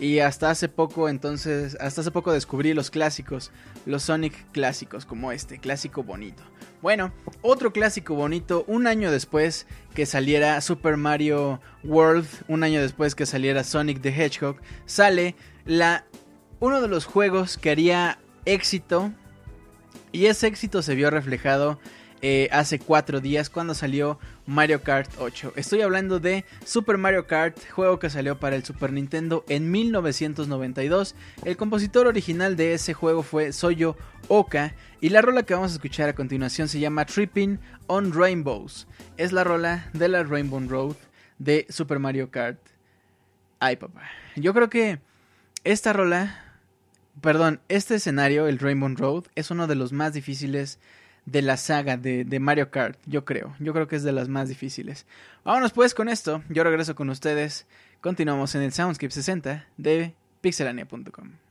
Y 0.00 0.20
hasta 0.20 0.50
hace 0.50 0.68
poco, 0.68 1.08
entonces, 1.08 1.76
hasta 1.80 2.02
hace 2.02 2.10
poco 2.10 2.32
descubrí 2.32 2.72
los 2.72 2.90
clásicos, 2.90 3.50
los 3.84 4.04
Sonic 4.04 4.50
clásicos, 4.52 5.04
como 5.04 5.32
este, 5.32 5.58
clásico 5.58 6.04
bonito. 6.04 6.42
Bueno, 6.80 7.12
otro 7.42 7.72
clásico 7.72 8.14
bonito, 8.14 8.64
un 8.68 8.86
año 8.86 9.10
después 9.10 9.66
que 9.94 10.06
saliera 10.06 10.60
Super 10.60 10.96
Mario 10.96 11.60
World, 11.82 12.26
un 12.46 12.62
año 12.62 12.80
después 12.80 13.16
que 13.16 13.26
saliera 13.26 13.64
Sonic 13.64 14.00
the 14.00 14.10
Hedgehog, 14.10 14.56
sale 14.86 15.34
la 15.64 16.04
uno 16.60 16.80
de 16.80 16.86
los 16.86 17.04
juegos 17.04 17.58
que 17.58 17.70
haría 17.70 18.20
éxito 18.44 19.12
y 20.12 20.26
ese 20.26 20.46
éxito 20.46 20.82
se 20.82 20.94
vio 20.94 21.10
reflejado 21.10 21.80
eh, 22.20 22.48
hace 22.50 22.78
cuatro 22.78 23.20
días 23.20 23.48
cuando 23.48 23.74
salió 23.74 24.18
Mario 24.46 24.82
Kart 24.82 25.10
8. 25.18 25.52
Estoy 25.56 25.82
hablando 25.82 26.18
de 26.18 26.44
Super 26.64 26.98
Mario 26.98 27.26
Kart, 27.26 27.56
juego 27.70 27.98
que 27.98 28.10
salió 28.10 28.38
para 28.40 28.56
el 28.56 28.64
Super 28.64 28.92
Nintendo 28.92 29.44
en 29.48 29.70
1992. 29.70 31.14
El 31.44 31.56
compositor 31.56 32.06
original 32.08 32.56
de 32.56 32.74
ese 32.74 32.92
juego 32.92 33.22
fue 33.22 33.52
Soyo 33.52 33.96
Oka 34.26 34.74
y 35.00 35.10
la 35.10 35.22
rola 35.22 35.44
que 35.44 35.54
vamos 35.54 35.70
a 35.70 35.74
escuchar 35.74 36.08
a 36.08 36.14
continuación 36.14 36.66
se 36.68 36.80
llama 36.80 37.04
Tripping 37.04 37.60
on 37.86 38.12
Rainbows. 38.12 38.88
Es 39.16 39.32
la 39.32 39.44
rola 39.44 39.88
de 39.92 40.08
la 40.08 40.24
Rainbow 40.24 40.60
Road 40.66 40.96
de 41.38 41.66
Super 41.68 42.00
Mario 42.00 42.30
Kart. 42.30 42.58
Ay 43.60 43.76
papá, 43.76 44.02
yo 44.34 44.52
creo 44.54 44.68
que 44.68 45.00
esta 45.64 45.92
rola, 45.92 46.42
perdón, 47.20 47.60
este 47.68 47.96
escenario, 47.96 48.48
el 48.48 48.58
Rainbow 48.58 48.88
Road, 48.96 49.24
es 49.34 49.50
uno 49.50 49.66
de 49.66 49.74
los 49.74 49.92
más 49.92 50.12
difíciles 50.14 50.78
de 51.30 51.42
la 51.42 51.56
saga 51.56 51.96
de, 51.96 52.40
Mario 52.40 52.70
Kart, 52.70 52.98
yo 53.06 53.24
creo. 53.24 53.54
Yo 53.58 53.72
creo 53.72 53.86
que 53.86 53.96
es 53.96 54.02
de 54.02 54.12
las 54.12 54.28
más 54.28 54.48
difíciles. 54.48 55.06
Vámonos 55.44 55.72
pues 55.72 55.94
con 55.94 56.08
esto. 56.08 56.42
Yo 56.48 56.64
regreso 56.64 56.94
con 56.94 57.10
ustedes. 57.10 57.66
Continuamos 58.00 58.54
en 58.54 58.62
el 58.62 58.72
Soundscape 58.72 59.10
60 59.10 59.66
de 59.76 60.14
pixelania.com. 60.40 61.47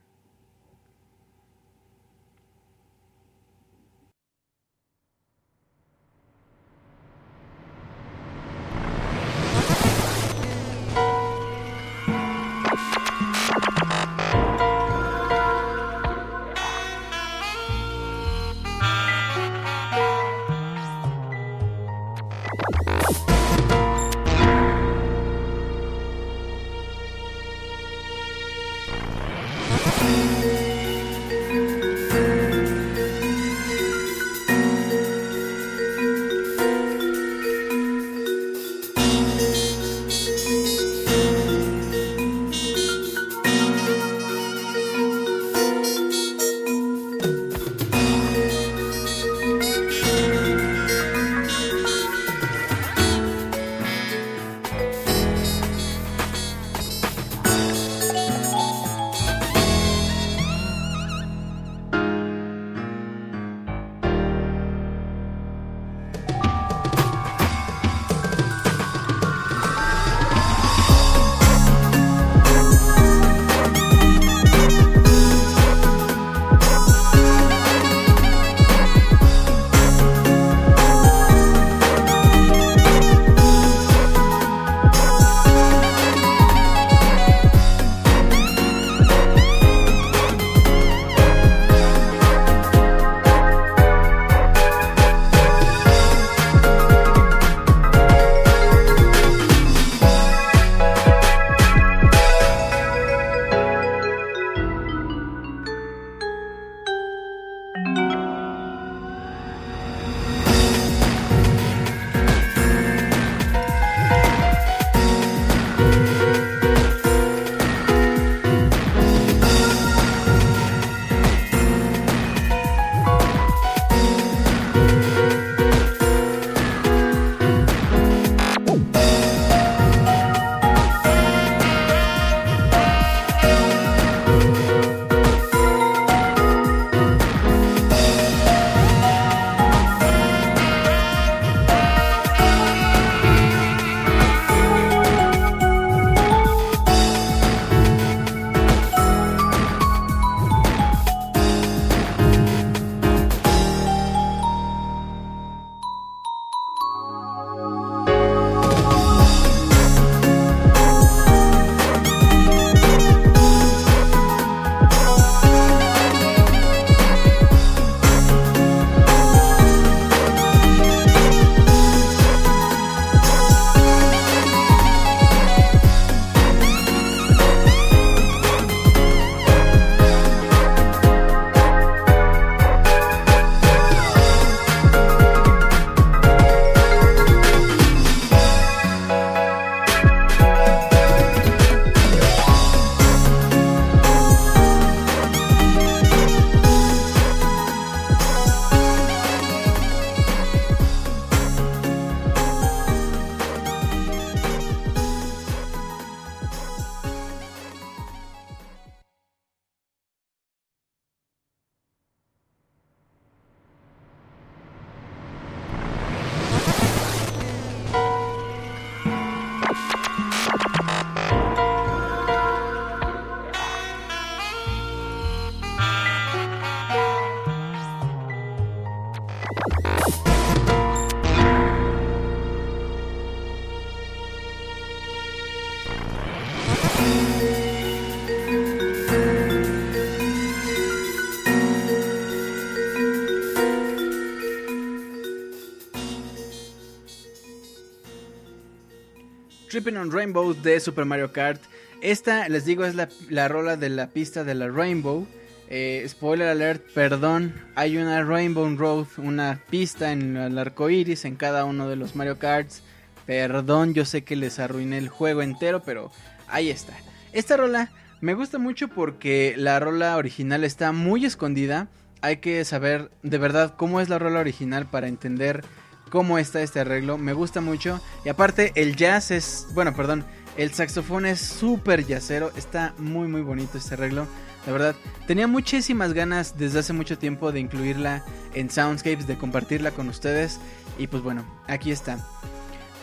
Tripping 249.77 249.97
on 249.97 250.11
Rainbow 250.11 250.55
de 250.55 250.79
Super 250.79 251.05
Mario 251.05 251.31
Kart. 251.31 251.61
Esta, 252.01 252.49
les 252.49 252.65
digo, 252.65 252.83
es 252.83 252.95
la, 252.95 253.47
rola 253.47 253.77
de 253.77 253.89
la 253.89 254.07
pista 254.07 254.43
de 254.43 254.55
la 254.55 254.69
Rainbow. 254.69 255.27
Eh, 255.69 256.03
spoiler 256.09 256.47
alert, 256.47 256.83
perdón, 256.95 257.53
hay 257.75 257.97
una 257.97 258.23
Rainbow 258.23 258.67
Road, 258.75 259.05
una 259.17 259.61
pista 259.69 260.13
en 260.13 260.35
el 260.35 260.57
arco 260.57 260.89
iris 260.89 261.25
en 261.25 261.35
cada 261.35 261.63
uno 261.65 261.87
de 261.87 261.95
los 261.95 262.15
Mario 262.15 262.39
Karts. 262.39 262.81
Perdón, 263.27 263.93
yo 263.93 264.03
sé 264.03 264.23
que 264.23 264.35
les 264.35 264.57
arruiné 264.57 264.97
el 264.97 265.09
juego 265.09 265.43
entero, 265.43 265.83
pero 265.83 266.09
ahí 266.47 266.71
está. 266.71 266.93
Esta 267.31 267.55
rola 267.55 267.91
me 268.19 268.33
gusta 268.33 268.57
mucho 268.57 268.87
porque 268.87 269.53
la 269.57 269.79
rola 269.79 270.17
original 270.17 270.63
está 270.63 270.91
muy 270.91 271.23
escondida. 271.23 271.87
Hay 272.21 272.37
que 272.37 272.65
saber 272.65 273.11
de 273.21 273.37
verdad 273.37 273.75
cómo 273.77 274.01
es 274.01 274.09
la 274.09 274.17
rola 274.17 274.39
original 274.39 274.87
para 274.87 275.07
entender 275.07 275.63
cómo 276.09 276.37
está 276.37 276.61
este 276.61 276.79
arreglo. 276.79 277.17
Me 277.17 277.33
gusta 277.33 277.61
mucho. 277.61 277.99
Y 278.25 278.29
aparte, 278.29 278.71
el 278.75 278.95
jazz 278.95 279.31
es. 279.31 279.67
Bueno, 279.73 279.95
perdón. 279.95 280.25
El 280.57 280.73
saxofón 280.73 281.27
es 281.27 281.39
súper 281.39 282.05
jazzero. 282.05 282.51
Está 282.55 282.93
muy, 282.97 283.27
muy 283.27 283.41
bonito 283.41 283.77
este 283.77 283.93
arreglo. 283.93 284.27
La 284.65 284.73
verdad, 284.73 284.95
tenía 285.27 285.47
muchísimas 285.47 286.13
ganas 286.13 286.57
desde 286.57 286.79
hace 286.79 286.93
mucho 286.93 287.17
tiempo 287.17 287.51
de 287.51 287.59
incluirla 287.59 288.25
en 288.53 288.69
Soundscapes, 288.69 289.27
de 289.27 289.37
compartirla 289.37 289.91
con 289.91 290.09
ustedes. 290.09 290.59
Y 290.97 291.07
pues 291.07 291.23
bueno, 291.23 291.45
aquí 291.67 291.91
está. 291.91 292.17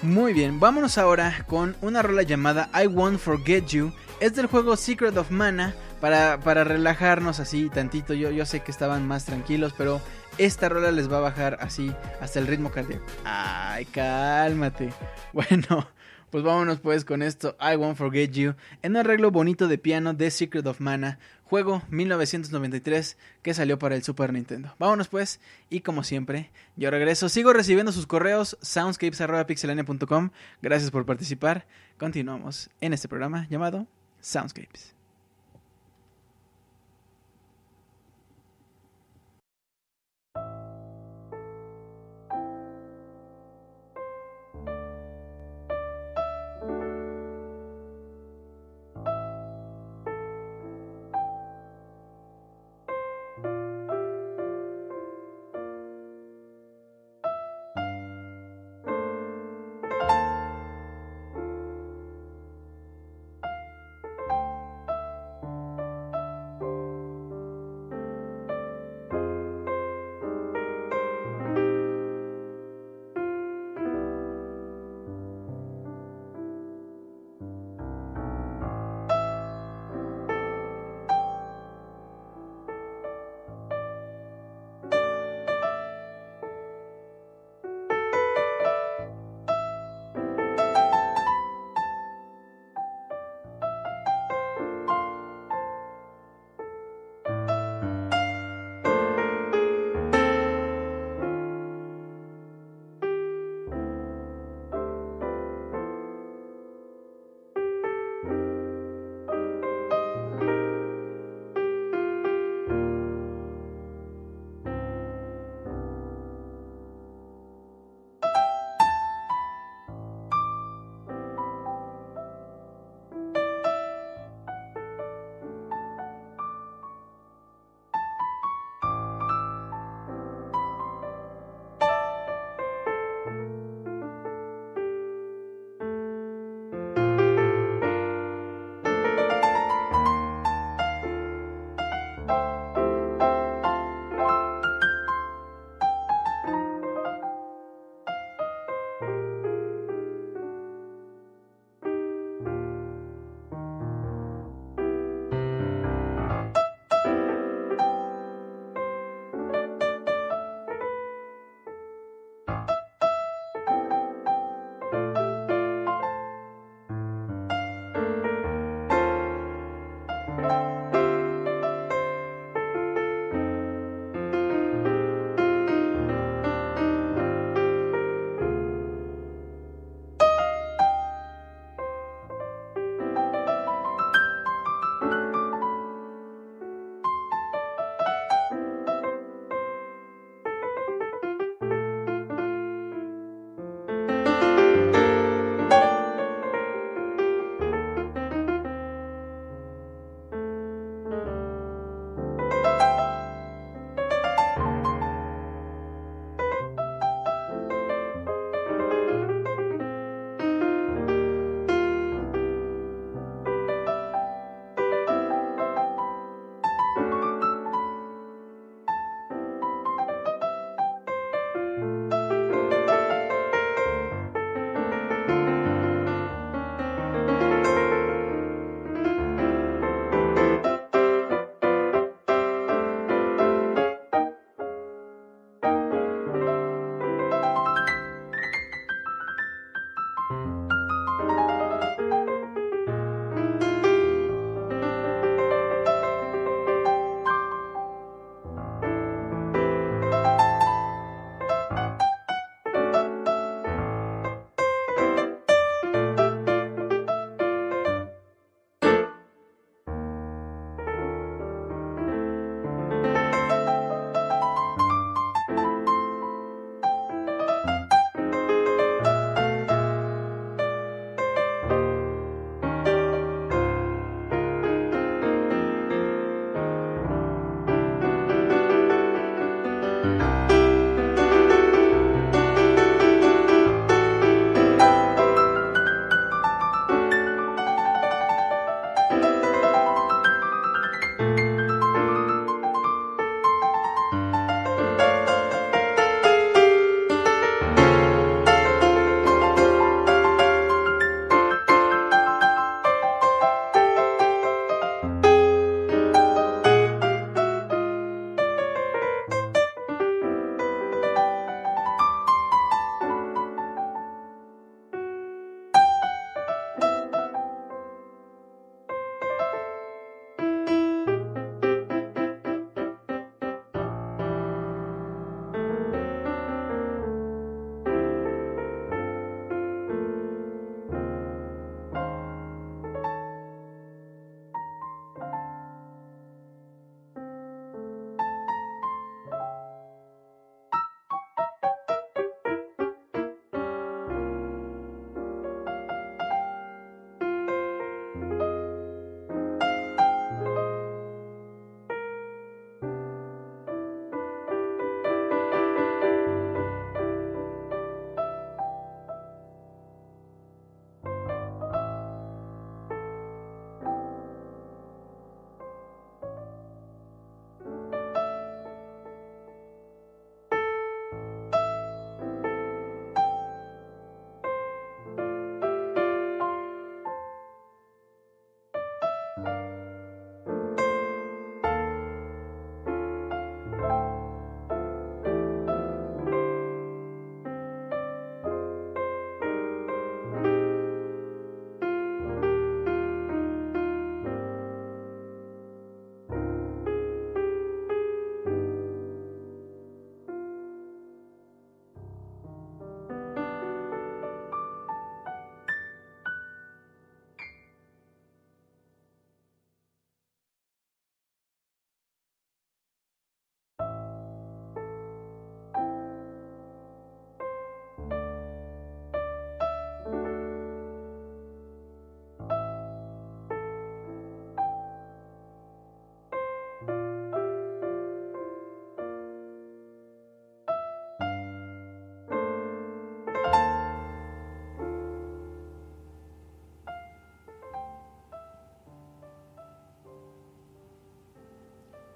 Muy 0.02 0.34
bien, 0.34 0.60
vámonos 0.60 0.98
ahora 0.98 1.44
con 1.46 1.76
una 1.80 2.02
rola 2.02 2.22
llamada 2.22 2.68
I 2.74 2.86
Won't 2.86 3.18
Forget 3.18 3.66
You. 3.68 3.92
Es 4.20 4.34
del 4.34 4.46
juego 4.46 4.76
Secret 4.76 5.16
of 5.16 5.30
Mana. 5.30 5.74
Para, 6.00 6.38
para 6.40 6.64
relajarnos 6.64 7.40
así 7.40 7.70
tantito. 7.70 8.12
Yo, 8.12 8.30
yo 8.30 8.44
sé 8.44 8.60
que 8.60 8.70
estaban 8.70 9.08
más 9.08 9.24
tranquilos, 9.24 9.72
pero 9.78 10.02
esta 10.38 10.68
rola 10.68 10.90
les 10.90 11.10
va 11.10 11.18
a 11.18 11.20
bajar 11.20 11.58
así 11.60 11.94
hasta 12.20 12.38
el 12.38 12.46
ritmo 12.46 12.70
cardíaco. 12.70 13.04
Ay, 13.24 13.84
cálmate. 13.86 14.92
Bueno, 15.32 15.88
pues 16.30 16.44
vámonos 16.44 16.78
pues 16.78 17.04
con 17.04 17.22
esto, 17.22 17.56
I 17.60 17.76
Won't 17.76 17.96
Forget 17.96 18.30
You, 18.32 18.54
en 18.82 18.92
un 18.92 18.96
arreglo 18.98 19.32
bonito 19.32 19.66
de 19.66 19.78
piano 19.78 20.14
de 20.14 20.30
Secret 20.30 20.66
of 20.66 20.80
Mana, 20.80 21.18
juego 21.44 21.82
1993 21.90 23.16
que 23.42 23.54
salió 23.54 23.78
para 23.78 23.96
el 23.96 24.02
Super 24.02 24.32
Nintendo. 24.32 24.74
Vámonos 24.78 25.08
pues, 25.08 25.40
y 25.70 25.80
como 25.80 26.04
siempre, 26.04 26.50
yo 26.76 26.90
regreso, 26.90 27.28
sigo 27.28 27.52
recibiendo 27.52 27.92
sus 27.92 28.06
correos, 28.06 28.56
soundscapes.pixelania.com, 28.62 30.30
gracias 30.62 30.90
por 30.90 31.06
participar, 31.06 31.66
continuamos 31.98 32.70
en 32.80 32.92
este 32.92 33.08
programa 33.08 33.46
llamado 33.48 33.86
Soundscapes. 34.20 34.93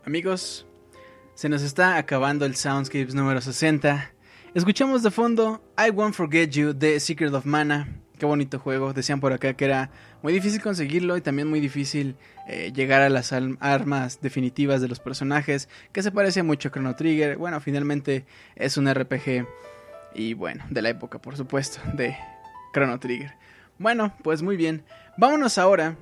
Amigos, 0.09 0.67
se 1.35 1.51
nos 1.51 1.61
está 1.61 1.99
acabando 1.99 2.47
el 2.47 2.57
Soundscapes 2.57 3.15
número 3.15 3.43
60. 3.43 4.11
Escuchamos 4.55 5.03
de 5.03 5.11
fondo 5.11 5.63
I 5.77 5.91
Won't 5.91 6.15
Forget 6.15 6.49
You 6.49 6.73
de 6.73 6.99
Secret 6.99 7.35
of 7.35 7.45
Mana. 7.45 8.01
Qué 8.19 8.25
bonito 8.25 8.59
juego. 8.59 8.95
Decían 8.95 9.21
por 9.21 9.35
acá 9.35 9.53
que 9.53 9.67
era 9.67 9.91
muy 10.23 10.33
difícil 10.33 10.63
conseguirlo 10.63 11.19
y 11.19 11.21
también 11.21 11.47
muy 11.47 11.61
difícil 11.61 12.17
eh, 12.49 12.73
llegar 12.75 13.03
a 13.03 13.11
las 13.11 13.35
armas 13.35 14.23
definitivas 14.23 14.81
de 14.81 14.89
los 14.89 14.99
personajes. 14.99 15.69
Que 15.93 16.03
se 16.03 16.11
parece 16.11 16.43
mucho 16.43 16.69
a 16.69 16.73
Chrono 16.73 16.97
Trigger. 16.97 17.37
Bueno, 17.37 17.61
finalmente 17.61 18.25
es 18.57 18.79
un 18.79 18.91
RPG. 18.91 19.47
Y 20.15 20.33
bueno, 20.33 20.65
de 20.71 20.81
la 20.81 20.89
época, 20.89 21.19
por 21.21 21.37
supuesto, 21.37 21.81
de 21.93 22.17
Chrono 22.73 22.99
Trigger. 22.99 23.35
Bueno, 23.79 24.15
pues 24.25 24.41
muy 24.41 24.57
bien. 24.57 24.85
Vámonos 25.19 25.59
ahora. 25.59 25.99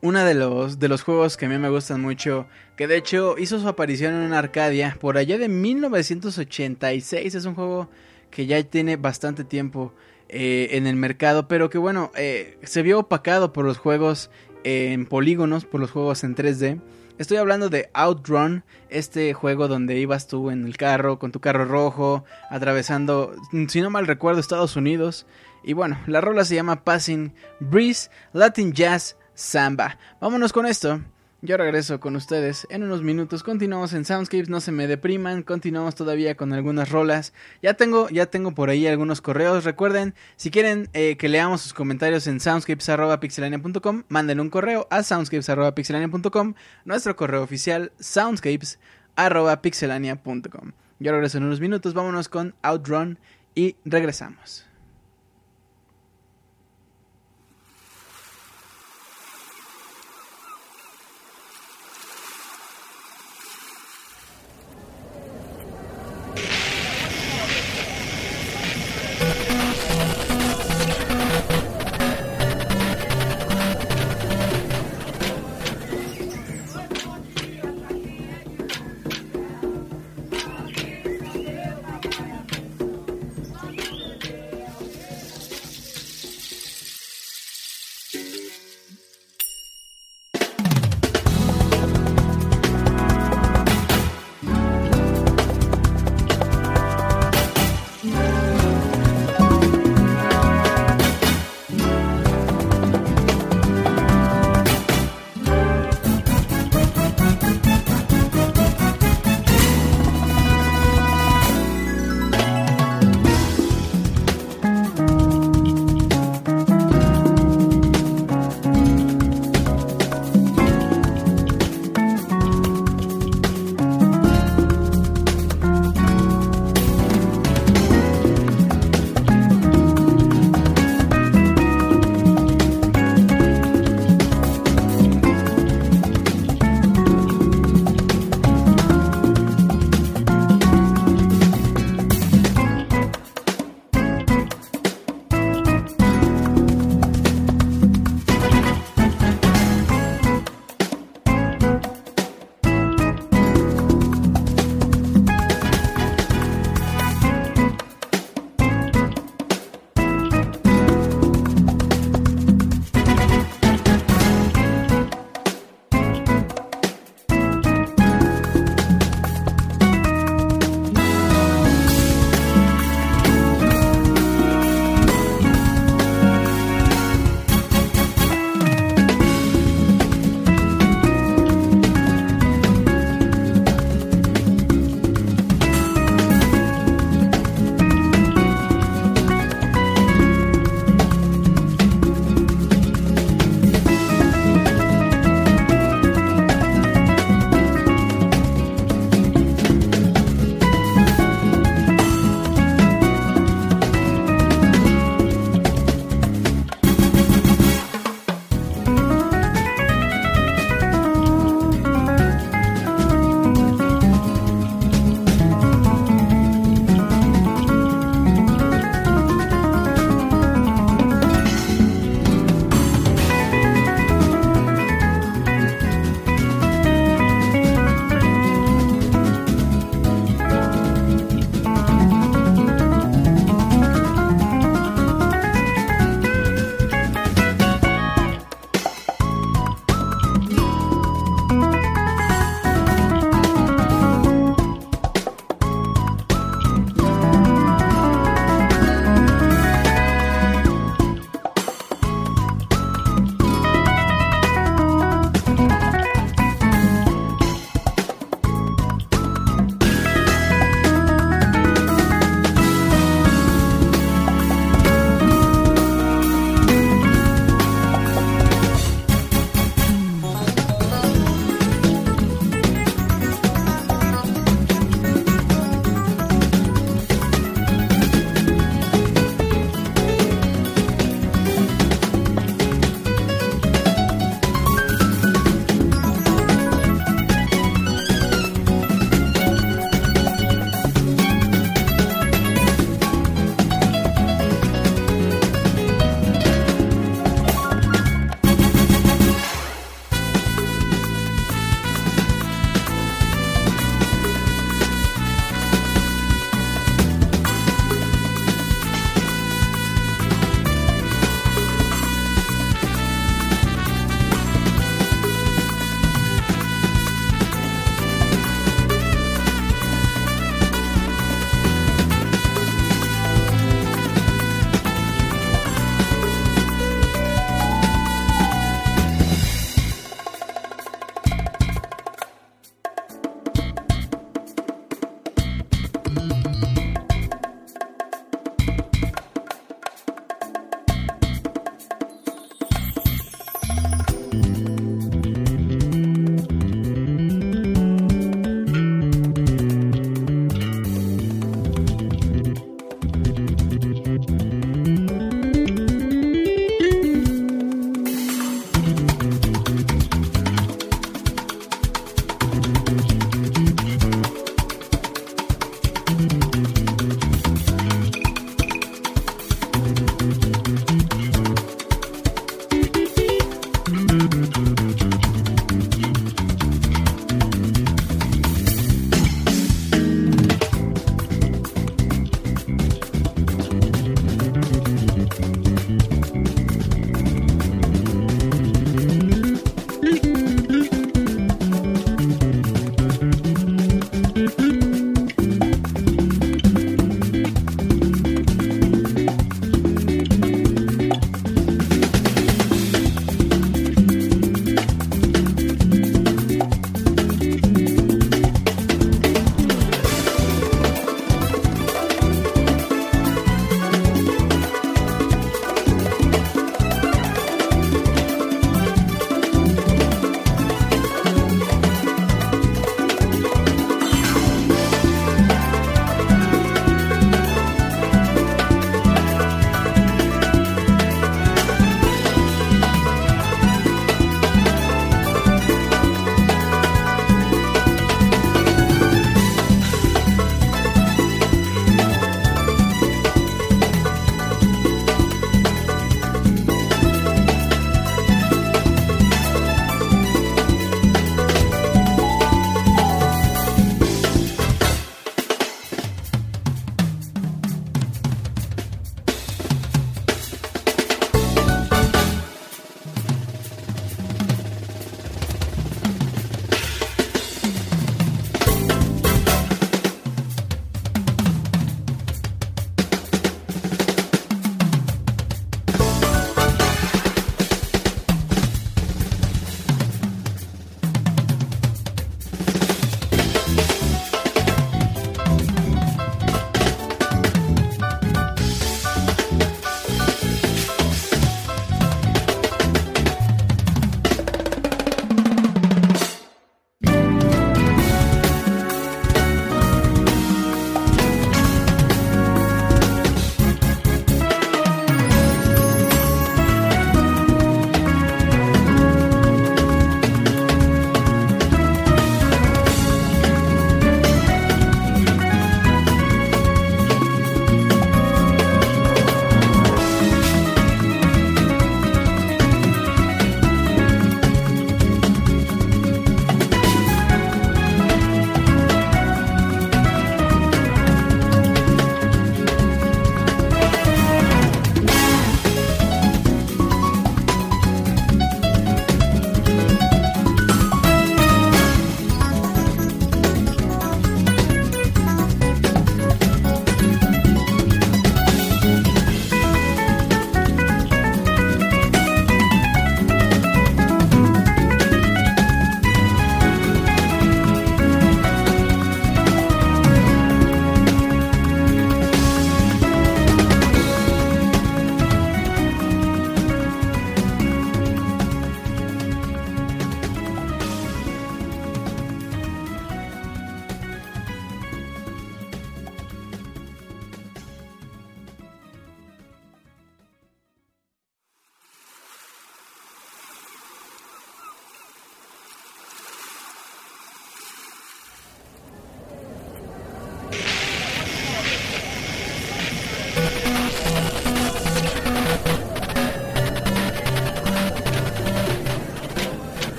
Uno 0.00 0.24
de 0.24 0.34
los, 0.34 0.78
de 0.78 0.88
los 0.88 1.02
juegos 1.02 1.36
que 1.36 1.46
a 1.46 1.48
mí 1.48 1.58
me 1.58 1.70
gustan 1.70 2.00
mucho, 2.00 2.46
que 2.76 2.86
de 2.86 2.96
hecho 2.96 3.36
hizo 3.36 3.58
su 3.58 3.66
aparición 3.66 4.14
en 4.14 4.20
una 4.20 4.38
Arcadia 4.38 4.96
por 5.00 5.18
allá 5.18 5.38
de 5.38 5.48
1986. 5.48 7.34
Es 7.34 7.44
un 7.44 7.54
juego 7.54 7.88
que 8.30 8.46
ya 8.46 8.62
tiene 8.62 8.96
bastante 8.96 9.42
tiempo 9.44 9.92
eh, 10.28 10.68
en 10.72 10.86
el 10.86 10.94
mercado, 10.94 11.48
pero 11.48 11.68
que 11.70 11.78
bueno, 11.78 12.12
eh, 12.14 12.58
se 12.62 12.82
vio 12.82 13.00
opacado 13.00 13.52
por 13.52 13.64
los 13.64 13.78
juegos 13.78 14.30
en 14.62 15.06
polígonos, 15.06 15.64
por 15.64 15.80
los 15.80 15.90
juegos 15.90 16.22
en 16.22 16.36
3D. 16.36 16.80
Estoy 17.18 17.38
hablando 17.38 17.68
de 17.68 17.90
Outrun, 17.94 18.62
este 18.90 19.34
juego 19.34 19.66
donde 19.66 19.98
ibas 19.98 20.28
tú 20.28 20.50
en 20.50 20.64
el 20.64 20.76
carro, 20.76 21.18
con 21.18 21.32
tu 21.32 21.40
carro 21.40 21.64
rojo, 21.64 22.24
atravesando, 22.48 23.34
si 23.66 23.80
no 23.80 23.90
mal 23.90 24.06
recuerdo, 24.06 24.38
Estados 24.38 24.76
Unidos. 24.76 25.26
Y 25.64 25.72
bueno, 25.72 25.98
la 26.06 26.20
rola 26.20 26.44
se 26.44 26.54
llama 26.54 26.84
Passing 26.84 27.34
Breeze 27.58 28.10
Latin 28.32 28.72
Jazz 28.72 29.16
Samba. 29.38 29.96
Vámonos 30.20 30.52
con 30.52 30.66
esto. 30.66 31.00
Yo 31.42 31.56
regreso 31.56 32.00
con 32.00 32.16
ustedes 32.16 32.66
en 32.70 32.82
unos 32.82 33.02
minutos. 33.02 33.44
Continuamos 33.44 33.92
en 33.92 34.04
Soundscapes, 34.04 34.48
no 34.48 34.60
se 34.60 34.72
me 34.72 34.88
depriman. 34.88 35.44
Continuamos 35.44 35.94
todavía 35.94 36.36
con 36.36 36.52
algunas 36.52 36.90
rolas. 36.90 37.32
Ya 37.62 37.74
tengo, 37.74 38.08
ya 38.08 38.26
tengo 38.26 38.50
por 38.50 38.68
ahí 38.68 38.88
algunos 38.88 39.20
correos. 39.20 39.62
Recuerden, 39.62 40.16
si 40.34 40.50
quieren 40.50 40.88
eh, 40.92 41.16
que 41.16 41.28
leamos 41.28 41.60
sus 41.60 41.72
comentarios 41.72 42.26
en 42.26 42.40
soundscapes.pixelania.com, 42.40 44.02
manden 44.08 44.40
un 44.40 44.50
correo 44.50 44.88
a 44.90 45.04
soundscapes.pixelania.com. 45.04 46.54
Nuestro 46.84 47.14
correo 47.14 47.44
oficial, 47.44 47.92
soundscapes.pixelania.com. 48.00 50.72
Yo 50.98 51.12
regreso 51.12 51.38
en 51.38 51.44
unos 51.44 51.60
minutos. 51.60 51.94
Vámonos 51.94 52.28
con 52.28 52.56
Outrun 52.62 53.20
y 53.54 53.76
regresamos. 53.84 54.67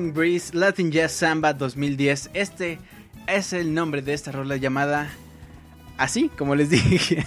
Breeze 0.00 0.54
Latin 0.54 0.90
Jazz 0.90 1.12
Samba 1.12 1.52
2010. 1.52 2.30
Este 2.32 2.78
es 3.26 3.52
el 3.52 3.74
nombre 3.74 4.00
de 4.00 4.14
esta 4.14 4.32
rola 4.32 4.56
llamada 4.56 5.10
así, 5.98 6.30
como 6.38 6.54
les 6.54 6.70
dije. 6.70 7.26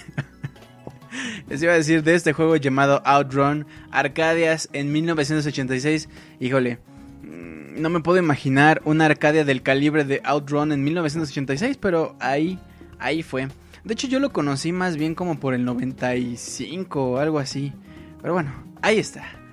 les 1.47 1.61
iba 1.61 1.73
a 1.73 1.75
decir 1.75 2.01
de 2.01 2.15
este 2.15 2.33
juego 2.33 2.55
llamado 2.55 3.03
Outrun 3.05 3.67
Arcadias 3.91 4.67
en 4.73 4.91
1986. 4.91 6.09
Híjole, 6.39 6.79
mm, 7.21 7.79
no 7.79 7.89
me 7.91 7.99
puedo 7.99 8.17
imaginar 8.17 8.81
una 8.83 9.05
Arcadia 9.05 9.45
del 9.45 9.61
calibre 9.61 10.03
de 10.03 10.21
Outrun 10.25 10.71
en 10.71 10.83
1986, 10.83 11.77
pero 11.79 12.15
ahí, 12.19 12.57
ahí 12.97 13.21
fue. 13.21 13.47
De 13.83 13.93
hecho, 13.93 14.07
yo 14.07 14.19
lo 14.19 14.31
conocí 14.31 14.71
más 14.71 14.97
bien 14.97 15.13
como 15.13 15.39
por 15.39 15.53
el 15.53 15.65
95 15.65 17.11
o 17.11 17.17
algo 17.19 17.37
así. 17.37 17.73
Pero 18.21 18.33
bueno, 18.33 18.51
ahí 18.81 18.97
está. 18.97 19.44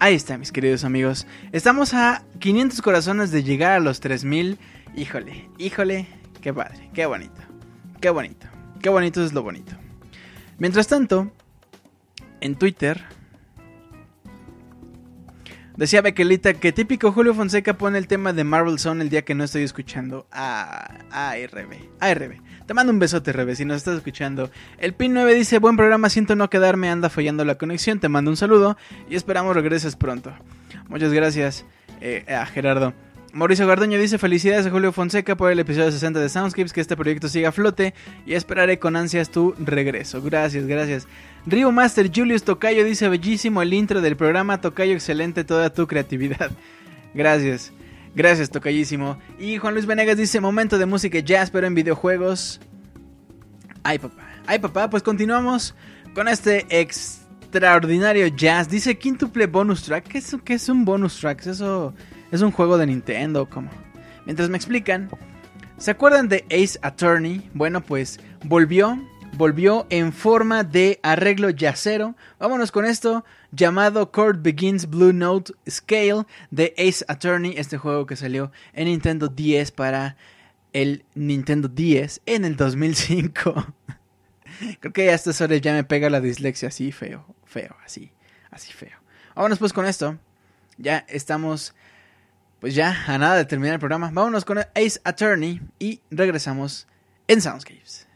Ahí 0.00 0.14
está, 0.14 0.38
mis 0.38 0.52
queridos 0.52 0.84
amigos. 0.84 1.26
Estamos 1.50 1.92
a 1.92 2.22
500 2.38 2.80
corazones 2.82 3.32
de 3.32 3.42
llegar 3.42 3.72
a 3.72 3.80
los 3.80 3.98
3000. 3.98 4.56
Híjole, 4.94 5.50
híjole, 5.58 6.06
qué 6.40 6.54
padre, 6.54 6.88
qué 6.94 7.04
bonito, 7.04 7.40
qué 8.00 8.10
bonito, 8.10 8.46
qué 8.80 8.90
bonito 8.90 9.24
es 9.24 9.32
lo 9.32 9.42
bonito. 9.42 9.72
Mientras 10.58 10.86
tanto, 10.86 11.32
en 12.40 12.54
Twitter 12.54 13.02
decía 15.76 16.00
Bequelita 16.00 16.54
que 16.54 16.70
típico 16.70 17.10
Julio 17.10 17.34
Fonseca 17.34 17.76
pone 17.76 17.98
el 17.98 18.06
tema 18.06 18.32
de 18.32 18.44
Marvel 18.44 18.78
Zone 18.78 19.02
el 19.02 19.10
día 19.10 19.22
que 19.22 19.34
no 19.34 19.42
estoy 19.42 19.64
escuchando 19.64 20.28
a 20.30 21.00
ARB. 21.10 21.74
ARB. 21.98 22.40
Te 22.68 22.74
mando 22.74 22.92
un 22.92 22.98
besote, 22.98 23.32
Rebe, 23.32 23.56
si 23.56 23.64
nos 23.64 23.78
estás 23.78 23.96
escuchando. 23.96 24.50
El 24.76 24.92
PIN 24.92 25.14
9 25.14 25.32
dice, 25.32 25.58
buen 25.58 25.78
programa, 25.78 26.10
siento 26.10 26.36
no 26.36 26.50
quedarme, 26.50 26.90
anda 26.90 27.08
fallando 27.08 27.42
la 27.46 27.54
conexión, 27.54 27.98
te 27.98 28.10
mando 28.10 28.30
un 28.30 28.36
saludo 28.36 28.76
y 29.08 29.16
esperamos 29.16 29.56
regreses 29.56 29.96
pronto. 29.96 30.34
Muchas 30.86 31.14
gracias 31.14 31.64
eh, 32.02 32.26
a 32.28 32.44
Gerardo. 32.44 32.92
Mauricio 33.32 33.66
Gardoño 33.66 33.98
dice 33.98 34.18
felicidades 34.18 34.66
a 34.66 34.70
Julio 34.70 34.92
Fonseca 34.92 35.34
por 35.34 35.50
el 35.50 35.58
episodio 35.60 35.90
60 35.90 36.20
de 36.20 36.28
Soundscapes, 36.28 36.74
que 36.74 36.82
este 36.82 36.94
proyecto 36.94 37.28
siga 37.28 37.48
a 37.48 37.52
flote 37.52 37.94
y 38.26 38.34
esperaré 38.34 38.78
con 38.78 38.96
ansias 38.96 39.30
tu 39.30 39.54
regreso. 39.58 40.20
Gracias, 40.20 40.66
gracias. 40.66 41.08
Rio 41.46 41.72
Master 41.72 42.10
Julius 42.14 42.42
Tocayo 42.42 42.84
dice 42.84 43.08
bellísimo 43.08 43.62
el 43.62 43.72
intro 43.72 44.02
del 44.02 44.14
programa, 44.14 44.60
Tocayo 44.60 44.92
excelente 44.92 45.42
toda 45.42 45.72
tu 45.72 45.86
creatividad. 45.86 46.50
Gracias. 47.14 47.72
Gracias, 48.18 48.50
tocayísimo. 48.50 49.16
Y 49.38 49.58
Juan 49.58 49.74
Luis 49.74 49.86
Venegas 49.86 50.16
dice, 50.16 50.40
momento 50.40 50.76
de 50.76 50.86
música 50.86 51.20
jazz, 51.20 51.52
pero 51.52 51.68
en 51.68 51.76
videojuegos. 51.76 52.58
Ay, 53.84 54.00
papá. 54.00 54.28
Ay, 54.44 54.58
papá, 54.58 54.90
pues 54.90 55.04
continuamos 55.04 55.76
con 56.16 56.26
este 56.26 56.66
extraordinario 56.68 58.26
jazz. 58.26 58.68
Dice 58.68 58.98
quintuple 58.98 59.46
bonus 59.46 59.84
track. 59.84 60.08
¿Qué 60.08 60.18
es, 60.18 60.36
qué 60.44 60.54
es 60.54 60.68
un 60.68 60.84
bonus 60.84 61.20
track? 61.20 61.46
¿Eso 61.46 61.94
es 62.32 62.42
un 62.42 62.50
juego 62.50 62.76
de 62.76 62.86
Nintendo? 62.86 63.48
¿Cómo? 63.48 63.70
Mientras 64.26 64.48
me 64.48 64.56
explican, 64.56 65.08
¿se 65.76 65.92
acuerdan 65.92 66.28
de 66.28 66.44
Ace 66.50 66.76
Attorney? 66.82 67.48
Bueno, 67.54 67.82
pues 67.82 68.18
volvió 68.42 68.98
volvió 69.36 69.86
en 69.90 70.12
forma 70.12 70.64
de 70.64 70.98
arreglo 71.02 71.50
yacero. 71.50 72.16
Vámonos 72.38 72.72
con 72.72 72.84
esto, 72.84 73.24
llamado 73.52 74.10
Chord 74.14 74.42
Begins 74.42 74.88
Blue 74.88 75.12
Note 75.12 75.52
Scale 75.68 76.24
de 76.50 76.74
Ace 76.78 77.04
Attorney, 77.08 77.54
este 77.56 77.78
juego 77.78 78.06
que 78.06 78.16
salió 78.16 78.52
en 78.72 78.86
Nintendo 78.86 79.28
10 79.28 79.72
para 79.72 80.16
el 80.72 81.04
Nintendo 81.14 81.68
10 81.68 82.22
en 82.26 82.44
el 82.44 82.56
2005. 82.56 83.74
Creo 84.80 84.92
que 84.92 85.10
a 85.10 85.14
estas 85.14 85.40
horas 85.40 85.60
ya 85.60 85.72
me 85.72 85.84
pega 85.84 86.10
la 86.10 86.20
dislexia 86.20 86.68
así 86.68 86.92
feo, 86.92 87.24
feo, 87.44 87.76
así, 87.84 88.10
así 88.50 88.72
feo. 88.72 88.98
Vámonos 89.34 89.58
pues 89.58 89.72
con 89.72 89.86
esto. 89.86 90.18
Ya 90.78 91.04
estamos, 91.08 91.74
pues 92.60 92.74
ya 92.74 93.04
a 93.06 93.18
nada 93.18 93.36
de 93.36 93.44
terminar 93.44 93.74
el 93.74 93.80
programa. 93.80 94.10
Vámonos 94.12 94.44
con 94.44 94.58
Ace 94.58 95.00
Attorney 95.04 95.60
y 95.78 96.00
regresamos 96.10 96.86
en 97.26 97.40
Soundscapes. 97.40 98.07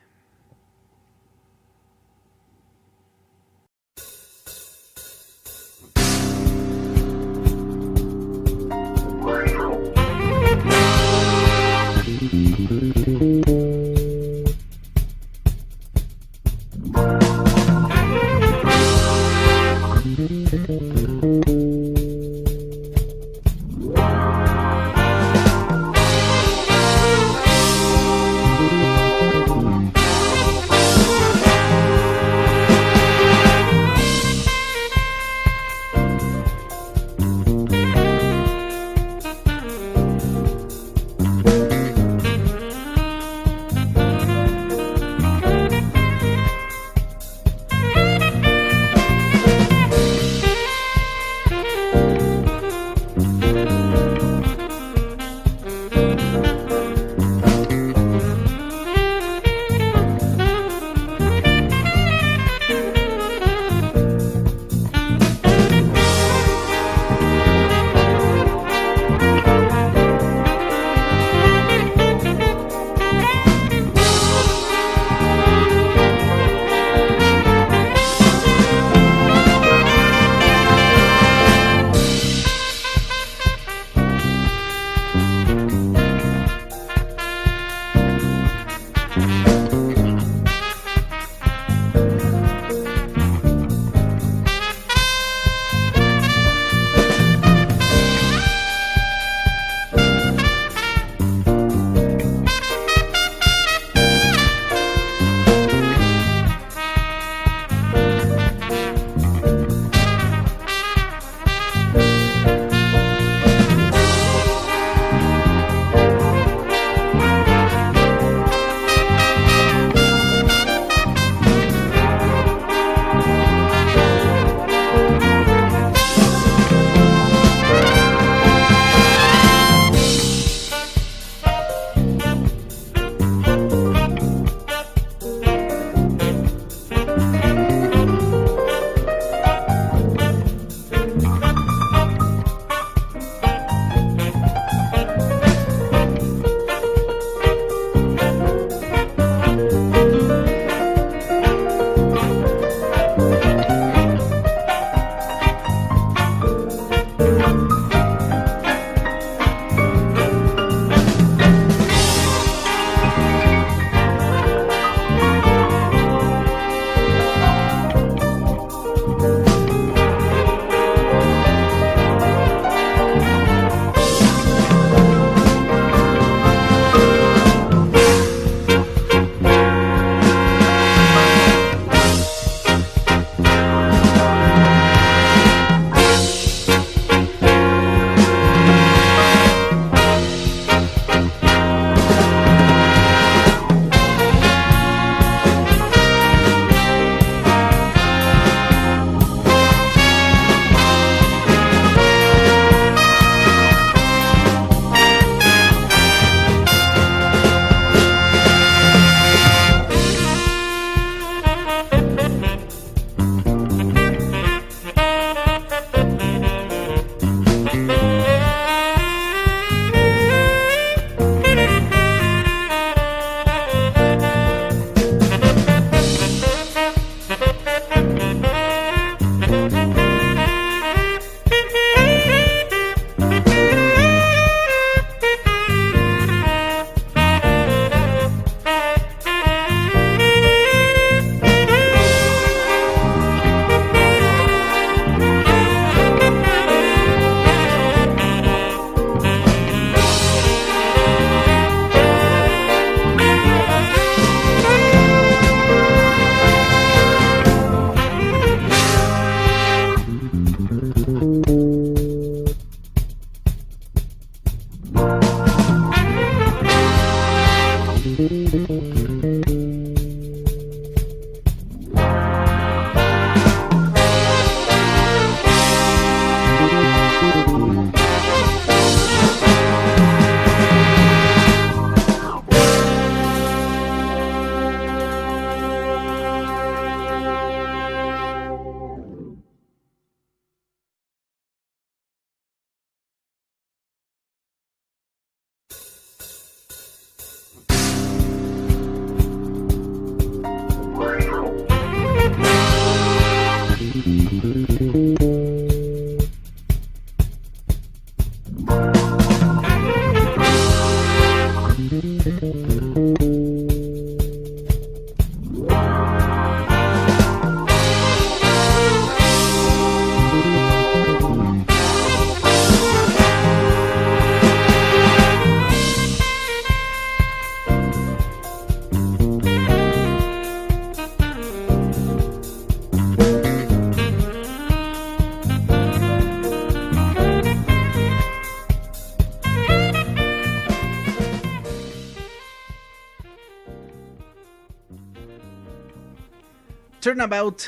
Turnabout. 347.12 347.64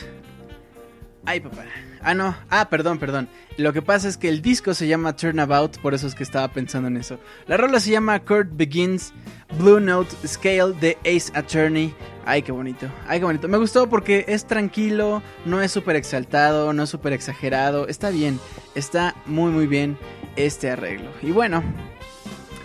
Ay, 1.27 1.41
papá. 1.41 1.65
Ah, 2.01 2.15
no. 2.15 2.35
Ah, 2.49 2.71
perdón, 2.71 2.99
perdón. 2.99 3.29
Lo 3.59 3.75
que 3.75 3.83
pasa 3.83 4.09
es 4.09 4.16
que 4.16 4.31
el 4.31 4.41
disco 4.41 4.73
se 4.73 4.87
llama 4.89 5.16
Turnabout, 5.16 5.79
por 5.81 5.93
eso 5.93 6.07
es 6.07 6.15
que 6.15 6.23
estaba 6.23 6.49
pensando 6.49 6.89
en 6.89 6.97
eso. 6.97 7.19
La 7.47 7.59
rola 7.59 7.79
se 7.79 7.91
llama 7.91 8.19
Kurt 8.21 8.49
Begins 8.53 9.12
Blue 9.59 9.81
Note 9.81 10.16
Scale 10.27 10.73
de 10.81 10.97
Ace 11.05 11.31
Attorney. 11.35 11.95
Ay, 12.25 12.41
qué 12.41 12.53
bonito. 12.53 12.87
Ay, 13.07 13.19
qué 13.19 13.27
bonito. 13.27 13.47
Me 13.47 13.59
gustó 13.59 13.91
porque 13.91 14.25
es 14.29 14.47
tranquilo, 14.47 15.23
no 15.45 15.61
es 15.61 15.71
súper 15.71 15.97
exaltado, 15.97 16.73
no 16.73 16.85
es 16.85 16.89
súper 16.89 17.12
exagerado. 17.12 17.87
Está 17.87 18.09
bien. 18.09 18.41
Está 18.75 19.15
muy, 19.27 19.51
muy 19.51 19.66
bien 19.66 19.99
este 20.37 20.71
arreglo. 20.71 21.11
Y 21.21 21.33
bueno, 21.33 21.62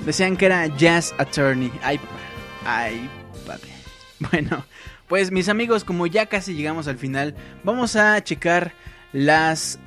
decían 0.05 0.37
que 0.37 0.45
era 0.45 0.65
Jazz 0.77 1.13
Attorney. 1.17 1.73
Ay, 1.83 1.99
ay, 2.65 3.09
papi. 3.45 3.67
Bueno, 4.31 4.65
pues 5.09 5.31
mis 5.31 5.49
amigos, 5.49 5.83
como 5.83 6.07
ya 6.07 6.27
casi 6.27 6.53
llegamos 6.53 6.87
al 6.87 6.97
final, 6.97 7.35
vamos 7.63 7.97
a 7.97 8.23
checar 8.23 8.73
las 9.11 9.79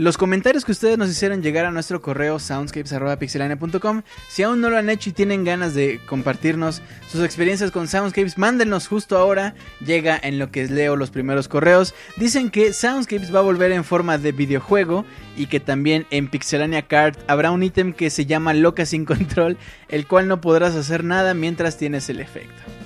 los 0.00 0.16
comentarios 0.16 0.64
que 0.64 0.72
ustedes 0.72 0.96
nos 0.96 1.10
hicieron 1.10 1.42
llegar 1.42 1.66
a 1.66 1.70
nuestro 1.70 2.00
correo 2.00 2.38
soundscapes.pixelania.com. 2.38 4.00
Si 4.30 4.42
aún 4.42 4.62
no 4.62 4.70
lo 4.70 4.78
han 4.78 4.88
hecho 4.88 5.10
y 5.10 5.12
tienen 5.12 5.44
ganas 5.44 5.74
de 5.74 6.00
compartirnos 6.06 6.80
sus 7.06 7.22
experiencias 7.22 7.70
con 7.70 7.86
Soundscapes, 7.86 8.38
mándenos 8.38 8.88
justo 8.88 9.18
ahora. 9.18 9.54
Llega 9.84 10.18
en 10.22 10.38
lo 10.38 10.50
que 10.50 10.66
leo 10.68 10.96
los 10.96 11.10
primeros 11.10 11.48
correos. 11.48 11.94
Dicen 12.16 12.48
que 12.48 12.72
Soundscapes 12.72 13.34
va 13.34 13.40
a 13.40 13.42
volver 13.42 13.72
en 13.72 13.84
forma 13.84 14.16
de 14.16 14.32
videojuego 14.32 15.04
y 15.36 15.48
que 15.48 15.60
también 15.60 16.06
en 16.08 16.28
Pixelania 16.28 16.88
Card 16.88 17.18
habrá 17.26 17.50
un 17.50 17.62
ítem 17.62 17.92
que 17.92 18.08
se 18.08 18.24
llama 18.24 18.54
Loca 18.54 18.86
sin 18.86 19.04
control, 19.04 19.58
el 19.90 20.06
cual 20.06 20.28
no 20.28 20.40
podrás 20.40 20.76
hacer 20.76 21.04
nada 21.04 21.34
mientras 21.34 21.76
tienes 21.76 22.08
el 22.08 22.20
efecto. 22.20 22.79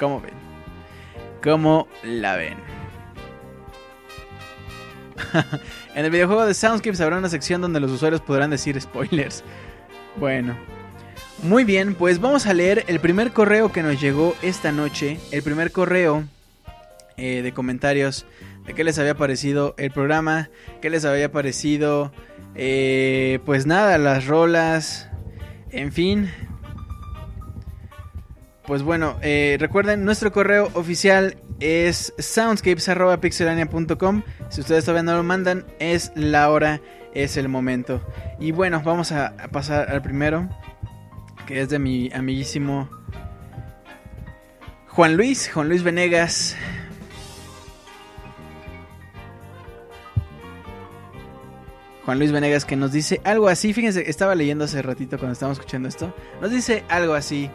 ¿Cómo 0.00 0.20
ven? 0.20 0.32
¿Cómo 1.44 1.86
la 2.02 2.36
ven? 2.36 2.56
en 5.94 6.04
el 6.06 6.10
videojuego 6.10 6.46
de 6.46 6.54
Soundscapes 6.54 7.02
habrá 7.02 7.18
una 7.18 7.28
sección 7.28 7.60
donde 7.60 7.80
los 7.80 7.90
usuarios 7.90 8.22
podrán 8.22 8.48
decir 8.48 8.80
spoilers. 8.80 9.44
Bueno. 10.16 10.56
Muy 11.42 11.64
bien, 11.64 11.94
pues 11.94 12.18
vamos 12.18 12.46
a 12.46 12.54
leer 12.54 12.84
el 12.88 12.98
primer 13.00 13.32
correo 13.32 13.72
que 13.72 13.82
nos 13.82 14.00
llegó 14.00 14.34
esta 14.42 14.72
noche. 14.72 15.18
El 15.32 15.42
primer 15.42 15.70
correo 15.70 16.24
eh, 17.18 17.42
de 17.42 17.52
comentarios 17.52 18.26
de 18.66 18.72
qué 18.74 18.84
les 18.84 18.98
había 18.98 19.14
parecido 19.14 19.74
el 19.76 19.90
programa, 19.90 20.48
qué 20.80 20.88
les 20.88 21.04
había 21.04 21.30
parecido, 21.30 22.12
eh, 22.54 23.38
pues 23.44 23.66
nada, 23.66 23.98
las 23.98 24.26
rolas, 24.26 25.08
en 25.70 25.92
fin, 25.92 26.30
pues 28.70 28.84
bueno, 28.84 29.16
eh, 29.20 29.56
recuerden, 29.58 30.04
nuestro 30.04 30.30
correo 30.30 30.70
oficial 30.74 31.36
es 31.58 32.14
soundscapes.pixelania.com. 32.18 34.22
Si 34.48 34.60
ustedes 34.60 34.84
todavía 34.84 35.02
no 35.02 35.16
lo 35.16 35.24
mandan, 35.24 35.66
es 35.80 36.12
la 36.14 36.48
hora, 36.48 36.80
es 37.12 37.36
el 37.36 37.48
momento. 37.48 38.00
Y 38.38 38.52
bueno, 38.52 38.80
vamos 38.84 39.10
a, 39.10 39.34
pasar 39.50 39.90
al 39.90 40.02
primero, 40.02 40.48
que 41.48 41.62
es 41.62 41.68
de 41.68 41.80
mi 41.80 42.12
amiguísimo 42.12 42.88
Juan 44.86 45.16
Luis, 45.16 45.50
Juan 45.52 45.68
Luis 45.68 45.82
Venegas. 45.82 46.56
Juan 52.04 52.20
Luis 52.20 52.30
Venegas 52.30 52.64
que 52.64 52.76
nos 52.76 52.92
dice 52.92 53.20
algo 53.24 53.48
así, 53.48 53.72
fíjense, 53.72 54.08
estaba 54.08 54.36
leyendo 54.36 54.62
hace 54.62 54.80
ratito 54.80 55.18
cuando 55.18 55.32
estábamos 55.32 55.58
escuchando 55.58 55.88
esto, 55.88 56.14
nos 56.40 56.52
dice 56.52 56.84
algo 56.88 57.14
así, 57.14 57.50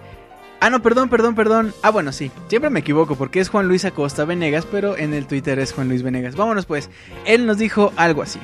Ah, 0.59 0.69
no, 0.69 0.81
perdón, 0.81 1.09
perdón, 1.09 1.35
perdón. 1.35 1.73
Ah, 1.83 1.91
bueno, 1.91 2.11
sí. 2.11 2.31
Siempre 2.47 2.69
me 2.69 2.79
equivoco 2.79 3.15
porque 3.15 3.39
es 3.39 3.49
Juan 3.49 3.67
Luis 3.67 3.85
Acosta 3.85 4.25
Venegas, 4.25 4.65
pero 4.69 4.97
en 4.97 5.13
el 5.13 5.27
Twitter 5.27 5.59
es 5.59 5.73
Juan 5.73 5.89
Luis 5.89 6.01
Venegas. 6.01 6.35
Vámonos 6.35 6.65
pues. 6.65 6.89
Él 7.25 7.45
nos 7.45 7.57
dijo 7.57 7.93
algo 7.97 8.21
así. 8.21 8.39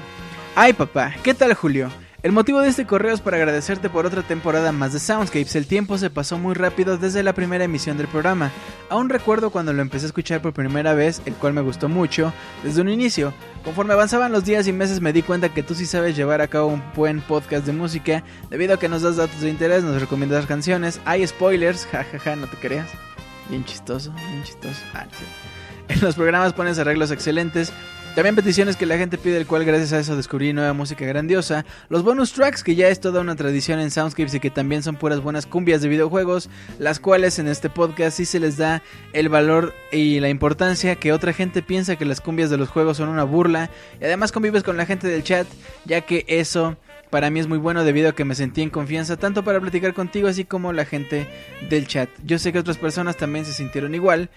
Ay, 0.56 0.74
papá, 0.74 1.16
¿qué 1.24 1.34
tal, 1.34 1.54
Julio? 1.54 1.90
El 2.24 2.34
motivo 2.34 2.62
de 2.62 2.70
este 2.70 2.86
correo 2.86 3.16
es 3.16 3.20
para 3.20 3.38
agradecerte 3.38 3.90
por 3.90 4.06
otra 4.06 4.22
temporada 4.22 4.72
más 4.72 4.94
de 4.94 5.00
Soundscapes. 5.00 5.56
El 5.56 5.66
tiempo 5.66 5.98
se 5.98 6.12
pasó 6.12 6.38
muy 6.38 6.54
rápido 6.54 7.00
desde 7.00 7.24
la 7.24 7.34
primera 7.34 7.64
emisión 7.64 7.98
del 7.98 8.08
programa. 8.08 8.52
Aún 8.90 9.10
recuerdo 9.10 9.50
cuando 9.50 9.74
lo 9.74 9.82
empecé 9.82 10.06
a 10.06 10.10
escuchar 10.10 10.40
por 10.40 10.54
primera 10.54 10.94
vez, 10.94 11.24
el 11.26 11.34
cual 11.34 11.54
me 11.54 11.62
gustó 11.62 11.90
mucho, 11.90 12.32
desde 12.64 12.80
un 12.80 12.90
inicio. 12.90 13.34
Conforme 13.64 13.94
avanzaban 13.94 14.32
los 14.32 14.46
días 14.46 14.68
y 14.68 14.72
meses 14.72 15.02
me 15.02 15.14
di 15.14 15.24
cuenta 15.24 15.50
que 15.50 15.64
tú 15.64 15.74
sí 15.74 15.88
sabes 15.88 16.16
llevar 16.16 16.42
a 16.42 16.48
cabo 16.48 16.68
un 16.68 16.84
buen 16.96 17.22
podcast 17.22 17.66
de 17.66 17.74
música, 17.74 18.24
debido 18.52 18.76
a 18.76 18.78
que 18.78 18.88
nos 18.88 19.02
das 19.02 19.16
datos 19.16 19.42
de 19.42 19.50
interés, 19.50 19.84
nos 19.84 20.00
recomiendas 20.00 20.46
canciones, 20.46 21.02
hay 21.06 21.26
spoilers, 21.26 21.88
jajaja, 21.88 22.36
no 22.36 22.46
te 22.46 22.58
creas. 22.58 22.88
Bien 23.50 23.66
chistoso, 23.66 24.12
bien 24.12 24.44
chistoso. 24.44 24.80
Ah, 24.94 25.08
en 25.88 26.02
los 26.02 26.14
programas 26.14 26.54
pones 26.54 26.78
arreglos 26.78 27.10
excelentes, 27.10 27.74
también 28.16 28.36
peticiones 28.36 28.76
que 28.76 28.86
la 28.86 28.98
gente 28.98 29.18
pide, 29.18 29.38
el 29.38 29.48
cual 29.48 29.64
gracias 29.64 29.94
a 29.94 30.00
eso 30.00 30.16
descubrí 30.16 30.52
nueva 30.54 30.74
música 30.74 31.06
grandiosa. 31.06 31.66
Los 31.90 32.04
bonus 32.04 32.34
tracks, 32.34 32.64
que 32.64 32.76
ya 32.76 32.90
es 32.90 33.00
toda 33.00 33.22
una 33.22 33.36
tradición 33.36 33.80
en 33.80 33.90
Soundscapes 33.90 34.34
y 34.34 34.40
que 34.40 34.50
también 34.50 34.84
son 34.84 34.98
puras 34.98 35.22
buenas 35.22 35.46
cumbias 35.46 35.82
de 35.82 35.90
videojuegos, 35.90 36.50
las 36.78 37.00
cuales 37.00 37.40
en 37.40 37.48
este 37.48 37.70
podcast 37.70 38.18
sí 38.18 38.26
se 38.26 38.40
les 38.40 38.58
da 38.58 38.84
el 39.14 39.30
valor 39.30 39.74
y 39.92 40.20
la 40.20 40.30
importancia 40.30 40.96
que 40.96 41.14
otra 41.14 41.34
gente 41.34 41.62
piensa 41.62 41.96
que 41.96 42.06
las 42.06 42.22
cumbias 42.22 42.50
de 42.50 42.58
los 42.58 42.70
juegos 42.70 42.98
son 42.98 43.10
una 43.10 43.24
burla. 43.24 43.70
Y 44.02 44.06
además 44.06 44.32
convives 44.32 44.64
con 44.64 44.78
la 44.78 44.86
gente 44.86 45.08
del 45.08 45.24
chat, 45.24 45.48
ya 45.86 46.02
que 46.02 46.26
eso 46.28 46.78
para 47.12 47.30
mí 47.30 47.40
es 47.40 47.48
muy 47.48 47.58
bueno 47.58 47.84
debido 47.84 48.10
a 48.10 48.16
que 48.16 48.26
me 48.26 48.36
sentí 48.36 48.62
en 48.62 48.70
confianza 48.70 49.18
tanto 49.18 49.44
para 49.44 49.60
platicar 49.60 49.94
contigo 49.94 50.28
así 50.28 50.46
como 50.46 50.74
la 50.74 50.86
gente 50.86 51.28
del 51.70 51.86
chat. 51.86 52.10
Yo 52.26 52.40
sé 52.40 52.54
que 52.54 52.60
otras 52.60 52.78
personas 52.78 53.18
también 53.18 53.46
se 53.46 53.54
sintieron 53.54 53.94
igual. 53.94 54.30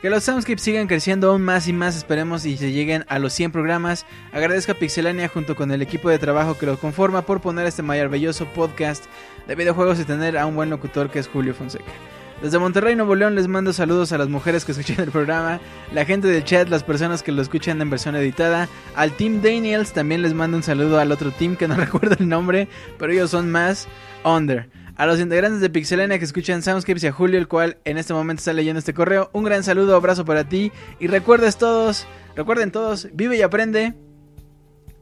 Que 0.00 0.08
los 0.08 0.24
Soundscapes 0.24 0.62
sigan 0.62 0.86
creciendo 0.86 1.30
aún 1.30 1.42
más 1.42 1.68
y 1.68 1.74
más, 1.74 1.94
esperemos 1.94 2.46
y 2.46 2.56
se 2.56 2.72
lleguen 2.72 3.04
a 3.08 3.18
los 3.18 3.34
100 3.34 3.52
programas. 3.52 4.06
Agradezco 4.32 4.72
a 4.72 4.74
Pixelania 4.74 5.28
junto 5.28 5.54
con 5.54 5.70
el 5.72 5.82
equipo 5.82 6.08
de 6.08 6.18
trabajo 6.18 6.56
que 6.56 6.64
lo 6.64 6.78
conforma 6.78 7.20
por 7.20 7.42
poner 7.42 7.66
este 7.66 7.82
maravilloso 7.82 8.46
podcast 8.46 9.04
de 9.46 9.54
videojuegos 9.54 10.00
y 10.00 10.04
tener 10.04 10.38
a 10.38 10.46
un 10.46 10.56
buen 10.56 10.70
locutor 10.70 11.10
que 11.10 11.18
es 11.18 11.28
Julio 11.28 11.54
Fonseca. 11.54 11.92
Desde 12.40 12.58
Monterrey, 12.58 12.96
Nuevo 12.96 13.14
León, 13.14 13.34
les 13.34 13.46
mando 13.46 13.74
saludos 13.74 14.12
a 14.12 14.16
las 14.16 14.30
mujeres 14.30 14.64
que 14.64 14.72
escuchan 14.72 15.00
el 15.00 15.10
programa, 15.10 15.60
la 15.92 16.06
gente 16.06 16.28
del 16.28 16.44
chat, 16.44 16.70
las 16.70 16.82
personas 16.82 17.22
que 17.22 17.32
lo 17.32 17.42
escuchan 17.42 17.82
en 17.82 17.90
versión 17.90 18.16
editada, 18.16 18.70
al 18.96 19.12
Team 19.12 19.42
Daniels, 19.42 19.92
también 19.92 20.22
les 20.22 20.32
mando 20.32 20.56
un 20.56 20.62
saludo 20.62 20.98
al 20.98 21.12
otro 21.12 21.30
team 21.30 21.56
que 21.56 21.68
no 21.68 21.74
recuerdo 21.76 22.16
el 22.18 22.26
nombre, 22.26 22.68
pero 22.98 23.12
ellos 23.12 23.32
son 23.32 23.50
más 23.50 23.86
Under 24.24 24.79
a 25.00 25.06
los 25.06 25.18
integrantes 25.18 25.62
de 25.62 25.70
Pixelania 25.70 26.18
que 26.18 26.26
escuchan 26.26 26.60
Soundscapes 26.60 27.04
y 27.04 27.06
a 27.06 27.12
Julio, 27.12 27.38
el 27.38 27.48
cual 27.48 27.78
en 27.86 27.96
este 27.96 28.12
momento 28.12 28.40
está 28.40 28.52
leyendo 28.52 28.80
este 28.80 28.92
correo. 28.92 29.30
Un 29.32 29.44
gran 29.44 29.64
saludo, 29.64 29.96
abrazo 29.96 30.26
para 30.26 30.44
ti. 30.44 30.72
Y 30.98 31.06
recuerdes 31.06 31.56
todos, 31.56 32.06
recuerden 32.36 32.70
todos, 32.70 33.08
vive 33.14 33.38
y 33.38 33.40
aprende. 33.40 33.94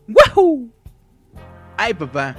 ¡Wahoo! 0.06 0.68
¡Ay, 1.76 1.94
papá! 1.94 2.36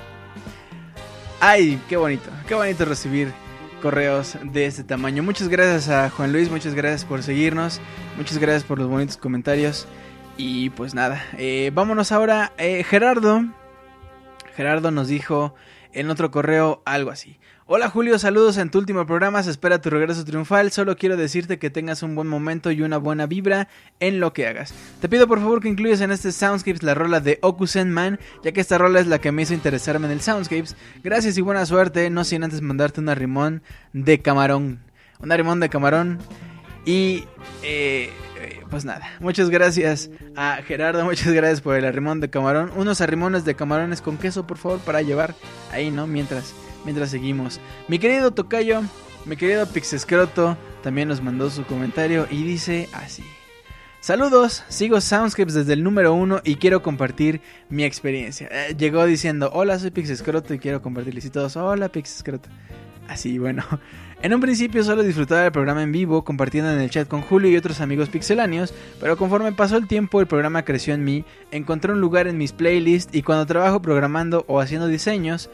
¡Ay, 1.41 1.81
qué 1.89 1.97
bonito! 1.97 2.29
¡Qué 2.47 2.55
bonito 2.55 2.85
recibir 2.85 3.33
correos 3.81 4.37
de 4.41 4.65
este 4.65 4.85
tamaño! 4.85 5.21
Muchas 5.21 5.49
gracias 5.49 5.89
a 5.89 6.09
Juan 6.11 6.31
Luis, 6.31 6.49
muchas 6.49 6.75
gracias 6.75 7.03
por 7.03 7.23
seguirnos, 7.23 7.81
muchas 8.15 8.37
gracias 8.37 8.63
por 8.63 8.79
los 8.79 8.87
bonitos 8.87 9.17
comentarios. 9.17 9.85
Y 10.37 10.69
pues 10.69 10.93
nada, 10.93 11.21
eh, 11.37 11.71
vámonos 11.73 12.13
ahora. 12.13 12.53
Eh, 12.57 12.85
Gerardo. 12.85 13.43
Gerardo 14.55 14.91
nos 14.91 15.09
dijo 15.09 15.55
en 15.91 16.09
otro 16.09 16.31
correo 16.31 16.81
algo 16.85 17.11
así. 17.11 17.38
Hola 17.71 17.91
Julio, 17.91 18.17
saludos 18.17 18.57
en 18.57 18.71
tu 18.71 18.79
último 18.79 19.05
programa, 19.05 19.43
se 19.43 19.51
espera 19.51 19.79
tu 19.79 19.91
regreso 19.91 20.25
triunfal, 20.25 20.71
solo 20.71 20.97
quiero 20.97 21.17
decirte 21.17 21.59
que 21.59 21.69
tengas 21.69 22.01
un 22.01 22.15
buen 22.15 22.27
momento 22.27 22.71
y 22.71 22.81
una 22.81 22.97
buena 22.97 23.27
vibra 23.27 23.67
en 23.99 24.19
lo 24.19 24.33
que 24.33 24.47
hagas. 24.47 24.73
Te 24.99 25.07
pido 25.07 25.27
por 25.27 25.37
favor 25.37 25.61
que 25.61 25.69
incluyas 25.69 26.01
en 26.01 26.11
este 26.11 26.31
Soundscapes 26.31 26.81
la 26.81 26.95
rola 26.95 27.19
de 27.19 27.37
Okusen 27.43 27.91
Man, 27.91 28.19
ya 28.43 28.53
que 28.53 28.59
esta 28.59 28.79
rola 28.79 28.99
es 28.99 29.05
la 29.05 29.21
que 29.21 29.31
me 29.31 29.43
hizo 29.43 29.53
interesarme 29.53 30.07
en 30.07 30.13
el 30.13 30.21
Soundscapes. 30.21 30.75
Gracias 31.03 31.37
y 31.37 31.41
buena 31.41 31.63
suerte, 31.67 32.09
no 32.09 32.23
sin 32.23 32.43
antes 32.43 32.63
mandarte 32.63 33.01
una 33.01 33.13
rimón 33.13 33.61
de 33.93 34.19
camarón. 34.19 34.79
Una 35.19 35.37
rimón 35.37 35.59
de 35.59 35.69
camarón 35.69 36.17
y... 36.87 37.25
Eh, 37.61 38.09
pues 38.71 38.83
nada, 38.85 39.11
muchas 39.19 39.51
gracias 39.51 40.09
a 40.35 40.59
Gerardo, 40.65 41.03
muchas 41.05 41.33
gracias 41.33 41.61
por 41.61 41.75
el 41.75 41.85
arrimón 41.85 42.19
de 42.19 42.31
camarón. 42.31 42.71
Unos 42.75 42.99
arrimones 42.99 43.45
de 43.45 43.53
camarones 43.53 44.01
con 44.01 44.17
queso, 44.17 44.47
por 44.47 44.57
favor, 44.57 44.79
para 44.79 45.03
llevar 45.03 45.35
ahí, 45.71 45.91
¿no? 45.91 46.07
Mientras 46.07 46.55
mientras 46.85 47.09
seguimos. 47.09 47.59
Mi 47.87 47.99
querido 47.99 48.31
Tocayo, 48.31 48.81
mi 49.25 49.35
querido 49.35 49.65
Pixescroto, 49.67 50.57
también 50.83 51.07
nos 51.07 51.21
mandó 51.21 51.49
su 51.49 51.63
comentario 51.65 52.27
y 52.29 52.43
dice 52.43 52.89
así. 52.93 53.23
Saludos, 54.01 54.63
sigo 54.69 55.01
Soundscapes 55.01 55.53
desde 55.53 55.73
el 55.73 55.83
número 55.83 56.13
uno 56.13 56.39
y 56.45 56.55
quiero 56.55 56.81
compartir 56.81 57.41
mi 57.67 57.83
experiencia. 57.83 58.47
Eh, 58.49 58.75
llegó 58.77 59.05
diciendo, 59.05 59.49
hola, 59.53 59.77
soy 59.77 59.91
Pixescroto 59.91 60.53
y 60.53 60.59
quiero 60.59 60.81
compartirles 60.81 61.25
y 61.25 61.29
todos, 61.29 61.57
hola 61.57 61.89
Pixescroto. 61.89 62.49
Así, 63.07 63.39
bueno. 63.39 63.63
En 64.21 64.33
un 64.33 64.41
principio 64.41 64.83
solo 64.83 65.01
disfrutaba 65.01 65.43
del 65.43 65.53
programa 65.53 65.81
en 65.81 65.93
vivo, 65.93 66.25
compartiendo 66.25 66.69
en 66.69 66.81
el 66.81 66.89
chat 66.89 67.07
con 67.07 67.21
Julio 67.21 67.49
y 67.49 67.55
otros 67.55 67.79
amigos 67.79 68.09
pixeláneos, 68.09 68.73
pero 68.99 69.15
conforme 69.15 69.53
pasó 69.53 69.77
el 69.77 69.87
tiempo 69.87 70.19
el 70.19 70.27
programa 70.27 70.65
creció 70.65 70.93
en 70.93 71.05
mí, 71.05 71.23
encontré 71.51 71.93
un 71.93 72.01
lugar 72.01 72.27
en 72.27 72.37
mis 72.37 72.51
playlists 72.51 73.15
y 73.15 73.21
cuando 73.21 73.45
trabajo 73.45 73.81
programando 73.81 74.43
o 74.49 74.59
haciendo 74.59 74.87
diseños, 74.87 75.49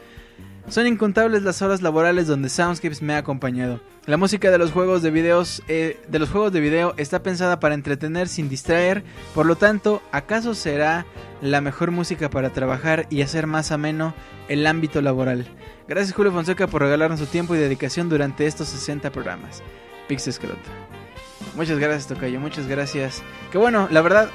son 0.68 0.86
incontables 0.86 1.42
las 1.42 1.62
horas 1.62 1.82
laborales 1.82 2.26
donde 2.26 2.48
Soundscapes 2.48 3.02
me 3.02 3.14
ha 3.14 3.18
acompañado. 3.18 3.80
La 4.06 4.16
música 4.16 4.50
de 4.50 4.58
los 4.58 4.72
juegos 4.72 5.02
de 5.02 5.10
videos 5.10 5.62
eh, 5.68 6.00
de 6.08 6.18
los 6.18 6.30
juegos 6.30 6.52
de 6.52 6.60
video 6.60 6.94
está 6.96 7.22
pensada 7.22 7.60
para 7.60 7.74
entretener 7.74 8.28
sin 8.28 8.48
distraer, 8.48 9.04
por 9.34 9.46
lo 9.46 9.56
tanto, 9.56 10.02
¿acaso 10.12 10.54
será 10.54 11.06
la 11.40 11.60
mejor 11.60 11.90
música 11.90 12.30
para 12.30 12.50
trabajar 12.50 13.06
y 13.10 13.22
hacer 13.22 13.46
más 13.46 13.72
ameno 13.72 14.14
el 14.48 14.66
ámbito 14.66 15.00
laboral? 15.02 15.46
Gracias 15.88 16.14
Julio 16.14 16.32
Fonseca 16.32 16.66
por 16.66 16.82
regalarnos 16.82 17.20
su 17.20 17.26
tiempo 17.26 17.54
y 17.54 17.58
dedicación 17.58 18.08
durante 18.08 18.46
estos 18.46 18.68
60 18.68 19.10
programas. 19.10 19.62
Pixescroto. 20.08 20.70
Muchas 21.54 21.78
gracias 21.78 22.06
Tocayo, 22.06 22.40
muchas 22.40 22.66
gracias. 22.66 23.22
Que 23.50 23.58
bueno, 23.58 23.88
la 23.90 24.02
verdad 24.02 24.28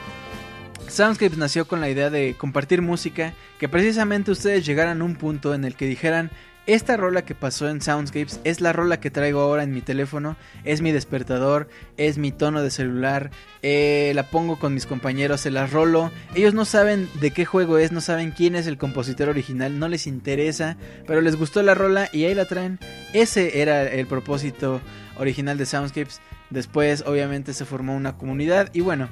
Soundscapes 0.92 1.38
nació 1.38 1.68
con 1.68 1.80
la 1.80 1.90
idea 1.90 2.10
de 2.10 2.36
compartir 2.38 2.82
música, 2.82 3.34
que 3.60 3.70
precisamente 3.70 4.32
ustedes 4.32 4.66
llegaran 4.66 5.02
a 5.02 5.06
un 5.06 5.16
punto 5.16 5.54
en 5.54 5.64
el 5.64 5.76
que 5.76 5.86
dijeran, 5.86 6.32
esta 6.68 6.96
rola 6.96 7.24
que 7.24 7.34
pasó 7.34 7.70
en 7.70 7.82
Soundscapes 7.82 8.40
es 8.44 8.62
la 8.62 8.72
rola 8.72 9.00
que 9.00 9.10
traigo 9.10 9.40
ahora 9.40 9.64
en 9.64 9.74
mi 9.74 9.82
teléfono, 9.82 10.36
es 10.64 10.82
mi 10.82 10.92
despertador, 10.92 11.70
es 11.98 12.18
mi 12.18 12.32
tono 12.32 12.62
de 12.62 12.70
celular, 12.70 13.32
eh, 13.62 14.12
la 14.16 14.30
pongo 14.30 14.60
con 14.60 14.74
mis 14.74 14.86
compañeros, 14.86 15.42
se 15.42 15.50
las 15.50 15.72
rolo. 15.72 16.12
Ellos 16.36 16.54
no 16.54 16.66
saben 16.66 17.10
de 17.20 17.32
qué 17.32 17.46
juego 17.46 17.78
es, 17.78 17.92
no 17.92 18.02
saben 18.02 18.32
quién 18.32 18.56
es 18.56 18.68
el 18.68 18.78
compositor 18.78 19.30
original, 19.30 19.80
no 19.80 19.88
les 19.88 20.06
interesa, 20.08 20.78
pero 21.08 21.22
les 21.22 21.36
gustó 21.36 21.64
la 21.64 21.74
rola 21.74 22.10
y 22.14 22.26
ahí 22.26 22.36
la 22.36 22.46
traen. 22.46 22.80
Ese 23.14 23.62
era 23.62 23.84
el 23.84 24.06
propósito 24.08 24.82
original 25.18 25.58
de 25.58 25.66
Soundscapes. 25.66 26.22
Después 26.52 27.04
obviamente 27.08 27.54
se 27.54 27.66
formó 27.66 27.96
una 27.96 28.18
comunidad 28.18 28.70
y 28.74 28.82
bueno, 28.82 29.10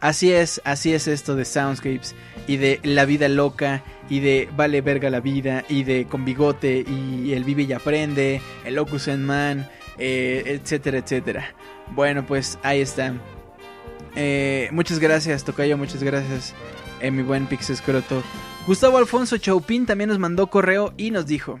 Así 0.00 0.32
es, 0.32 0.60
así 0.64 0.92
es 0.92 1.08
esto 1.08 1.36
de 1.36 1.44
Soundscapes 1.44 2.14
y 2.46 2.58
de 2.58 2.80
La 2.82 3.04
vida 3.06 3.28
loca 3.28 3.82
y 4.10 4.20
de 4.20 4.48
Vale 4.54 4.80
verga 4.82 5.10
la 5.10 5.20
vida 5.20 5.64
y 5.68 5.84
de 5.84 6.06
Con 6.06 6.24
bigote 6.24 6.84
y 6.86 7.32
El 7.32 7.44
vive 7.44 7.62
y 7.62 7.72
aprende, 7.72 8.40
El 8.64 8.74
locus 8.74 9.08
en 9.08 9.24
man, 9.24 9.68
eh, 9.98 10.42
etcétera, 10.46 10.98
etcétera. 10.98 11.54
Bueno, 11.94 12.26
pues 12.26 12.58
ahí 12.62 12.80
está. 12.80 13.14
Eh, 14.14 14.68
muchas 14.72 14.98
gracias, 14.98 15.44
Tocayo, 15.44 15.76
muchas 15.76 16.02
gracias, 16.02 16.54
eh, 17.00 17.10
mi 17.10 17.22
buen 17.22 17.46
Pixescroto. 17.46 18.22
Gustavo 18.66 18.98
Alfonso 18.98 19.38
Chaupín 19.38 19.86
también 19.86 20.08
nos 20.08 20.18
mandó 20.18 20.48
correo 20.48 20.92
y 20.96 21.10
nos 21.10 21.26
dijo... 21.26 21.58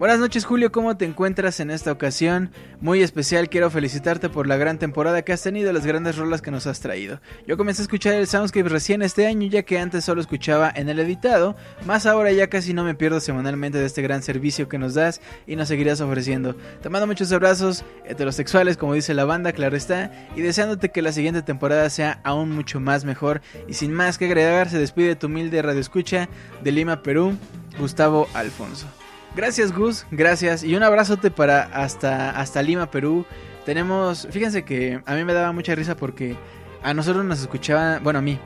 Buenas 0.00 0.18
noches 0.18 0.46
Julio, 0.46 0.72
¿cómo 0.72 0.96
te 0.96 1.04
encuentras 1.04 1.60
en 1.60 1.70
esta 1.70 1.92
ocasión? 1.92 2.52
Muy 2.80 3.02
especial, 3.02 3.50
quiero 3.50 3.68
felicitarte 3.68 4.30
por 4.30 4.46
la 4.46 4.56
gran 4.56 4.78
temporada 4.78 5.20
que 5.20 5.34
has 5.34 5.42
tenido 5.42 5.74
las 5.74 5.84
grandes 5.84 6.16
rolas 6.16 6.40
que 6.40 6.50
nos 6.50 6.66
has 6.66 6.80
traído. 6.80 7.20
Yo 7.46 7.58
comencé 7.58 7.82
a 7.82 7.84
escuchar 7.84 8.14
el 8.14 8.26
Soundscape 8.26 8.70
recién 8.70 9.02
este 9.02 9.26
año 9.26 9.46
ya 9.48 9.62
que 9.62 9.78
antes 9.78 10.02
solo 10.02 10.22
escuchaba 10.22 10.72
en 10.74 10.88
el 10.88 11.00
editado, 11.00 11.54
más 11.84 12.06
ahora 12.06 12.32
ya 12.32 12.46
casi 12.46 12.72
no 12.72 12.82
me 12.82 12.94
pierdo 12.94 13.20
semanalmente 13.20 13.76
de 13.76 13.84
este 13.84 14.00
gran 14.00 14.22
servicio 14.22 14.70
que 14.70 14.78
nos 14.78 14.94
das 14.94 15.20
y 15.46 15.54
nos 15.54 15.68
seguirás 15.68 16.00
ofreciendo. 16.00 16.56
Te 16.80 16.88
mando 16.88 17.06
muchos 17.06 17.30
abrazos 17.30 17.84
heterosexuales 18.06 18.78
como 18.78 18.94
dice 18.94 19.12
la 19.12 19.26
banda, 19.26 19.52
claro 19.52 19.76
está, 19.76 20.10
y 20.34 20.40
deseándote 20.40 20.88
que 20.92 21.02
la 21.02 21.12
siguiente 21.12 21.42
temporada 21.42 21.90
sea 21.90 22.22
aún 22.24 22.52
mucho 22.52 22.80
más 22.80 23.04
mejor 23.04 23.42
y 23.68 23.74
sin 23.74 23.92
más 23.92 24.16
que 24.16 24.24
agregar 24.24 24.70
se 24.70 24.78
despide 24.78 25.14
tu 25.14 25.26
humilde 25.26 25.60
radio 25.60 25.78
escucha 25.78 26.30
de 26.64 26.72
Lima, 26.72 27.02
Perú, 27.02 27.36
Gustavo 27.78 28.28
Alfonso. 28.32 28.86
Gracias 29.34 29.72
Gus, 29.72 30.06
gracias. 30.10 30.64
Y 30.64 30.74
un 30.74 30.82
abrazote 30.82 31.30
para 31.30 31.62
hasta, 31.62 32.30
hasta 32.30 32.62
Lima, 32.62 32.90
Perú. 32.90 33.24
Tenemos, 33.64 34.26
fíjense 34.30 34.64
que 34.64 35.00
a 35.06 35.14
mí 35.14 35.24
me 35.24 35.32
daba 35.32 35.52
mucha 35.52 35.74
risa 35.74 35.96
porque 35.96 36.36
a 36.82 36.94
nosotros 36.94 37.24
nos 37.24 37.40
escuchaban, 37.40 38.02
bueno 38.02 38.18
a 38.18 38.22
mí 38.22 38.38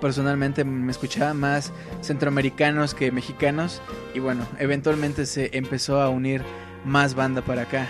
personalmente 0.00 0.64
me 0.64 0.90
escuchaba 0.90 1.34
más 1.34 1.72
centroamericanos 2.00 2.94
que 2.94 3.12
mexicanos 3.12 3.82
y 4.14 4.18
bueno, 4.18 4.46
eventualmente 4.58 5.26
se 5.26 5.50
empezó 5.56 6.00
a 6.00 6.08
unir 6.08 6.42
más 6.84 7.14
banda 7.14 7.42
para 7.42 7.62
acá. 7.62 7.86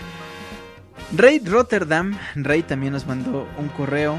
Rey 1.16 1.40
Rotterdam, 1.44 2.18
Rey 2.34 2.62
también 2.62 2.92
nos 2.92 3.06
mandó 3.06 3.48
un 3.58 3.68
correo. 3.68 4.16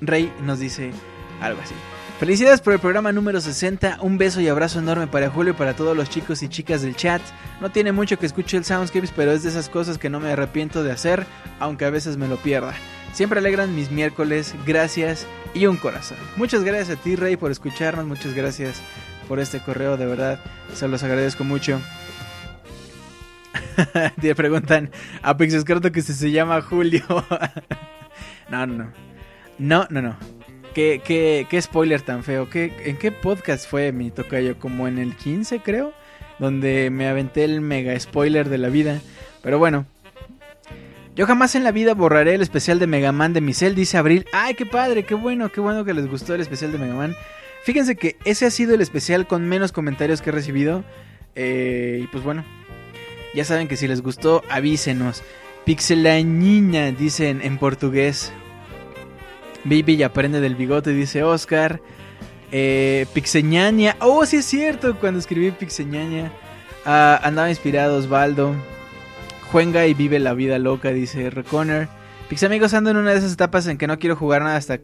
Rey 0.00 0.32
nos 0.42 0.58
dice 0.58 0.92
algo 1.40 1.60
así. 1.62 1.74
Felicidades 2.20 2.60
por 2.60 2.74
el 2.74 2.80
programa 2.80 3.12
número 3.12 3.40
60. 3.40 4.00
Un 4.02 4.18
beso 4.18 4.42
y 4.42 4.48
abrazo 4.48 4.78
enorme 4.78 5.06
para 5.06 5.30
Julio 5.30 5.54
y 5.54 5.56
para 5.56 5.72
todos 5.72 5.96
los 5.96 6.10
chicos 6.10 6.42
y 6.42 6.50
chicas 6.50 6.82
del 6.82 6.94
chat. 6.94 7.22
No 7.62 7.70
tiene 7.70 7.92
mucho 7.92 8.18
que 8.18 8.26
escuche 8.26 8.58
el 8.58 8.64
Soundscapes, 8.66 9.10
pero 9.16 9.32
es 9.32 9.42
de 9.42 9.48
esas 9.48 9.70
cosas 9.70 9.96
que 9.96 10.10
no 10.10 10.20
me 10.20 10.30
arrepiento 10.30 10.84
de 10.84 10.92
hacer, 10.92 11.24
aunque 11.60 11.86
a 11.86 11.90
veces 11.90 12.18
me 12.18 12.28
lo 12.28 12.36
pierda. 12.36 12.74
Siempre 13.14 13.38
alegran 13.38 13.74
mis 13.74 13.90
miércoles. 13.90 14.54
Gracias 14.66 15.26
y 15.54 15.64
un 15.64 15.78
corazón. 15.78 16.18
Muchas 16.36 16.62
gracias 16.62 16.98
a 16.98 17.00
ti, 17.00 17.16
Rey, 17.16 17.38
por 17.38 17.50
escucharnos. 17.50 18.04
Muchas 18.04 18.34
gracias 18.34 18.82
por 19.26 19.40
este 19.40 19.60
correo, 19.60 19.96
de 19.96 20.04
verdad. 20.04 20.40
Se 20.74 20.88
los 20.88 21.02
agradezco 21.02 21.44
mucho. 21.44 21.80
Te 24.20 24.34
preguntan 24.34 24.90
a 25.22 25.38
Pixescarto 25.38 25.90
que 25.90 26.02
si 26.02 26.12
se 26.12 26.30
llama 26.30 26.60
Julio. 26.60 27.02
no, 28.50 28.66
no, 28.66 28.74
no. 28.74 28.92
No, 29.58 29.86
no, 29.88 30.02
no. 30.02 30.39
¿Qué, 30.74 31.00
qué, 31.04 31.46
qué 31.50 31.60
spoiler 31.60 32.00
tan 32.02 32.22
feo? 32.22 32.48
¿Qué, 32.48 32.72
¿En 32.84 32.96
qué 32.96 33.10
podcast 33.10 33.68
fue 33.68 33.90
mi 33.92 34.10
tocayo? 34.10 34.58
Como 34.58 34.86
en 34.86 34.98
el 34.98 35.16
15 35.16 35.60
creo, 35.60 35.92
donde 36.38 36.90
me 36.90 37.08
aventé 37.08 37.44
el 37.44 37.60
mega 37.60 37.98
spoiler 37.98 38.48
de 38.48 38.58
la 38.58 38.68
vida. 38.68 39.00
Pero 39.42 39.58
bueno, 39.58 39.86
yo 41.16 41.26
jamás 41.26 41.54
en 41.54 41.64
la 41.64 41.72
vida 41.72 41.94
borraré 41.94 42.34
el 42.34 42.42
especial 42.42 42.78
de 42.78 42.86
Mega 42.86 43.10
Man 43.10 43.32
de 43.32 43.40
Micel, 43.40 43.74
dice 43.74 43.98
Abril. 43.98 44.26
¡Ay, 44.32 44.54
qué 44.54 44.64
padre! 44.64 45.04
¡Qué 45.04 45.14
bueno! 45.14 45.50
¡Qué 45.50 45.60
bueno 45.60 45.84
que 45.84 45.92
les 45.92 46.08
gustó 46.08 46.34
el 46.34 46.40
especial 46.40 46.70
de 46.72 46.78
Mega 46.78 46.94
Man! 46.94 47.16
Fíjense 47.64 47.96
que 47.96 48.16
ese 48.24 48.46
ha 48.46 48.50
sido 48.50 48.74
el 48.74 48.80
especial 48.80 49.26
con 49.26 49.46
menos 49.48 49.72
comentarios 49.72 50.22
que 50.22 50.30
he 50.30 50.32
recibido. 50.32 50.84
Eh, 51.34 52.00
y 52.04 52.06
pues 52.06 52.22
bueno, 52.22 52.44
ya 53.34 53.44
saben 53.44 53.68
que 53.68 53.76
si 53.76 53.88
les 53.88 54.02
gustó, 54.02 54.42
avísenos. 54.48 55.22
Pixelañina, 55.64 56.92
dicen 56.92 57.40
en 57.42 57.58
portugués. 57.58 58.32
Baby 59.64 59.94
y 59.94 60.02
aprende 60.02 60.40
del 60.40 60.54
bigote, 60.54 60.90
dice 60.90 61.22
Oscar. 61.22 61.80
Eh, 62.52 63.06
Pixeñaña. 63.12 63.96
Oh, 64.00 64.24
sí 64.26 64.38
es 64.38 64.46
cierto. 64.46 64.96
Cuando 64.96 65.20
escribí 65.20 65.50
Pixeñaña. 65.50 66.32
Ah, 66.84 67.20
andaba 67.22 67.50
inspirado 67.50 67.98
Osvaldo. 67.98 68.54
Juega 69.52 69.86
y 69.86 69.94
vive 69.94 70.18
la 70.18 70.34
vida 70.34 70.58
loca, 70.58 70.90
dice 70.90 71.30
Reconner. 71.30 71.88
Pixamigos 72.28 72.74
ando 72.74 72.90
en 72.90 72.96
una 72.96 73.10
de 73.10 73.18
esas 73.18 73.32
etapas 73.32 73.66
en 73.66 73.76
que 73.76 73.86
no 73.86 73.98
quiero 73.98 74.16
jugar 74.16 74.42
nada 74.42 74.56
hasta... 74.56 74.78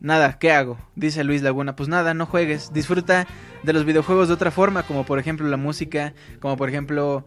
Nada, 0.00 0.38
¿qué 0.38 0.52
hago? 0.52 0.78
Dice 0.94 1.24
Luis 1.24 1.42
Laguna. 1.42 1.76
Pues 1.76 1.88
nada, 1.88 2.14
no 2.14 2.24
juegues. 2.24 2.72
Disfruta 2.72 3.26
de 3.62 3.72
los 3.72 3.84
videojuegos 3.84 4.28
de 4.28 4.34
otra 4.34 4.50
forma, 4.50 4.84
como 4.84 5.04
por 5.04 5.18
ejemplo 5.18 5.46
la 5.48 5.56
música, 5.56 6.14
como 6.40 6.56
por 6.56 6.68
ejemplo 6.68 7.24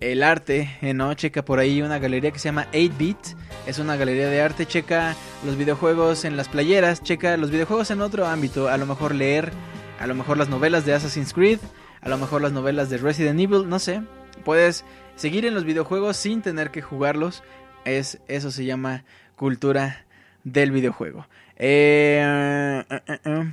el 0.00 0.22
arte, 0.22 0.70
eh, 0.80 0.94
¿no? 0.94 1.12
Checa 1.14 1.44
por 1.44 1.58
ahí 1.58 1.82
una 1.82 1.98
galería 1.98 2.30
que 2.30 2.38
se 2.38 2.48
llama 2.48 2.66
8-Bit, 2.72 3.18
es 3.66 3.78
una 3.78 3.96
galería 3.96 4.28
de 4.28 4.40
arte, 4.40 4.66
checa 4.66 5.14
los 5.44 5.56
videojuegos 5.56 6.24
en 6.24 6.36
las 6.36 6.48
playeras, 6.48 7.02
checa 7.02 7.36
los 7.36 7.50
videojuegos 7.50 7.90
en 7.90 8.00
otro 8.00 8.26
ámbito, 8.26 8.68
a 8.68 8.78
lo 8.78 8.86
mejor 8.86 9.14
leer, 9.14 9.52
a 9.98 10.06
lo 10.06 10.14
mejor 10.14 10.38
las 10.38 10.48
novelas 10.48 10.86
de 10.86 10.94
Assassin's 10.94 11.34
Creed, 11.34 11.58
a 12.00 12.08
lo 12.08 12.16
mejor 12.16 12.40
las 12.40 12.52
novelas 12.52 12.88
de 12.88 12.96
Resident 12.96 13.38
Evil, 13.38 13.68
no 13.68 13.78
sé, 13.78 14.02
puedes 14.44 14.84
seguir 15.16 15.44
en 15.44 15.54
los 15.54 15.64
videojuegos 15.64 16.16
sin 16.16 16.40
tener 16.40 16.70
que 16.70 16.80
jugarlos, 16.80 17.42
es, 17.84 18.18
eso 18.26 18.50
se 18.50 18.64
llama 18.64 19.04
cultura 19.36 20.06
del 20.44 20.72
videojuego. 20.72 21.26
Eh, 21.56 22.82
eh, 22.88 23.50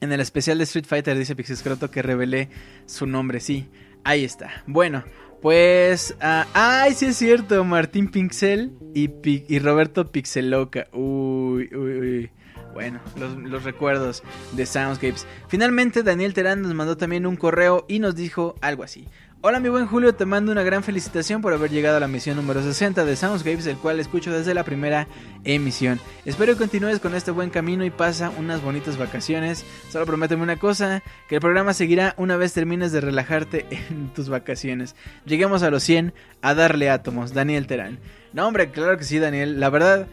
en 0.00 0.10
el 0.12 0.20
especial 0.20 0.56
de 0.56 0.64
Street 0.64 0.86
Fighter 0.86 1.16
dice 1.18 1.36
Pixiscroto 1.36 1.90
que 1.90 2.00
revelé 2.00 2.48
su 2.86 3.06
nombre, 3.06 3.38
sí. 3.40 3.68
Ahí 4.04 4.24
está. 4.24 4.62
Bueno, 4.66 5.04
pues. 5.40 6.14
Uh, 6.20 6.46
¡Ay, 6.54 6.94
sí 6.94 7.06
es 7.06 7.16
cierto! 7.16 7.64
Martín 7.64 8.08
Pixel 8.08 8.72
y, 8.94 9.58
Roberto 9.58 10.10
Pixeloca. 10.10 10.88
Uy, 10.92 11.68
uy, 11.74 11.98
uy. 11.98 12.30
Bueno, 12.72 13.00
los, 13.16 13.64
recuerdos 13.64 14.22
de 14.52 14.64
Soundscapes. 14.64 15.26
Finalmente, 15.48 16.02
Daniel 16.02 16.32
Terán 16.32 16.62
nos 16.62 16.72
mandó 16.72 16.96
también 16.96 17.26
un 17.26 17.36
correo 17.36 17.84
y 17.86 17.98
nos 17.98 18.16
dijo 18.16 18.54
algo 18.62 18.82
así. 18.82 19.08
Hola 19.44 19.58
mi 19.58 19.68
buen 19.68 19.88
Julio, 19.88 20.14
te 20.14 20.24
mando 20.24 20.52
una 20.52 20.62
gran 20.62 20.84
felicitación 20.84 21.42
por 21.42 21.52
haber 21.52 21.68
llegado 21.68 21.96
a 21.96 22.00
la 22.00 22.06
misión 22.06 22.36
número 22.36 22.62
60 22.62 23.04
de 23.04 23.16
Soundscapes, 23.16 23.66
el 23.66 23.76
cual 23.76 23.98
escucho 23.98 24.32
desde 24.32 24.54
la 24.54 24.62
primera 24.62 25.08
emisión. 25.42 25.98
Espero 26.24 26.52
que 26.52 26.60
continúes 26.60 27.00
con 27.00 27.16
este 27.16 27.32
buen 27.32 27.50
camino 27.50 27.84
y 27.84 27.90
pasa 27.90 28.30
unas 28.30 28.62
bonitas 28.62 28.98
vacaciones. 28.98 29.64
Solo 29.90 30.06
prométeme 30.06 30.44
una 30.44 30.60
cosa, 30.60 31.02
que 31.28 31.34
el 31.34 31.40
programa 31.40 31.74
seguirá 31.74 32.14
una 32.18 32.36
vez 32.36 32.52
termines 32.52 32.92
de 32.92 33.00
relajarte 33.00 33.66
en 33.90 34.12
tus 34.14 34.28
vacaciones. 34.28 34.94
Lleguemos 35.26 35.64
a 35.64 35.70
los 35.70 35.82
100 35.82 36.14
a 36.40 36.54
darle 36.54 36.88
átomos, 36.88 37.34
Daniel 37.34 37.66
Terán. 37.66 37.98
No 38.32 38.46
hombre, 38.46 38.70
claro 38.70 38.96
que 38.96 39.04
sí 39.04 39.18
Daniel, 39.18 39.58
la 39.58 39.70
verdad... 39.70 40.06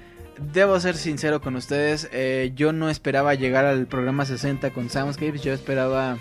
Debo 0.54 0.80
ser 0.80 0.96
sincero 0.96 1.42
con 1.42 1.58
ustedes, 1.58 2.08
eh, 2.14 2.54
yo 2.56 2.72
no 2.72 2.90
esperaba 2.90 3.36
llegar 3.36 3.66
al 3.66 3.88
programa 3.88 4.24
60 4.24 4.70
con 4.70 4.90
Soundscapes, 4.90 5.42
yo 5.42 5.52
esperaba, 5.52 6.18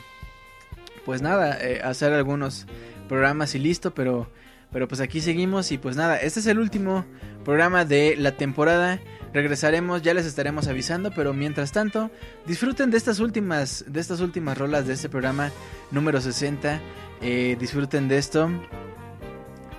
pues 1.04 1.22
nada, 1.22 1.56
eh, 1.60 1.80
hacer 1.84 2.12
algunos 2.12 2.66
programas 3.08 3.54
y 3.54 3.58
listo, 3.58 3.94
pero 3.94 4.28
Pero 4.70 4.86
pues 4.86 5.00
aquí 5.00 5.20
seguimos 5.20 5.72
y 5.72 5.78
pues 5.78 5.96
nada, 5.96 6.18
este 6.18 6.40
es 6.40 6.46
el 6.46 6.58
último 6.58 7.06
programa 7.44 7.84
de 7.84 8.16
la 8.16 8.32
temporada. 8.32 9.00
Regresaremos, 9.32 10.02
ya 10.02 10.12
les 10.14 10.26
estaremos 10.26 10.68
avisando, 10.68 11.10
pero 11.10 11.32
mientras 11.32 11.72
tanto, 11.72 12.10
disfruten 12.46 12.90
de 12.90 12.98
estas 12.98 13.18
últimas, 13.20 13.84
de 13.86 14.00
estas 14.00 14.20
últimas 14.20 14.58
rolas 14.58 14.86
de 14.86 14.94
este 14.94 15.08
programa 15.08 15.50
número 15.90 16.20
60. 16.20 16.80
Eh, 17.22 17.56
disfruten 17.58 18.08
de 18.08 18.18
esto. 18.18 18.50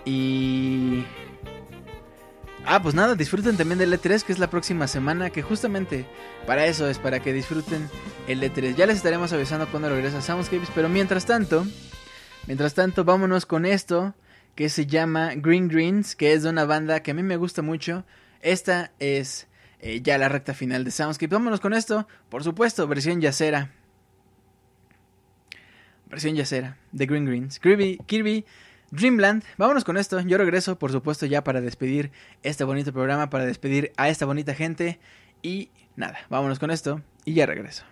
Y... 0.06 1.04
Ah, 2.66 2.82
pues 2.82 2.94
nada, 2.94 3.16
disfruten 3.16 3.58
también 3.58 3.80
del 3.80 3.94
E3, 3.94 4.24
que 4.24 4.34
es 4.34 4.40
la 4.40 4.50
próxima 4.50 4.88
semana, 4.88 5.30
que 5.30 5.42
justamente 5.42 6.06
para 6.46 6.66
eso 6.66 6.88
es, 6.88 7.00
para 7.00 7.20
que 7.20 7.34
disfruten 7.34 7.90
el 8.28 8.44
E3. 8.44 8.76
Ya 8.76 8.86
les 8.86 8.98
estaremos 8.98 9.34
avisando 9.34 9.68
cuando 9.70 9.90
regresa 9.90 10.22
Soundscapes, 10.22 10.70
pero 10.76 10.90
mientras 10.90 11.26
tanto, 11.26 11.66
mientras 12.48 12.74
tanto, 12.74 13.04
vámonos 13.04 13.46
con 13.46 13.66
esto, 13.66 14.16
que 14.56 14.70
se 14.70 14.86
llama 14.86 15.34
Green 15.36 15.68
Greens, 15.68 16.16
que 16.16 16.34
es 16.34 16.44
de 16.44 16.50
una 16.50 16.66
banda 16.66 17.02
que 17.02 17.12
a 17.12 17.14
mí 17.14 17.24
me 17.24 17.38
gusta 17.38 17.62
mucho. 17.62 18.06
Esta 18.42 18.92
es 19.00 19.48
eh, 19.80 20.02
ya 20.02 20.18
la 20.18 20.30
recta 20.30 20.54
final 20.54 20.84
de 20.84 20.92
Soundscape. 20.92 21.34
Vámonos 21.34 21.60
con 21.60 21.74
esto, 21.74 22.08
por 22.30 22.44
supuesto, 22.44 22.88
versión 22.88 23.22
yacera. 23.22 23.72
Versión 26.08 26.36
yacera 26.36 26.78
de 26.92 27.06
Green 27.06 27.26
Greens. 27.26 27.60
Kirby, 27.60 28.00
Kirby 28.06 28.46
Dreamland. 28.92 29.44
Vámonos 29.58 29.84
con 29.84 29.98
esto. 29.98 30.20
Yo 30.22 30.38
regreso, 30.38 30.78
por 30.78 30.92
supuesto, 30.92 31.26
ya 31.26 31.44
para 31.44 31.62
despedir 31.62 32.12
este 32.44 32.64
bonito 32.64 32.92
programa, 32.92 33.30
para 33.30 33.46
despedir 33.46 33.92
a 33.98 34.10
esta 34.10 34.26
bonita 34.26 34.56
gente. 34.56 35.00
Y 35.42 35.70
nada, 35.96 36.20
vámonos 36.30 36.60
con 36.60 36.72
esto 36.72 37.02
y 37.26 37.34
ya 37.34 37.46
regreso. 37.46 37.86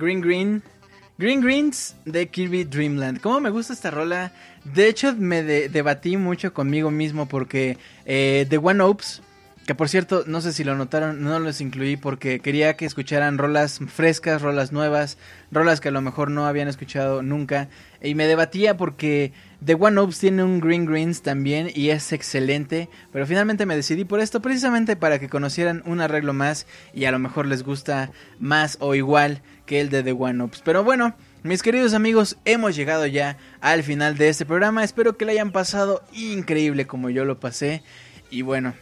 Green 0.00 0.20
Green. 0.20 0.62
Green 1.18 1.42
Greens 1.42 1.96
de 2.06 2.28
Kirby 2.28 2.64
Dreamland. 2.64 3.20
¿Cómo 3.20 3.40
me 3.40 3.50
gusta 3.50 3.74
esta 3.74 3.90
rola? 3.90 4.32
De 4.64 4.88
hecho, 4.88 5.14
me 5.14 5.42
debatí 5.42 6.16
mucho 6.16 6.54
conmigo 6.54 6.90
mismo 6.90 7.26
porque 7.26 7.76
eh, 8.06 8.46
The 8.48 8.56
One 8.56 8.82
Opes 8.82 9.20
Que 9.66 9.74
por 9.74 9.90
cierto, 9.90 10.24
no 10.26 10.40
sé 10.40 10.54
si 10.54 10.64
lo 10.64 10.74
notaron, 10.76 11.22
no 11.22 11.38
los 11.38 11.60
incluí 11.60 11.98
porque 11.98 12.40
quería 12.40 12.74
que 12.76 12.86
escucharan 12.86 13.36
rolas 13.36 13.80
frescas, 13.88 14.40
rolas 14.40 14.72
nuevas, 14.72 15.18
rolas 15.52 15.82
que 15.82 15.88
a 15.88 15.92
lo 15.92 16.00
mejor 16.00 16.30
no 16.30 16.46
habían 16.46 16.68
escuchado 16.68 17.22
nunca. 17.22 17.68
Y 18.02 18.14
me 18.14 18.26
debatía 18.26 18.78
porque 18.78 19.34
The 19.62 19.74
One 19.74 20.00
Ops 20.00 20.18
tiene 20.20 20.42
un 20.42 20.58
Green 20.58 20.86
Greens 20.86 21.20
también 21.20 21.70
y 21.74 21.90
es 21.90 22.14
excelente. 22.14 22.88
Pero 23.12 23.26
finalmente 23.26 23.66
me 23.66 23.76
decidí 23.76 24.06
por 24.06 24.20
esto 24.20 24.40
precisamente 24.40 24.96
para 24.96 25.18
que 25.18 25.28
conocieran 25.28 25.82
un 25.84 26.00
arreglo 26.00 26.32
más 26.32 26.66
y 26.94 27.04
a 27.04 27.12
lo 27.12 27.18
mejor 27.18 27.44
les 27.44 27.62
gusta 27.62 28.10
más 28.38 28.78
o 28.80 28.94
igual 28.94 29.42
que 29.70 29.80
el 29.80 29.88
de 29.88 30.02
The 30.02 30.10
One 30.10 30.42
Ops. 30.42 30.62
Pero 30.64 30.82
bueno, 30.82 31.14
mis 31.44 31.62
queridos 31.62 31.94
amigos, 31.94 32.36
hemos 32.44 32.74
llegado 32.74 33.06
ya 33.06 33.38
al 33.60 33.84
final 33.84 34.18
de 34.18 34.28
este 34.28 34.44
programa. 34.44 34.82
Espero 34.82 35.16
que 35.16 35.24
lo 35.24 35.30
hayan 35.30 35.52
pasado 35.52 36.02
increíble 36.12 36.88
como 36.88 37.08
yo 37.08 37.24
lo 37.24 37.38
pasé. 37.38 37.84
Y 38.32 38.42
bueno, 38.42 38.74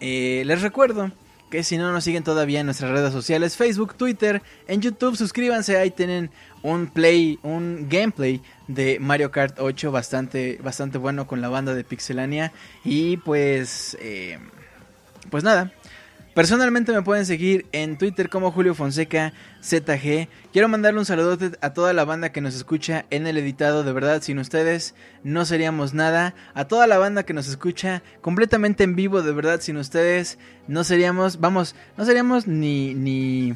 eh, 0.00 0.42
les 0.44 0.60
recuerdo 0.60 1.10
que 1.50 1.64
si 1.64 1.78
no 1.78 1.90
nos 1.90 2.04
siguen 2.04 2.22
todavía 2.22 2.60
en 2.60 2.66
nuestras 2.66 2.90
redes 2.90 3.14
sociales, 3.14 3.56
Facebook, 3.56 3.94
Twitter, 3.94 4.42
en 4.66 4.82
YouTube, 4.82 5.16
suscríbanse, 5.16 5.78
ahí 5.78 5.90
tienen 5.90 6.30
un 6.62 6.88
play, 6.88 7.38
un 7.42 7.86
gameplay 7.88 8.42
de 8.66 8.98
Mario 9.00 9.30
Kart 9.30 9.58
8 9.58 9.90
bastante, 9.90 10.58
bastante 10.62 10.98
bueno 10.98 11.26
con 11.26 11.40
la 11.40 11.48
banda 11.48 11.72
de 11.72 11.82
Pixelania. 11.82 12.52
Y 12.84 13.16
pues, 13.16 13.96
eh, 14.02 14.38
pues 15.30 15.44
nada, 15.44 15.72
Personalmente 16.38 16.92
me 16.92 17.02
pueden 17.02 17.26
seguir 17.26 17.66
en 17.72 17.98
Twitter 17.98 18.28
como 18.28 18.52
Julio 18.52 18.72
Fonseca 18.72 19.32
ZG. 19.60 20.28
Quiero 20.52 20.68
mandarle 20.68 21.00
un 21.00 21.04
saludo 21.04 21.36
a 21.60 21.72
toda 21.72 21.92
la 21.92 22.04
banda 22.04 22.30
que 22.30 22.40
nos 22.40 22.54
escucha 22.54 23.06
en 23.10 23.26
el 23.26 23.38
editado. 23.38 23.82
De 23.82 23.90
verdad, 23.90 24.22
sin 24.22 24.38
ustedes 24.38 24.94
no 25.24 25.44
seríamos 25.44 25.94
nada. 25.94 26.36
A 26.54 26.66
toda 26.66 26.86
la 26.86 26.96
banda 26.96 27.24
que 27.24 27.32
nos 27.32 27.48
escucha 27.48 28.04
completamente 28.20 28.84
en 28.84 28.94
vivo. 28.94 29.22
De 29.22 29.32
verdad, 29.32 29.60
sin 29.60 29.78
ustedes 29.78 30.38
no 30.68 30.84
seríamos, 30.84 31.40
vamos, 31.40 31.74
no 31.96 32.04
seríamos 32.04 32.46
ni, 32.46 32.94
ni, 32.94 33.54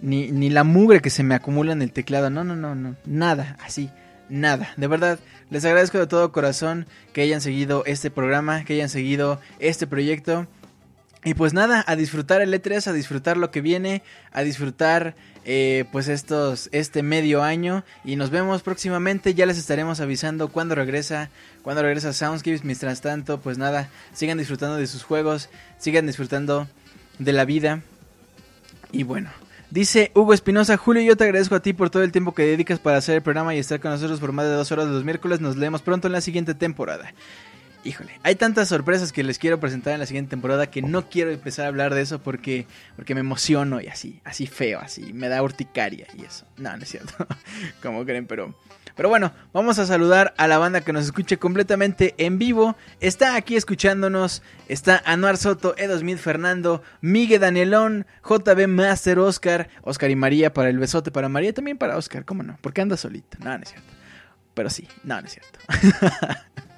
ni, 0.00 0.30
ni 0.30 0.48
la 0.48 0.64
mugre 0.64 1.02
que 1.02 1.10
se 1.10 1.24
me 1.24 1.34
acumula 1.34 1.72
en 1.72 1.82
el 1.82 1.92
teclado. 1.92 2.30
No, 2.30 2.42
no, 2.42 2.56
no, 2.56 2.74
no. 2.74 2.96
Nada, 3.04 3.58
así. 3.62 3.90
Nada, 4.30 4.72
de 4.78 4.86
verdad, 4.86 5.18
les 5.50 5.66
agradezco 5.66 5.98
de 5.98 6.06
todo 6.06 6.32
corazón 6.32 6.86
que 7.12 7.20
hayan 7.20 7.42
seguido 7.42 7.84
este 7.84 8.10
programa, 8.10 8.64
que 8.64 8.72
hayan 8.72 8.88
seguido 8.88 9.42
este 9.58 9.86
proyecto. 9.86 10.46
Y 11.24 11.32
pues 11.32 11.54
nada, 11.54 11.82
a 11.86 11.96
disfrutar 11.96 12.42
el 12.42 12.52
E3, 12.52 12.86
a 12.86 12.92
disfrutar 12.92 13.38
lo 13.38 13.50
que 13.50 13.62
viene, 13.62 14.02
a 14.30 14.42
disfrutar 14.42 15.14
eh, 15.46 15.86
pues 15.90 16.08
estos, 16.08 16.68
este 16.70 17.02
medio 17.02 17.42
año. 17.42 17.82
Y 18.04 18.16
nos 18.16 18.28
vemos 18.28 18.62
próximamente, 18.62 19.32
ya 19.32 19.46
les 19.46 19.56
estaremos 19.56 20.00
avisando 20.00 20.48
cuando 20.48 20.74
regresa, 20.74 21.30
cuando 21.62 21.82
regresa 21.82 22.12
Soundscapes. 22.12 22.64
Mientras 22.64 23.00
tanto, 23.00 23.40
pues 23.40 23.56
nada, 23.56 23.88
sigan 24.12 24.36
disfrutando 24.36 24.76
de 24.76 24.86
sus 24.86 25.02
juegos, 25.02 25.48
sigan 25.78 26.06
disfrutando 26.06 26.68
de 27.18 27.32
la 27.32 27.46
vida. 27.46 27.80
Y 28.92 29.04
bueno, 29.04 29.30
dice 29.70 30.12
Hugo 30.14 30.34
Espinosa, 30.34 30.76
Julio, 30.76 31.02
yo 31.02 31.16
te 31.16 31.24
agradezco 31.24 31.54
a 31.54 31.60
ti 31.60 31.72
por 31.72 31.88
todo 31.88 32.02
el 32.02 32.12
tiempo 32.12 32.34
que 32.34 32.42
dedicas 32.42 32.80
para 32.80 32.98
hacer 32.98 33.16
el 33.16 33.22
programa 33.22 33.54
y 33.54 33.58
estar 33.58 33.80
con 33.80 33.92
nosotros 33.92 34.20
por 34.20 34.32
más 34.32 34.44
de 34.44 34.52
dos 34.52 34.70
horas 34.72 34.86
de 34.86 34.92
los 34.92 35.04
miércoles. 35.04 35.40
Nos 35.40 35.56
leemos 35.56 35.80
pronto 35.80 36.06
en 36.06 36.12
la 36.12 36.20
siguiente 36.20 36.54
temporada 36.54 37.14
híjole, 37.84 38.18
hay 38.22 38.34
tantas 38.34 38.68
sorpresas 38.68 39.12
que 39.12 39.22
les 39.22 39.38
quiero 39.38 39.60
presentar 39.60 39.92
en 39.92 40.00
la 40.00 40.06
siguiente 40.06 40.30
temporada 40.30 40.70
que 40.70 40.82
no 40.82 41.08
quiero 41.08 41.30
empezar 41.30 41.66
a 41.66 41.68
hablar 41.68 41.94
de 41.94 42.02
eso 42.02 42.18
porque, 42.20 42.66
porque 42.96 43.14
me 43.14 43.20
emociono 43.20 43.80
y 43.80 43.88
así, 43.88 44.20
así 44.24 44.46
feo, 44.46 44.80
así, 44.80 45.12
me 45.12 45.28
da 45.28 45.42
urticaria 45.42 46.06
y 46.16 46.24
eso. 46.24 46.46
No, 46.56 46.76
no 46.76 46.82
es 46.82 46.88
cierto, 46.88 47.12
como 47.82 48.04
creen, 48.04 48.26
pero... 48.26 48.54
Pero 48.96 49.08
bueno, 49.08 49.32
vamos 49.52 49.80
a 49.80 49.86
saludar 49.86 50.34
a 50.36 50.46
la 50.46 50.58
banda 50.58 50.82
que 50.82 50.92
nos 50.92 51.04
escuche 51.04 51.36
completamente 51.36 52.14
en 52.16 52.38
vivo. 52.38 52.76
Está 53.00 53.34
aquí 53.34 53.56
escuchándonos, 53.56 54.40
está 54.68 55.02
Anuar 55.04 55.36
Soto, 55.36 55.74
Edo 55.76 55.98
Smith, 55.98 56.18
Fernando, 56.18 56.80
Miguel 57.00 57.40
Danielón, 57.40 58.06
JB 58.22 58.68
Master, 58.68 59.18
Oscar, 59.18 59.68
Oscar 59.82 60.12
y 60.12 60.16
María 60.16 60.54
para 60.54 60.68
el 60.68 60.78
besote 60.78 61.10
para 61.10 61.28
María, 61.28 61.52
también 61.52 61.76
para 61.76 61.96
Oscar, 61.96 62.24
¿cómo 62.24 62.44
no? 62.44 62.56
Porque 62.60 62.82
anda 62.82 62.96
solito, 62.96 63.36
no, 63.40 63.58
no 63.58 63.64
es 63.64 63.70
cierto. 63.70 63.88
Pero 64.54 64.70
sí, 64.70 64.86
no, 65.02 65.20
no 65.20 65.26
es 65.26 65.32
cierto. 65.32 65.58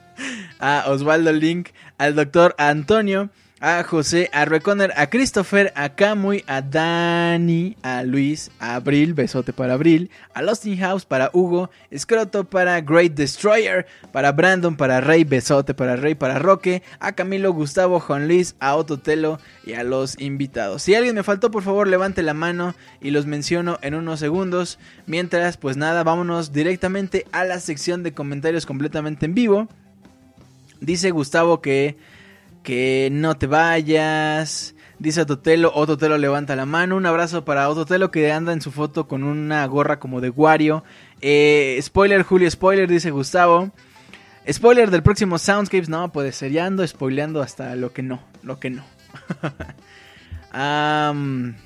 a 0.59 0.85
Osvaldo 0.89 1.33
Link, 1.33 1.69
al 1.99 2.15
doctor 2.15 2.55
Antonio, 2.59 3.31
a 3.61 3.83
José, 3.85 4.29
a 4.33 4.45
Reconner, 4.45 4.93
a 4.97 5.09
Christopher, 5.09 5.73
a 5.75 5.89
Camuy, 5.89 6.45
a 6.47 6.61
Dani, 6.61 7.77
a 7.83 8.03
Luis, 8.03 8.51
a 8.59 8.75
Abril, 8.75 9.15
besote 9.15 9.55
para 9.55 9.75
Abril, 9.75 10.11
a 10.35 10.43
Losting 10.43 10.77
House 10.79 11.07
para 11.07 11.31
Hugo, 11.33 11.71
Escroto 11.91 12.45
para 12.45 12.81
Great 12.83 13.15
Destroyer, 13.15 13.87
para 14.13 14.33
Brandon, 14.33 14.77
para 14.77 15.01
Rey, 15.01 15.25
besote 15.25 15.73
para 15.73 15.97
Rey, 15.97 16.15
para 16.15 16.39
Roque, 16.39 16.83
a 17.01 17.13
Camilo, 17.13 17.53
Gustavo, 17.53 17.99
Juan 17.99 18.29
Luis, 18.29 18.57
a 18.61 18.77
Ototelo 18.77 19.39
y 19.65 19.73
a 19.73 19.85
los 19.85 20.21
invitados. 20.21 20.83
Si 20.83 20.95
alguien 20.95 21.15
me 21.15 21.23
faltó, 21.23 21.51
por 21.51 21.63
favor 21.63 21.89
levante 21.89 22.23
la 22.23 22.35
mano 22.35 22.75
y 23.01 23.11
los 23.11 23.25
menciono 23.25 23.79
en 23.81 23.95
unos 23.95 24.21
segundos. 24.21 24.79
Mientras, 25.07 25.57
pues 25.57 25.79
nada, 25.79 26.05
vámonos 26.05 26.53
directamente 26.53 27.27
a 27.33 27.45
la 27.45 27.59
sección 27.59 28.03
de 28.03 28.13
comentarios 28.13 28.67
completamente 28.67 29.25
en 29.25 29.35
vivo. 29.35 29.69
Dice 30.81 31.11
Gustavo 31.11 31.61
que, 31.61 31.97
que 32.63 33.09
no 33.13 33.37
te 33.37 33.47
vayas. 33.47 34.75
Dice 34.99 35.23
Ototelo, 35.23 35.73
Ototelo 35.75 36.17
levanta 36.19 36.57
la 36.57 36.67
mano. 36.67 36.97
Un 36.97 37.07
abrazo 37.07 37.45
para 37.45 37.69
Ototelo 37.69 38.11
que 38.11 38.33
anda 38.33 38.53
en 38.53 38.63
su 38.63 38.71
foto 38.73 39.07
con 39.07 39.25
una 39.25 39.67
gorra 39.67 39.99
como 39.99 40.21
de 40.21 40.31
Wario. 40.31 40.85
Eh, 41.21 41.79
spoiler, 41.83 42.23
Julio, 42.23 42.51
spoiler, 42.51 42.89
dice 42.89 43.11
Gustavo. 43.11 43.73
Spoiler 44.51 44.91
del 44.91 45.03
próximo 45.03 45.39
Soundscapes. 45.39 45.89
No, 45.89 46.13
puede 46.13 46.33
ser, 46.33 46.53
ya 46.53 46.67
ando 46.67 46.87
spoileando 46.87 47.43
hasta 47.43 47.75
lo 47.77 47.93
que 47.93 48.03
no, 48.03 48.23
lo 48.43 48.59
que 48.59 48.71
no. 48.71 48.85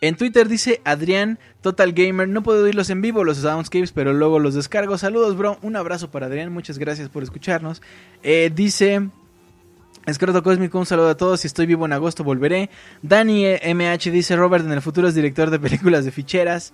en 0.00 0.16
Twitter 0.16 0.48
dice 0.48 0.80
Adrián, 0.84 1.38
Total 1.62 1.92
Gamer, 1.92 2.26
no 2.26 2.42
puedo 2.42 2.64
oírlos 2.64 2.88
en 2.88 3.02
vivo 3.02 3.22
los 3.22 3.36
soundscapes, 3.36 3.92
pero 3.92 4.14
luego 4.14 4.38
los 4.38 4.54
descargo. 4.54 4.96
Saludos, 4.96 5.36
bro. 5.36 5.58
Un 5.60 5.76
abrazo 5.76 6.10
para 6.10 6.26
Adrián, 6.26 6.52
muchas 6.52 6.78
gracias 6.78 7.10
por 7.10 7.22
escucharnos. 7.22 7.82
Eh, 8.22 8.50
dice 8.54 9.10
Escroto 10.06 10.42
Cósmico, 10.42 10.78
un 10.78 10.86
saludo 10.86 11.10
a 11.10 11.16
todos. 11.16 11.40
Si 11.40 11.46
estoy 11.46 11.66
vivo 11.66 11.84
en 11.84 11.92
agosto, 11.92 12.24
volveré. 12.24 12.70
Dani 13.02 13.44
MH 13.44 14.10
dice: 14.10 14.36
Robert 14.36 14.64
en 14.64 14.72
el 14.72 14.80
futuro 14.80 15.08
es 15.08 15.14
director 15.14 15.50
de 15.50 15.58
películas 15.58 16.06
de 16.06 16.10
ficheras. 16.10 16.72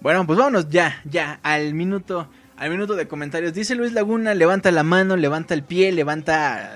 Bueno, 0.00 0.26
pues 0.26 0.38
vámonos 0.38 0.70
ya, 0.70 1.02
ya, 1.04 1.38
al 1.42 1.74
minuto, 1.74 2.28
al 2.56 2.70
minuto 2.70 2.96
de 2.96 3.06
comentarios. 3.06 3.52
Dice 3.52 3.74
Luis 3.74 3.92
Laguna: 3.92 4.32
levanta 4.32 4.70
la 4.70 4.82
mano, 4.82 5.16
levanta 5.16 5.52
el 5.52 5.62
pie, 5.62 5.92
levanta. 5.92 6.72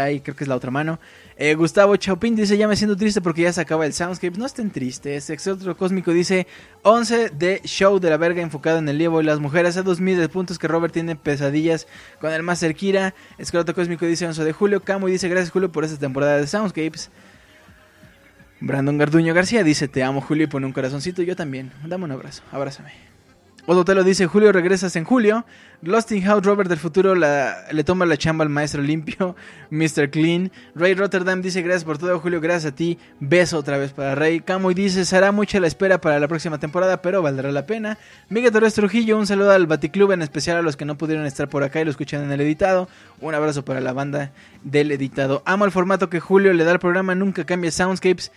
Ahí 0.00 0.20
creo 0.20 0.34
que 0.34 0.42
es 0.42 0.48
la 0.48 0.56
otra 0.56 0.72
mano. 0.72 0.98
Eh, 1.40 1.54
Gustavo 1.54 1.94
Chaupin 1.94 2.34
dice, 2.34 2.58
ya 2.58 2.66
me 2.66 2.74
siento 2.74 2.96
triste 2.96 3.20
porque 3.20 3.42
ya 3.42 3.52
se 3.52 3.60
acaba 3.60 3.86
el 3.86 3.92
Soundscape. 3.92 4.36
No 4.36 4.44
estén 4.44 4.72
tristes. 4.72 5.30
Exotro 5.30 5.76
Cósmico 5.76 6.12
dice, 6.12 6.48
11 6.82 7.30
de 7.30 7.60
show 7.64 8.00
de 8.00 8.10
la 8.10 8.16
verga 8.16 8.42
enfocado 8.42 8.78
en 8.78 8.88
el 8.88 8.98
Lievo 8.98 9.20
y 9.20 9.24
las 9.24 9.38
mujeres. 9.38 9.76
A 9.76 9.84
2000 9.84 10.18
de 10.18 10.28
puntos 10.28 10.58
que 10.58 10.66
Robert 10.66 10.92
tiene 10.92 11.14
pesadillas 11.14 11.86
con 12.20 12.32
el 12.32 12.42
Master 12.42 12.74
Kira. 12.74 13.14
Escroto 13.38 13.72
Cósmico 13.72 14.04
dice 14.04 14.26
11 14.26 14.42
de 14.42 14.52
julio. 14.52 14.82
Camo 14.82 15.08
y 15.08 15.12
dice, 15.12 15.28
gracias 15.28 15.52
Julio 15.52 15.70
por 15.70 15.84
esta 15.84 15.96
temporada 15.96 16.38
de 16.38 16.46
Soundscapes. 16.48 17.08
Brandon 18.60 18.98
Garduño 18.98 19.32
García 19.32 19.62
dice, 19.62 19.86
te 19.86 20.02
amo 20.02 20.20
Julio 20.20 20.44
y 20.44 20.48
pone 20.48 20.66
un 20.66 20.72
corazoncito. 20.72 21.22
Yo 21.22 21.36
también. 21.36 21.70
Dame 21.86 22.04
un 22.04 22.10
abrazo. 22.10 22.42
Abrázame. 22.50 22.90
Ototelo 23.70 24.02
dice, 24.02 24.24
Julio, 24.24 24.50
regresas 24.50 24.96
en 24.96 25.04
julio. 25.04 25.44
Losting 25.82 26.22
House 26.22 26.42
Robert 26.42 26.70
del 26.70 26.78
futuro 26.78 27.14
le 27.14 27.84
toma 27.84 28.06
la 28.06 28.16
chamba 28.16 28.42
al 28.42 28.48
maestro 28.48 28.80
limpio, 28.80 29.36
Mr. 29.70 30.08
Clean. 30.08 30.50
Ray 30.74 30.94
Rotterdam 30.94 31.42
dice, 31.42 31.60
gracias 31.60 31.84
por 31.84 31.98
todo, 31.98 32.18
Julio, 32.18 32.40
gracias 32.40 32.72
a 32.72 32.74
ti. 32.74 32.98
Beso 33.20 33.58
otra 33.58 33.76
vez 33.76 33.92
para 33.92 34.14
Ray. 34.14 34.40
Camuy 34.40 34.72
dice, 34.72 35.04
será 35.04 35.32
mucha 35.32 35.60
la 35.60 35.66
espera 35.66 36.00
para 36.00 36.18
la 36.18 36.28
próxima 36.28 36.56
temporada, 36.56 37.02
pero 37.02 37.20
valdrá 37.20 37.52
la 37.52 37.66
pena. 37.66 37.98
Miguel 38.30 38.52
Torres 38.52 38.72
Trujillo, 38.72 39.18
un 39.18 39.26
saludo 39.26 39.50
al 39.50 39.66
Baticlub, 39.66 40.12
en 40.12 40.22
especial 40.22 40.56
a 40.56 40.62
los 40.62 40.78
que 40.78 40.86
no 40.86 40.96
pudieron 40.96 41.26
estar 41.26 41.50
por 41.50 41.62
acá 41.62 41.78
y 41.78 41.84
lo 41.84 41.90
escuchan 41.90 42.24
en 42.24 42.32
el 42.32 42.40
editado. 42.40 42.88
Un 43.20 43.34
abrazo 43.34 43.66
para 43.66 43.82
la 43.82 43.92
banda 43.92 44.32
del 44.64 44.92
editado. 44.92 45.42
Amo 45.44 45.66
el 45.66 45.72
formato 45.72 46.08
que 46.08 46.20
Julio 46.20 46.54
le 46.54 46.64
da 46.64 46.70
al 46.70 46.78
programa, 46.78 47.14
nunca 47.14 47.44
cambia 47.44 47.70
Soundscapes. 47.70 48.32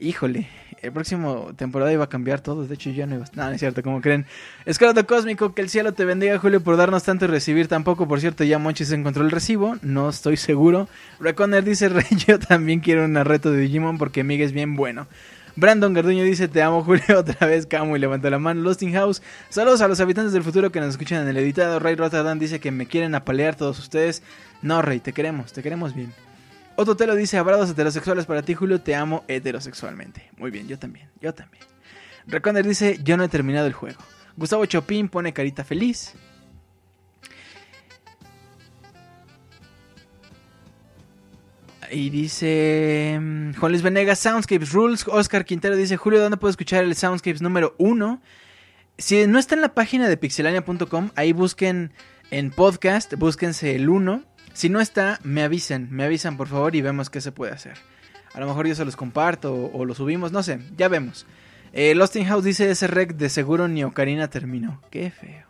Híjole, 0.00 0.48
el 0.80 0.92
próximo 0.92 1.50
temporada 1.56 1.92
iba 1.92 2.04
a 2.04 2.08
cambiar 2.08 2.40
todo. 2.40 2.66
De 2.66 2.74
hecho, 2.74 2.88
ya 2.88 3.04
no 3.06 3.16
iba 3.16 3.24
a... 3.24 3.28
No, 3.34 3.50
es 3.50 3.60
cierto, 3.60 3.82
como 3.82 4.00
creen. 4.00 4.24
Escarato 4.64 5.06
Cósmico, 5.06 5.54
que 5.54 5.60
el 5.60 5.68
cielo 5.68 5.92
te 5.92 6.06
bendiga, 6.06 6.38
Julio, 6.38 6.62
por 6.62 6.78
darnos 6.78 7.02
tanto 7.02 7.26
y 7.26 7.28
recibir 7.28 7.68
tan 7.68 7.84
poco. 7.84 8.08
Por 8.08 8.18
cierto, 8.18 8.42
ya 8.42 8.58
Monchi 8.58 8.86
se 8.86 8.94
encontró 8.94 9.22
el 9.22 9.30
recibo. 9.30 9.76
No 9.82 10.08
estoy 10.08 10.38
seguro. 10.38 10.88
Reconner 11.20 11.64
dice, 11.64 11.88
Rey, 11.90 12.06
yo 12.26 12.38
también 12.38 12.80
quiero 12.80 13.04
una 13.04 13.24
reto 13.24 13.52
de 13.52 13.60
Digimon 13.60 13.98
porque 13.98 14.24
Miguel 14.24 14.46
es 14.46 14.52
bien 14.52 14.74
bueno. 14.74 15.06
Brandon 15.56 15.92
Garduño 15.92 16.24
dice, 16.24 16.48
te 16.48 16.62
amo 16.62 16.82
Julio, 16.82 17.04
otra 17.18 17.46
vez 17.46 17.66
Camo 17.66 17.94
y 17.94 18.00
levanta 18.00 18.30
la 18.30 18.38
mano. 18.38 18.62
Losting 18.62 18.94
House, 18.94 19.20
saludos 19.50 19.82
a 19.82 19.88
los 19.88 20.00
habitantes 20.00 20.32
del 20.32 20.42
futuro 20.42 20.72
que 20.72 20.80
nos 20.80 20.90
escuchan 20.90 21.22
en 21.22 21.28
el 21.28 21.36
editado. 21.36 21.78
Ray 21.78 21.96
Rotterdam 21.96 22.38
dice 22.38 22.58
que 22.58 22.70
me 22.70 22.86
quieren 22.86 23.14
apalear 23.14 23.54
todos 23.54 23.78
ustedes. 23.78 24.22
No, 24.62 24.80
Rey, 24.80 25.00
te 25.00 25.12
queremos, 25.12 25.52
te 25.52 25.62
queremos 25.62 25.94
bien. 25.94 26.14
Otro 26.76 26.96
te 26.96 27.06
lo 27.06 27.14
dice, 27.14 27.36
abrazos 27.36 27.70
heterosexuales 27.70 28.26
para 28.26 28.42
ti, 28.42 28.54
Julio, 28.54 28.80
te 28.80 28.94
amo 28.94 29.24
heterosexualmente. 29.28 30.30
Muy 30.36 30.50
bien, 30.50 30.66
yo 30.66 30.78
también, 30.78 31.10
yo 31.20 31.34
también. 31.34 31.64
Reconner 32.26 32.66
dice, 32.66 32.98
yo 33.02 33.16
no 33.16 33.24
he 33.24 33.28
terminado 33.28 33.66
el 33.66 33.72
juego. 33.72 34.00
Gustavo 34.36 34.64
Chopin 34.66 35.08
pone 35.08 35.32
carita 35.32 35.64
feliz. 35.64 36.14
y 41.90 42.10
dice 42.10 43.18
mm, 43.20 43.54
Juan 43.54 43.72
Luis 43.72 43.82
Venegas, 43.82 44.18
Soundscapes 44.20 44.72
Rules. 44.72 45.06
Oscar 45.08 45.44
Quintero 45.44 45.76
dice, 45.76 45.96
Julio, 45.96 46.20
¿dónde 46.20 46.36
puedo 46.36 46.50
escuchar 46.50 46.84
el 46.84 46.94
Soundscapes 46.94 47.42
número 47.42 47.74
uno? 47.78 48.20
Si 48.98 49.26
no 49.26 49.38
está 49.38 49.54
en 49.54 49.60
la 49.60 49.74
página 49.74 50.08
de 50.08 50.16
pixelania.com, 50.16 51.10
ahí 51.14 51.32
busquen 51.32 51.92
en 52.30 52.50
podcast, 52.50 53.14
búsquense 53.14 53.74
el 53.74 53.88
1. 53.88 54.24
Si 54.60 54.68
no 54.68 54.82
está, 54.82 55.18
me 55.22 55.42
avisen, 55.42 55.88
me 55.90 56.04
avisan 56.04 56.36
por 56.36 56.46
favor 56.46 56.76
y 56.76 56.82
vemos 56.82 57.08
qué 57.08 57.22
se 57.22 57.32
puede 57.32 57.50
hacer. 57.50 57.78
A 58.34 58.40
lo 58.40 58.46
mejor 58.46 58.66
yo 58.66 58.74
se 58.74 58.84
los 58.84 58.94
comparto 58.94 59.54
o, 59.54 59.86
lo 59.86 59.94
subimos, 59.94 60.32
no 60.32 60.42
sé, 60.42 60.60
ya 60.76 60.88
vemos. 60.88 61.24
Eh, 61.72 61.98
House 62.26 62.44
dice 62.44 62.70
ese 62.70 62.86
rec 62.86 63.14
de 63.14 63.30
seguro 63.30 63.68
ni 63.68 63.84
Ocarina 63.84 64.28
terminó. 64.28 64.82
Qué 64.90 65.10
feo. 65.10 65.46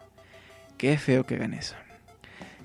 Qué 0.79 0.97
feo 0.97 1.27
que 1.27 1.35
hagan 1.35 1.55
eso. 1.55 1.75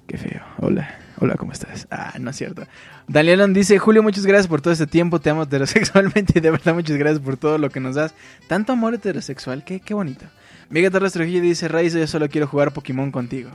Qué 0.05 0.19
feo. 0.19 0.43
Hola. 0.59 0.99
Hola, 1.19 1.33
¿cómo 1.33 1.51
estás? 1.51 1.87
Ah, 1.89 2.13
no 2.19 2.29
es 2.29 2.35
cierto. 2.35 2.67
Danielon 3.07 3.51
dice, 3.55 3.79
Julio, 3.79 4.03
muchas 4.03 4.27
gracias 4.27 4.47
por 4.47 4.61
todo 4.61 4.71
este 4.71 4.85
tiempo, 4.85 5.19
te 5.19 5.31
amo 5.31 5.41
heterosexualmente 5.41 6.33
y 6.37 6.41
de 6.41 6.51
verdad 6.51 6.75
muchas 6.75 6.97
gracias 6.97 7.23
por 7.23 7.37
todo 7.37 7.57
lo 7.57 7.71
que 7.71 7.79
nos 7.79 7.95
das. 7.95 8.13
Tanto 8.47 8.71
amor 8.71 8.93
heterosexual, 8.93 9.63
qué, 9.63 9.79
qué 9.79 9.95
bonito. 9.95 10.25
Miguel 10.69 10.91
Torres 10.91 11.13
Trujillo 11.13 11.41
dice, 11.41 11.67
Raiz, 11.69 11.95
yo 11.95 12.05
solo 12.05 12.29
quiero 12.29 12.45
jugar 12.45 12.71
Pokémon 12.71 13.11
contigo. 13.11 13.49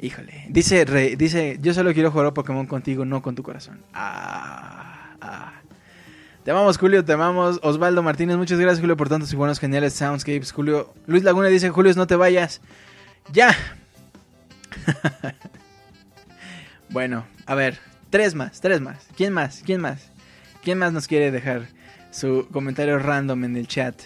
Híjole. 0.00 0.46
Dice, 0.48 0.84
dice, 1.16 1.58
yo 1.60 1.74
solo 1.74 1.92
quiero 1.92 2.10
jugar 2.10 2.32
Pokémon 2.32 2.66
contigo, 2.66 3.04
no 3.04 3.20
con 3.20 3.34
tu 3.34 3.42
corazón. 3.42 3.80
Ah, 3.92 5.16
ah. 5.20 5.52
Te 6.44 6.52
amamos, 6.52 6.78
Julio, 6.78 7.04
te 7.04 7.12
amamos. 7.12 7.58
Osvaldo 7.62 8.02
Martínez, 8.02 8.36
muchas 8.36 8.58
gracias, 8.58 8.80
Julio, 8.80 8.96
por 8.96 9.08
tantos 9.08 9.32
y 9.32 9.36
buenos, 9.36 9.58
geniales 9.58 9.92
soundscapes. 9.94 10.52
Julio, 10.52 10.94
Luis 11.06 11.24
Laguna 11.24 11.48
dice, 11.48 11.70
Julio, 11.70 11.92
no 11.94 12.06
te 12.06 12.16
vayas. 12.16 12.60
Ya. 13.32 13.54
bueno, 16.90 17.26
a 17.44 17.54
ver, 17.54 17.78
tres 18.10 18.34
más, 18.34 18.60
tres 18.60 18.80
más. 18.80 19.08
¿Quién 19.16 19.32
más? 19.32 19.62
¿Quién 19.66 19.80
más? 19.80 20.10
¿Quién 20.62 20.78
más 20.78 20.92
nos 20.92 21.08
quiere 21.08 21.30
dejar 21.30 21.68
su 22.10 22.48
comentario 22.52 22.98
random 22.98 23.44
en 23.44 23.56
el 23.56 23.66
chat? 23.66 24.00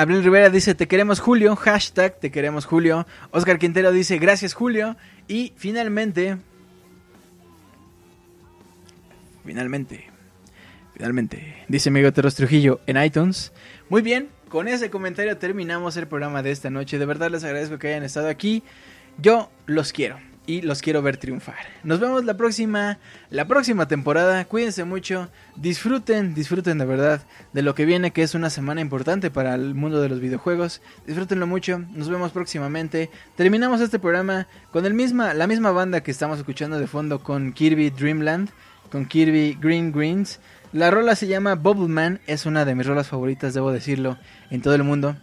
Abril 0.00 0.24
Rivera 0.24 0.48
dice, 0.48 0.74
te 0.74 0.88
queremos 0.88 1.20
Julio, 1.20 1.56
hashtag 1.56 2.18
te 2.18 2.30
queremos 2.30 2.64
Julio. 2.64 3.06
Oscar 3.32 3.58
Quintero 3.58 3.92
dice, 3.92 4.16
gracias 4.16 4.54
Julio. 4.54 4.96
Y 5.28 5.52
finalmente, 5.58 6.38
finalmente, 9.44 10.06
finalmente, 10.94 11.66
dice 11.68 11.90
Miguel 11.90 12.14
Teros 12.14 12.34
Trujillo 12.34 12.80
en 12.86 12.96
iTunes. 12.96 13.52
Muy 13.90 14.00
bien, 14.00 14.30
con 14.48 14.68
ese 14.68 14.88
comentario 14.88 15.36
terminamos 15.36 15.98
el 15.98 16.06
programa 16.06 16.42
de 16.42 16.52
esta 16.52 16.70
noche. 16.70 16.98
De 16.98 17.04
verdad 17.04 17.30
les 17.30 17.44
agradezco 17.44 17.78
que 17.78 17.88
hayan 17.88 18.02
estado 18.02 18.30
aquí. 18.30 18.62
Yo 19.18 19.50
los 19.66 19.92
quiero 19.92 20.16
y 20.50 20.62
los 20.62 20.82
quiero 20.82 21.00
ver 21.00 21.16
triunfar. 21.16 21.54
Nos 21.84 22.00
vemos 22.00 22.24
la 22.24 22.36
próxima, 22.36 22.98
la 23.30 23.46
próxima 23.46 23.86
temporada. 23.86 24.44
Cuídense 24.46 24.82
mucho, 24.82 25.28
disfruten, 25.54 26.34
disfruten 26.34 26.76
de 26.78 26.84
verdad 26.84 27.22
de 27.52 27.62
lo 27.62 27.76
que 27.76 27.84
viene, 27.84 28.10
que 28.10 28.24
es 28.24 28.34
una 28.34 28.50
semana 28.50 28.80
importante 28.80 29.30
para 29.30 29.54
el 29.54 29.76
mundo 29.76 30.00
de 30.00 30.08
los 30.08 30.18
videojuegos. 30.18 30.82
Disfrútenlo 31.06 31.46
mucho. 31.46 31.78
Nos 31.94 32.08
vemos 32.08 32.32
próximamente. 32.32 33.10
Terminamos 33.36 33.80
este 33.80 34.00
programa 34.00 34.48
con 34.72 34.84
el 34.86 34.92
misma, 34.92 35.34
la 35.34 35.46
misma 35.46 35.70
banda 35.70 36.02
que 36.02 36.10
estamos 36.10 36.38
escuchando 36.38 36.80
de 36.80 36.88
fondo 36.88 37.22
con 37.22 37.52
Kirby 37.52 37.90
Dreamland, 37.90 38.50
con 38.90 39.06
Kirby 39.06 39.56
Green 39.60 39.92
Greens. 39.92 40.40
La 40.72 40.90
rola 40.90 41.14
se 41.14 41.28
llama 41.28 41.54
Bubble 41.54 41.88
Man, 41.88 42.20
es 42.26 42.44
una 42.44 42.64
de 42.64 42.74
mis 42.74 42.86
rolas 42.86 43.06
favoritas, 43.06 43.54
debo 43.54 43.70
decirlo, 43.70 44.18
en 44.50 44.62
todo 44.62 44.74
el 44.74 44.82
mundo. 44.82 45.16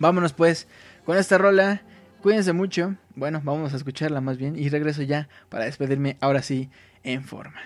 Vámonos 0.00 0.32
pues 0.32 0.66
con 1.04 1.16
esta 1.16 1.38
rola. 1.38 1.82
Cuídense 2.22 2.52
mucho. 2.52 2.96
Bueno, 3.14 3.40
vamos 3.44 3.74
a 3.74 3.76
escucharla 3.76 4.20
más 4.20 4.38
bien 4.38 4.56
y 4.56 4.68
regreso 4.68 5.02
ya 5.02 5.28
para 5.48 5.64
despedirme 5.66 6.16
ahora 6.20 6.42
sí 6.42 6.70
en 7.02 7.24
forma. 7.24 7.60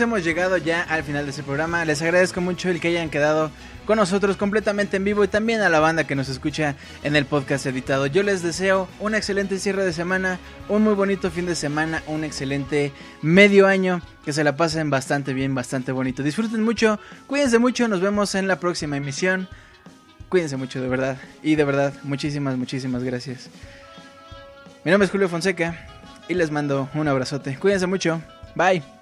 Hemos 0.00 0.24
llegado 0.24 0.56
ya 0.56 0.82
al 0.82 1.02
final 1.02 1.24
de 1.24 1.30
este 1.30 1.42
programa. 1.42 1.84
Les 1.84 2.00
agradezco 2.00 2.40
mucho 2.40 2.70
el 2.70 2.80
que 2.80 2.88
hayan 2.88 3.10
quedado 3.10 3.50
con 3.86 3.98
nosotros 3.98 4.36
completamente 4.36 4.96
en 4.96 5.04
vivo 5.04 5.22
y 5.22 5.28
también 5.28 5.60
a 5.60 5.68
la 5.68 5.80
banda 5.80 6.06
que 6.06 6.14
nos 6.14 6.28
escucha 6.28 6.76
en 7.02 7.14
el 7.14 7.26
podcast 7.26 7.66
editado. 7.66 8.06
Yo 8.06 8.22
les 8.22 8.42
deseo 8.42 8.88
un 9.00 9.14
excelente 9.14 9.58
cierre 9.58 9.84
de 9.84 9.92
semana, 9.92 10.38
un 10.68 10.82
muy 10.82 10.94
bonito 10.94 11.30
fin 11.30 11.46
de 11.46 11.54
semana, 11.54 12.02
un 12.06 12.24
excelente 12.24 12.92
medio 13.20 13.66
año, 13.66 14.00
que 14.24 14.32
se 14.32 14.44
la 14.44 14.56
pasen 14.56 14.88
bastante 14.88 15.34
bien, 15.34 15.54
bastante 15.54 15.92
bonito. 15.92 16.22
Disfruten 16.22 16.62
mucho, 16.62 16.98
cuídense 17.26 17.58
mucho, 17.58 17.86
nos 17.86 18.00
vemos 18.00 18.34
en 18.34 18.48
la 18.48 18.58
próxima 18.58 18.96
emisión. 18.96 19.46
Cuídense 20.30 20.56
mucho, 20.56 20.80
de 20.80 20.88
verdad. 20.88 21.18
Y 21.42 21.56
de 21.56 21.64
verdad, 21.64 21.92
muchísimas, 22.02 22.56
muchísimas 22.56 23.04
gracias. 23.04 23.50
Mi 24.84 24.90
nombre 24.90 25.04
es 25.04 25.10
Julio 25.12 25.28
Fonseca 25.28 25.86
y 26.28 26.34
les 26.34 26.50
mando 26.50 26.88
un 26.94 27.06
abrazote. 27.08 27.58
Cuídense 27.58 27.86
mucho. 27.86 28.22
Bye. 28.54 29.01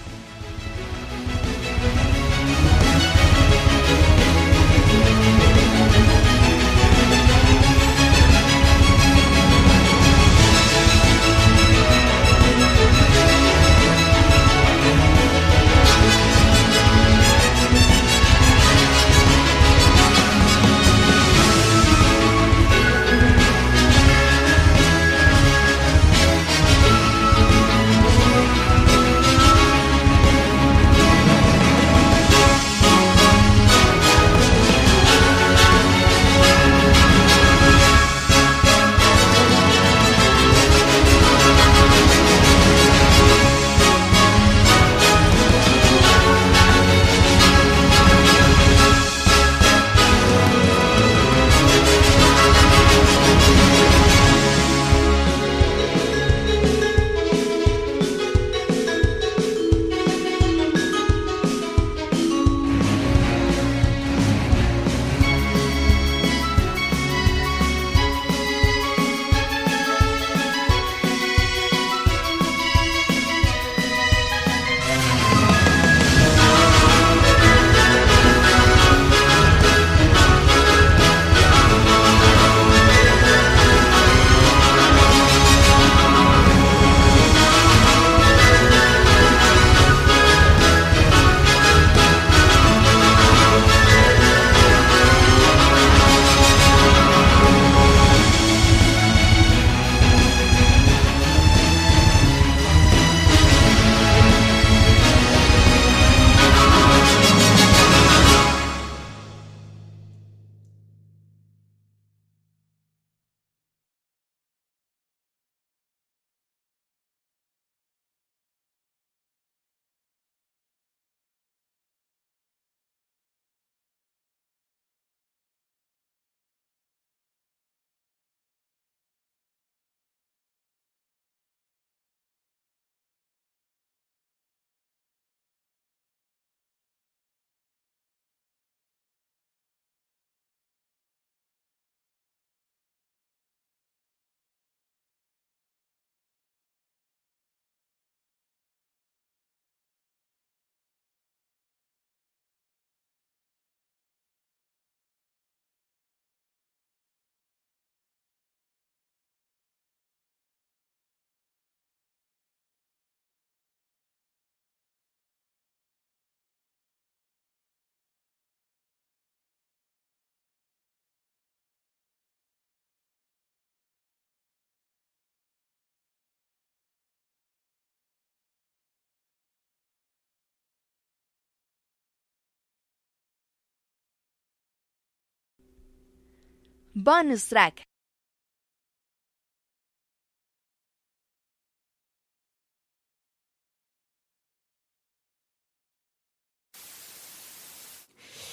Bonus 186.95 187.47
track. 187.47 187.83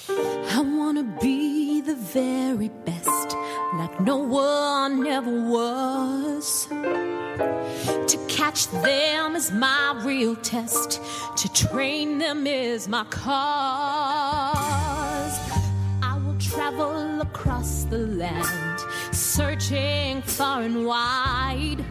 I 0.09 0.61
wanna 0.61 1.03
be 1.21 1.81
the 1.81 1.97
very 1.97 2.69
best, 2.87 3.37
like 3.75 4.01
no 4.01 4.19
one 4.19 5.05
ever 5.07 5.49
was. 5.51 6.67
To 6.69 8.19
catch 8.29 8.69
them 8.69 9.35
is 9.35 9.51
my 9.51 10.01
real 10.05 10.37
test, 10.37 11.01
to 11.37 11.53
train 11.53 12.19
them 12.19 12.47
is 12.47 12.87
my 12.87 13.05
cause. 13.05 13.29
I 16.03 16.19
will 16.25 16.39
travel 16.39 17.08
across 17.59 17.85
the 17.85 17.99
land, 17.99 18.81
searching 19.13 20.23
far 20.23 20.63
and 20.63 20.87
wide. 20.87 21.85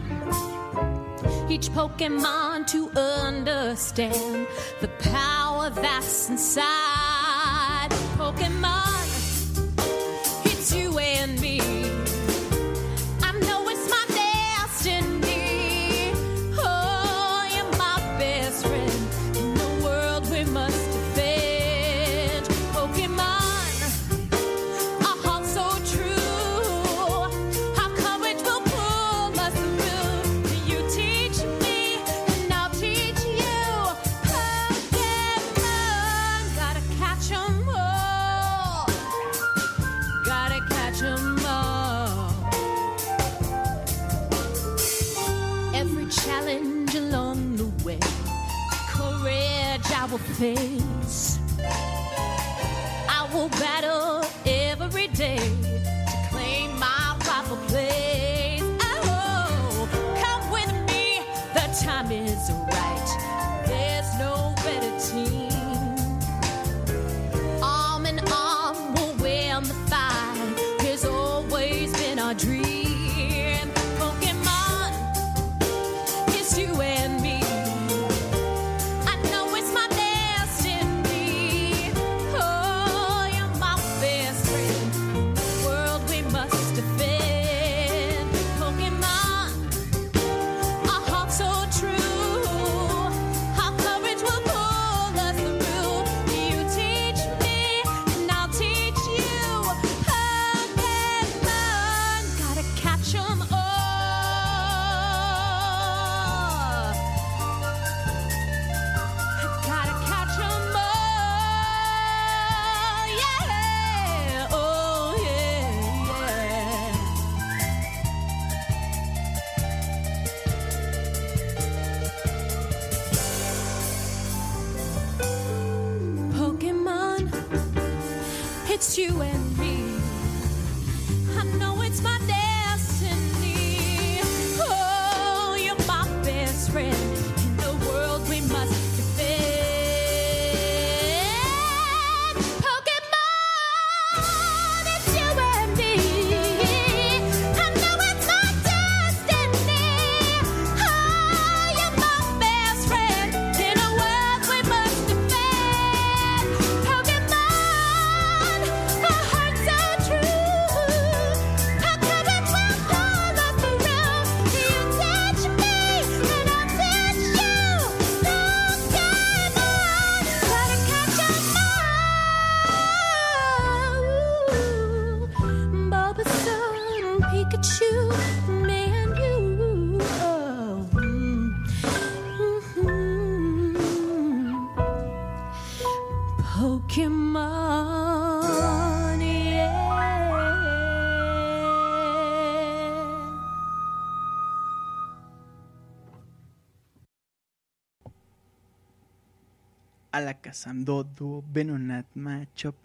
Each 1.50 1.68
Pokemon 1.68 2.66
to 2.68 2.90
understand 2.98 4.46
the 4.80 4.88
power 4.98 5.68
that's 5.68 6.30
inside. 6.30 7.90
Pokemon. 8.16 8.77
face. 50.38 51.40
I 53.08 53.28
will 53.32 53.48
battle. 53.48 53.87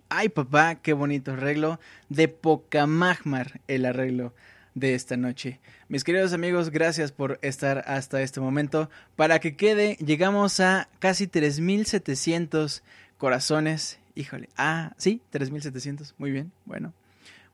Ay, 0.10 0.30
papá, 0.30 0.76
qué 0.76 0.94
bonito 0.94 1.34
arreglo 1.34 1.80
de 2.10 2.28
Pocamagmar, 2.28 3.62
el 3.68 3.86
arreglo 3.86 4.34
de 4.76 4.96
esta 4.96 5.18
noche. 5.18 5.60
Mis 5.88 6.04
queridos 6.04 6.34
amigos, 6.34 6.70
gracias 6.70 7.12
por 7.12 7.40
estar 7.42 7.84
hasta 7.88 8.22
este 8.22 8.40
momento. 8.40 8.90
Para 9.16 9.40
que 9.40 9.56
quede, 9.56 9.96
llegamos 9.98 10.60
a 10.60 10.90
casi 11.00 11.28
3700 11.28 12.84
corazones. 13.18 14.00
Híjole, 14.16 14.50
ah, 14.58 14.94
sí, 14.98 15.22
3700. 15.30 16.16
Muy 16.18 16.32
bien, 16.32 16.52
bueno. 16.66 16.94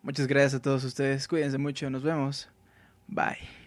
Muchas 0.02 0.28
gracias 0.28 0.56
a 0.56 0.62
todos 0.62 0.84
ustedes. 0.84 1.28
Cuídense 1.28 1.58
mucho, 1.58 1.90
nos 1.90 2.04
vemos. 2.04 2.50
Bye. 3.08 3.59